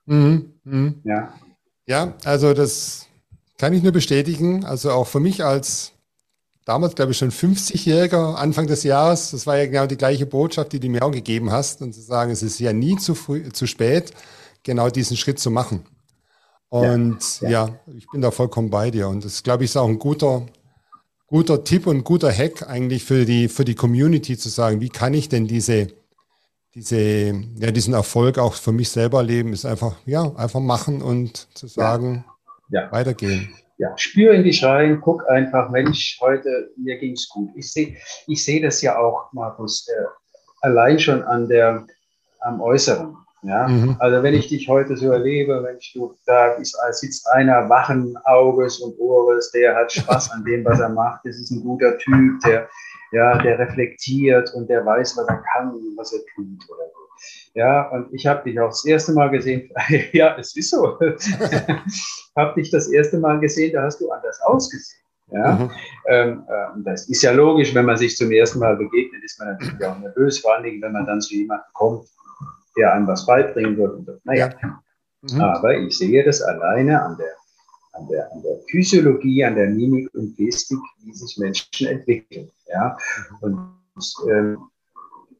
Mhm, 0.09 0.53
mh. 0.63 0.93
Ja. 1.03 1.33
Ja, 1.85 2.13
also 2.23 2.53
das 2.53 3.07
kann 3.57 3.73
ich 3.73 3.83
nur 3.83 3.91
bestätigen. 3.91 4.65
Also 4.65 4.91
auch 4.91 5.07
für 5.07 5.19
mich 5.19 5.43
als 5.43 5.93
damals, 6.65 6.95
glaube 6.95 7.11
ich, 7.11 7.17
schon 7.17 7.31
50-Jähriger, 7.31 8.35
Anfang 8.35 8.67
des 8.67 8.83
Jahres, 8.83 9.31
das 9.31 9.47
war 9.47 9.57
ja 9.57 9.65
genau 9.65 9.85
die 9.85 9.97
gleiche 9.97 10.25
Botschaft, 10.25 10.71
die 10.71 10.79
du 10.79 10.89
mir 10.89 11.03
auch 11.03 11.11
gegeben 11.11 11.51
hast. 11.51 11.81
Und 11.81 11.93
zu 11.93 12.01
sagen, 12.01 12.31
es 12.31 12.43
ist 12.43 12.59
ja 12.59 12.73
nie 12.73 12.97
zu 12.97 13.15
früh, 13.15 13.49
zu 13.49 13.67
spät, 13.67 14.11
genau 14.63 14.89
diesen 14.89 15.17
Schritt 15.17 15.39
zu 15.39 15.51
machen. 15.51 15.85
Und 16.69 17.41
ja, 17.41 17.49
ja. 17.49 17.67
ja 17.67 17.79
ich 17.95 18.07
bin 18.11 18.21
da 18.21 18.31
vollkommen 18.31 18.69
bei 18.69 18.91
dir. 18.91 19.07
Und 19.07 19.25
das, 19.25 19.43
glaube 19.43 19.63
ich, 19.63 19.71
ist 19.71 19.77
auch 19.77 19.87
ein 19.87 19.99
guter, 19.99 20.45
guter 21.27 21.63
Tipp 21.63 21.85
und 21.85 22.03
guter 22.03 22.31
Hack 22.31 22.67
eigentlich 22.67 23.03
für 23.03 23.25
die, 23.25 23.47
für 23.47 23.65
die 23.65 23.75
Community 23.75 24.37
zu 24.37 24.49
sagen, 24.49 24.81
wie 24.81 24.89
kann 24.89 25.13
ich 25.13 25.29
denn 25.29 25.47
diese, 25.47 25.87
diese, 26.75 27.33
ja, 27.55 27.71
diesen 27.71 27.93
Erfolg 27.93 28.37
auch 28.37 28.53
für 28.53 28.71
mich 28.71 28.89
selber 28.89 29.23
leben, 29.23 29.53
ist 29.53 29.65
einfach, 29.65 29.95
ja, 30.05 30.31
einfach 30.35 30.59
machen 30.59 31.01
und 31.01 31.47
zu 31.55 31.67
sagen, 31.67 32.25
ja. 32.69 32.83
ja. 32.83 32.91
weitergehen. 32.91 33.53
Ja, 33.77 33.97
spür 33.97 34.33
in 34.33 34.43
dich 34.43 34.63
rein, 34.63 34.99
guck 35.01 35.27
einfach, 35.29 35.69
Mensch, 35.69 36.19
heute, 36.21 36.69
mir 36.75 36.97
ging's 36.97 37.29
gut. 37.29 37.49
Ich 37.55 37.71
sehe 37.71 37.95
ich 38.27 38.43
seh 38.43 38.59
das 38.59 38.81
ja 38.81 38.99
auch, 38.99 39.31
Markus, 39.31 39.87
äh, 39.87 40.05
allein 40.61 40.99
schon 40.99 41.23
an 41.23 41.47
der, 41.47 41.87
am 42.41 42.61
Äußeren. 42.61 43.15
Ja, 43.41 43.69
mhm. 43.69 43.95
also 43.99 44.21
wenn 44.21 44.33
ich 44.33 44.49
dich 44.49 44.67
heute 44.67 44.97
so 44.97 45.11
erlebe, 45.11 45.63
wenn 45.63 45.77
ich 45.77 45.93
du 45.93 46.13
da 46.25 46.55
ist, 46.55 46.77
sitzt 46.91 47.25
einer 47.29 47.69
wachen 47.69 48.17
Auges 48.25 48.79
und 48.79 48.99
Ohres, 48.99 49.51
der 49.51 49.77
hat 49.77 49.93
Spaß 49.93 50.31
an 50.31 50.43
dem, 50.43 50.65
was 50.65 50.81
er 50.81 50.89
macht, 50.89 51.21
das 51.23 51.37
ist 51.37 51.49
ein 51.49 51.63
guter 51.63 51.97
Typ, 51.99 52.41
der, 52.45 52.67
ja, 53.11 53.37
der 53.39 53.59
reflektiert 53.59 54.53
und 54.53 54.69
der 54.69 54.85
weiß, 54.85 55.17
was 55.17 55.27
er 55.27 55.43
kann 55.53 55.71
und 55.71 55.97
was 55.97 56.13
er 56.13 56.19
tut 56.35 56.69
oder 56.69 56.85
so. 56.93 56.99
Ja, 57.53 57.89
und 57.89 58.13
ich 58.13 58.25
habe 58.25 58.43
dich 58.43 58.59
auch 58.59 58.69
das 58.69 58.85
erste 58.85 59.13
Mal 59.13 59.29
gesehen. 59.29 59.69
ja, 60.13 60.37
es 60.37 60.55
ist 60.55 60.71
so. 60.71 60.99
habe 62.35 62.53
dich 62.55 62.71
das 62.71 62.89
erste 62.89 63.19
Mal 63.19 63.39
gesehen, 63.39 63.73
da 63.73 63.83
hast 63.83 63.99
du 63.99 64.09
anders 64.11 64.39
ausgesehen. 64.41 64.99
Ja, 65.31 65.53
mhm. 65.53 65.71
ähm, 66.07 66.43
äh, 66.47 66.83
das 66.83 67.07
ist 67.07 67.21
ja 67.21 67.31
logisch, 67.31 67.75
wenn 67.75 67.85
man 67.85 67.97
sich 67.97 68.15
zum 68.15 68.31
ersten 68.31 68.59
Mal 68.59 68.75
begegnet, 68.77 69.23
ist 69.23 69.39
man 69.39 69.49
natürlich 69.49 69.85
auch 69.85 69.99
nervös, 69.99 70.39
vor 70.39 70.55
allen 70.55 70.63
Dingen, 70.63 70.81
wenn 70.81 70.91
man 70.91 71.05
dann 71.05 71.21
zu 71.21 71.35
jemandem 71.35 71.67
kommt, 71.73 72.07
der 72.75 72.93
einem 72.93 73.05
was 73.05 73.27
beibringen 73.27 73.77
wird. 73.77 74.25
naja, 74.25 74.49
ja. 74.61 74.81
mhm. 75.21 75.41
aber 75.41 75.77
ich 75.77 75.97
sehe 75.97 76.23
das 76.23 76.41
alleine 76.41 77.03
an 77.03 77.17
der 77.17 77.27
an 77.99 78.07
der, 78.07 78.31
an 78.31 78.41
der 78.41 78.57
Physiologie, 78.69 79.43
an 79.43 79.55
der 79.55 79.69
Mimik 79.69 80.13
und 80.13 80.35
Gestik, 80.37 80.79
wie 81.03 81.13
sich 81.13 81.37
Menschen 81.37 81.87
entwickeln. 81.87 82.49
Ja? 82.67 82.97
Und 83.41 83.59
ähm, 84.29 84.57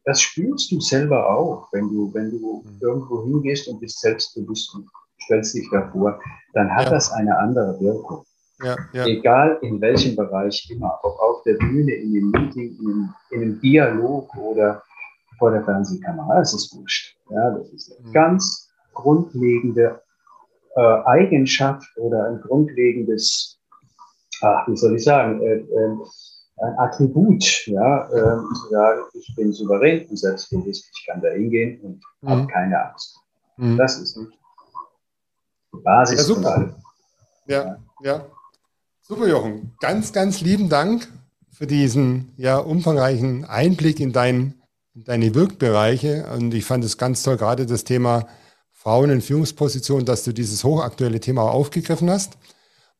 das 0.04 0.20
spürst 0.20 0.70
du 0.72 0.80
selber 0.80 1.28
auch, 1.30 1.68
wenn 1.72 1.88
du, 1.88 2.12
wenn 2.14 2.30
du 2.30 2.62
mhm. 2.64 2.78
irgendwo 2.80 3.24
hingehst 3.24 3.68
und 3.68 3.80
bist 3.80 4.00
selbstbewusst 4.00 4.74
und 4.74 4.88
stellst 5.24 5.54
dich 5.54 5.68
davor, 5.70 6.18
dann 6.54 6.70
hat 6.74 6.86
ja. 6.86 6.90
das 6.90 7.12
eine 7.12 7.36
andere 7.38 7.78
Wirkung. 7.80 8.24
Ja, 8.62 8.76
ja. 8.92 9.06
Egal 9.06 9.58
in 9.62 9.80
welchem 9.80 10.16
Bereich 10.16 10.68
immer, 10.70 10.98
ob 11.02 11.18
auf 11.18 11.42
der 11.44 11.54
Bühne, 11.54 11.92
in 11.92 12.10
einem 12.10 12.30
Meeting, 12.30 12.76
in 12.78 12.86
einem, 12.86 13.14
in 13.30 13.42
einem 13.42 13.60
Dialog 13.60 14.34
oder 14.36 14.82
vor 15.38 15.50
der 15.50 15.64
Fernsehkamera, 15.64 16.40
das 16.40 16.52
ist 16.52 16.74
wurscht. 16.74 17.16
Ja, 17.30 17.50
das 17.50 17.70
ist 17.70 17.98
eine 17.98 18.08
mhm. 18.08 18.12
ganz 18.12 18.68
grundlegende 18.92 20.02
äh, 20.76 20.80
Eigenschaft 21.04 21.86
oder 21.96 22.26
ein 22.26 22.40
grundlegendes, 22.40 23.58
ach, 24.42 24.68
wie 24.68 24.76
soll 24.76 24.96
ich 24.96 25.04
sagen, 25.04 25.40
äh, 25.42 25.56
äh, 25.56 25.96
ein 26.62 26.78
Attribut, 26.78 27.66
ja, 27.66 28.06
äh, 28.08 28.36
zu 28.54 28.68
sagen, 28.70 29.00
ich 29.14 29.34
bin 29.34 29.52
souverän 29.52 30.06
und 30.08 30.18
selbstbewusst, 30.18 30.90
ich 30.94 31.06
kann 31.06 31.22
da 31.22 31.30
hingehen 31.30 31.80
und 31.80 32.04
mhm. 32.20 32.28
habe 32.28 32.46
keine 32.48 32.90
Angst. 32.90 33.16
Mhm. 33.56 33.76
Das 33.76 33.98
ist 33.98 34.16
die 34.16 35.78
Basis 35.82 36.18
ja, 36.18 36.24
super. 36.34 36.76
Ja, 37.46 37.76
ja. 38.02 38.26
Super, 39.02 39.26
Jochen. 39.26 39.72
Ganz, 39.80 40.12
ganz 40.12 40.40
lieben 40.40 40.68
Dank 40.68 41.08
für 41.50 41.66
diesen 41.66 42.32
ja, 42.36 42.58
umfangreichen 42.58 43.44
Einblick 43.44 43.98
in, 43.98 44.12
dein, 44.12 44.54
in 44.94 45.04
deine 45.04 45.34
Wirkbereiche. 45.34 46.26
Und 46.32 46.54
ich 46.54 46.64
fand 46.64 46.84
es 46.84 46.96
ganz 46.96 47.22
toll, 47.22 47.36
gerade 47.36 47.66
das 47.66 47.84
Thema 47.84 48.28
Frauen 48.82 49.10
in 49.10 49.20
Führungspositionen, 49.20 50.06
dass 50.06 50.24
du 50.24 50.32
dieses 50.32 50.64
hochaktuelle 50.64 51.20
Thema 51.20 51.42
aufgegriffen 51.42 52.08
hast. 52.08 52.38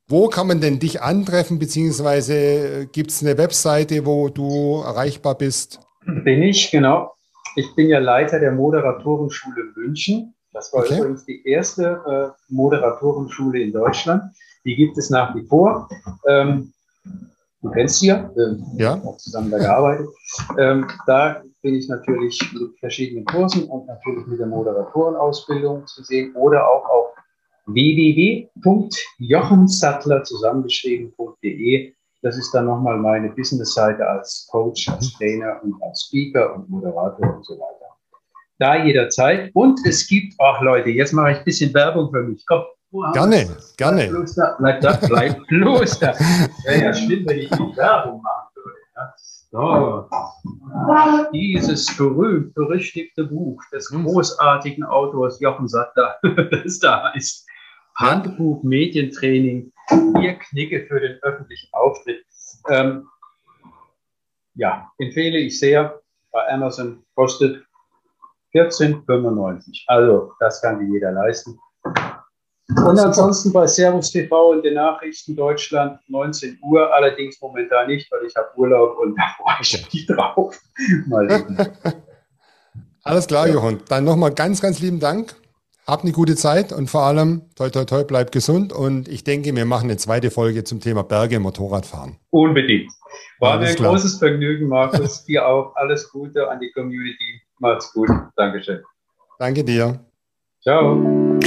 Wo 0.09 0.29
kann 0.29 0.47
man 0.47 0.61
denn 0.61 0.79
dich 0.79 1.01
antreffen, 1.01 1.59
beziehungsweise 1.59 2.87
gibt 2.93 3.11
es 3.11 3.23
eine 3.23 3.39
Webseite, 3.39 4.05
wo 4.05 4.29
du 4.29 4.83
erreichbar 4.83 5.37
bist? 5.37 5.81
Bin 6.05 6.43
ich, 6.43 6.71
genau. 6.71 7.15
Ich 7.57 7.75
bin 7.77 7.89
ja 7.89 7.99
Leiter 7.99 8.39
der 8.39 8.53
Moderatorenschule 8.53 9.73
München. 9.75 10.35
Das 10.53 10.71
war 10.75 10.81
okay. 10.81 10.99
übrigens 10.99 11.25
die 11.25 11.49
erste 11.49 12.35
äh, 12.37 12.53
Moderatorenschule 12.53 13.61
in 13.63 13.73
Deutschland. 13.73 14.23
Die 14.67 14.77
gibt 14.77 14.99
es 14.99 15.09
nach 15.09 15.35
wie 15.35 15.47
vor. 15.47 15.89
Ähm, 16.29 16.75
du 17.63 17.71
kennst 17.71 18.01
sie 18.01 18.09
ja, 18.09 18.31
äh, 18.37 18.57
ja. 18.77 19.01
auch 19.03 19.17
zusammen 19.17 19.51
da 19.51 19.57
gearbeitet. 19.57 20.09
Ähm, 20.59 20.89
da 21.07 21.43
bin 21.63 21.75
ich 21.75 21.89
natürlich 21.89 22.39
mit 22.53 22.79
verschiedenen 22.79 23.25
Kursen 23.25 23.65
und 23.65 23.87
natürlich 23.87 24.27
mit 24.27 24.39
der 24.39 24.47
Moderatorenausbildung 24.47 25.87
zu 25.87 26.03
sehen 26.03 26.35
oder 26.35 26.69
auch 26.69 26.85
auf 26.89 27.07
www.jochensattler 27.67 30.23
zusammengeschrieben.de. 30.25 31.95
Das 32.23 32.37
ist 32.37 32.53
dann 32.53 32.67
nochmal 32.67 32.99
meine 32.99 33.31
Businessseite 33.31 34.07
als 34.07 34.47
Coach, 34.51 34.87
als 34.89 35.15
Trainer 35.15 35.59
und 35.63 35.83
als 35.83 36.03
Speaker 36.07 36.55
und 36.55 36.69
Moderator 36.69 37.37
und 37.37 37.47
so 37.47 37.55
weiter. 37.55 37.87
Da 38.59 38.85
jederzeit. 38.85 39.51
Und 39.55 39.81
es 39.87 40.07
gibt, 40.07 40.35
ach 40.39 40.61
Leute, 40.61 40.91
jetzt 40.91 41.13
mache 41.13 41.33
ich 41.33 41.39
ein 41.39 41.45
bisschen 41.45 41.73
Werbung 41.73 42.11
für 42.11 42.23
mich. 42.23 42.45
Komm, 42.47 42.65
gerne, 43.15 43.49
gerne. 43.79 44.27
Bleib 44.59 44.83
da, 44.83 44.99
bleib 45.07 45.47
bloß 45.47 45.99
da. 45.99 46.13
Wäre 46.65 46.85
ja 46.85 46.93
schlimm, 46.93 47.25
wenn 47.27 47.39
ich 47.39 47.49
die 47.49 47.77
Werbung 47.77 48.21
machen 48.21 48.51
würde. 48.55 48.77
Ja. 48.97 49.15
So. 49.51 50.07
Dieses 51.33 51.97
berühmt-berüchtigte 51.97 53.25
Buch 53.25 53.63
des 53.73 53.91
hm. 53.91 54.05
großartigen 54.05 54.85
Autors 54.85 55.41
Jochen 55.41 55.69
Sattler, 55.69 56.17
das 56.51 56.79
da 56.79 57.13
heißt 57.13 57.47
Handbuch 57.97 58.63
Medientraining, 58.63 59.73
vier 59.89 60.35
Knicke 60.35 60.87
für 60.87 61.01
den 61.01 61.19
öffentlichen 61.23 61.69
Auftritt. 61.73 62.25
Ähm, 62.69 63.07
ja, 64.55 64.91
empfehle 64.99 65.39
ich 65.39 65.59
sehr. 65.59 66.01
Bei 66.33 66.49
Amazon 66.53 67.05
kostet 67.15 67.65
14,95. 68.55 69.85
Also, 69.87 70.33
das 70.41 70.61
kann 70.63 70.79
sich 70.79 70.89
jeder 70.91 71.13
leisten. 71.13 71.59
Und 72.77 72.99
ansonsten 72.99 73.53
bei 73.53 73.67
Servus 73.67 74.11
TV 74.11 74.55
in 74.55 74.63
den 74.63 74.75
Nachrichten 74.75 75.35
Deutschland 75.37 75.99
19 76.09 76.59
Uhr, 76.63 76.93
allerdings 76.95 77.41
momentan 77.41 77.89
nicht, 77.89 78.11
weil 78.13 78.27
ich 78.27 78.35
habe 78.37 78.49
Urlaub 78.57 78.99
und 78.99 79.15
da 79.19 79.25
freue 79.37 79.57
ich 79.61 79.93
mich 79.93 80.07
drauf. 80.07 80.59
Alles 83.03 83.27
klar, 83.27 83.47
ja. 83.47 83.55
Johann. 83.55 83.81
Dann 83.89 84.05
nochmal 84.05 84.33
ganz, 84.33 84.61
ganz 84.61 84.81
lieben 84.81 85.01
Dank. 85.01 85.35
Hab 85.87 86.03
eine 86.03 86.13
gute 86.13 86.37
Zeit 86.37 86.73
und 86.73 86.89
vor 86.89 87.03
allem, 87.03 87.43
toi, 87.57 87.71
toi, 87.71 87.85
toi, 87.85 88.05
bleib 88.05 88.31
gesund. 88.31 88.73
Und 88.73 89.09
ich 89.09 89.25
denke, 89.25 89.55
wir 89.57 89.65
machen 89.65 89.85
eine 89.85 89.97
zweite 89.97 90.31
Folge 90.31 90.63
zum 90.63 90.81
Thema 90.81 91.03
Berge 91.03 91.37
im 91.37 91.43
Motorradfahren. 91.43 92.17
Unbedingt. 92.31 92.93
War 93.41 93.59
mir 93.59 93.67
ein 93.69 93.75
klar. 93.75 93.93
großes 93.93 94.19
Vergnügen, 94.19 94.69
Markus. 94.69 95.25
Dir 95.27 95.49
auch 95.49 95.75
alles 95.75 96.11
Gute 96.11 96.49
an 96.49 96.61
die 96.61 96.71
Community. 96.73 97.41
Macht's 97.59 97.93
gut. 97.93 98.09
Dankeschön. 98.37 98.83
Danke 99.39 99.65
dir. 99.65 99.99
Ciao. 100.63 101.41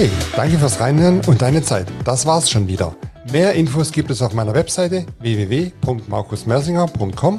Hey, 0.00 0.08
danke 0.34 0.58
fürs 0.58 0.80
Reinhören 0.80 1.20
und 1.26 1.42
deine 1.42 1.62
Zeit. 1.62 1.86
Das 2.06 2.24
war's 2.24 2.50
schon 2.50 2.66
wieder. 2.66 2.96
Mehr 3.30 3.52
Infos 3.52 3.92
gibt 3.92 4.10
es 4.10 4.22
auf 4.22 4.32
meiner 4.32 4.54
Webseite 4.54 5.04
www.markusmersinger.com 5.18 7.38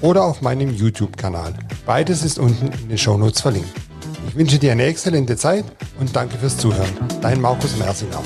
oder 0.00 0.24
auf 0.24 0.42
meinem 0.42 0.74
YouTube-Kanal. 0.74 1.54
Beides 1.86 2.24
ist 2.24 2.40
unten 2.40 2.72
in 2.82 2.88
den 2.88 2.98
Shownotes 2.98 3.40
verlinkt. 3.40 3.70
Ich 4.26 4.34
wünsche 4.34 4.58
dir 4.58 4.72
eine 4.72 4.86
exzellente 4.86 5.36
Zeit 5.36 5.64
und 6.00 6.16
danke 6.16 6.36
fürs 6.38 6.58
Zuhören. 6.58 6.90
Dein 7.20 7.40
Markus 7.40 7.76
Mersinger. 7.76 8.20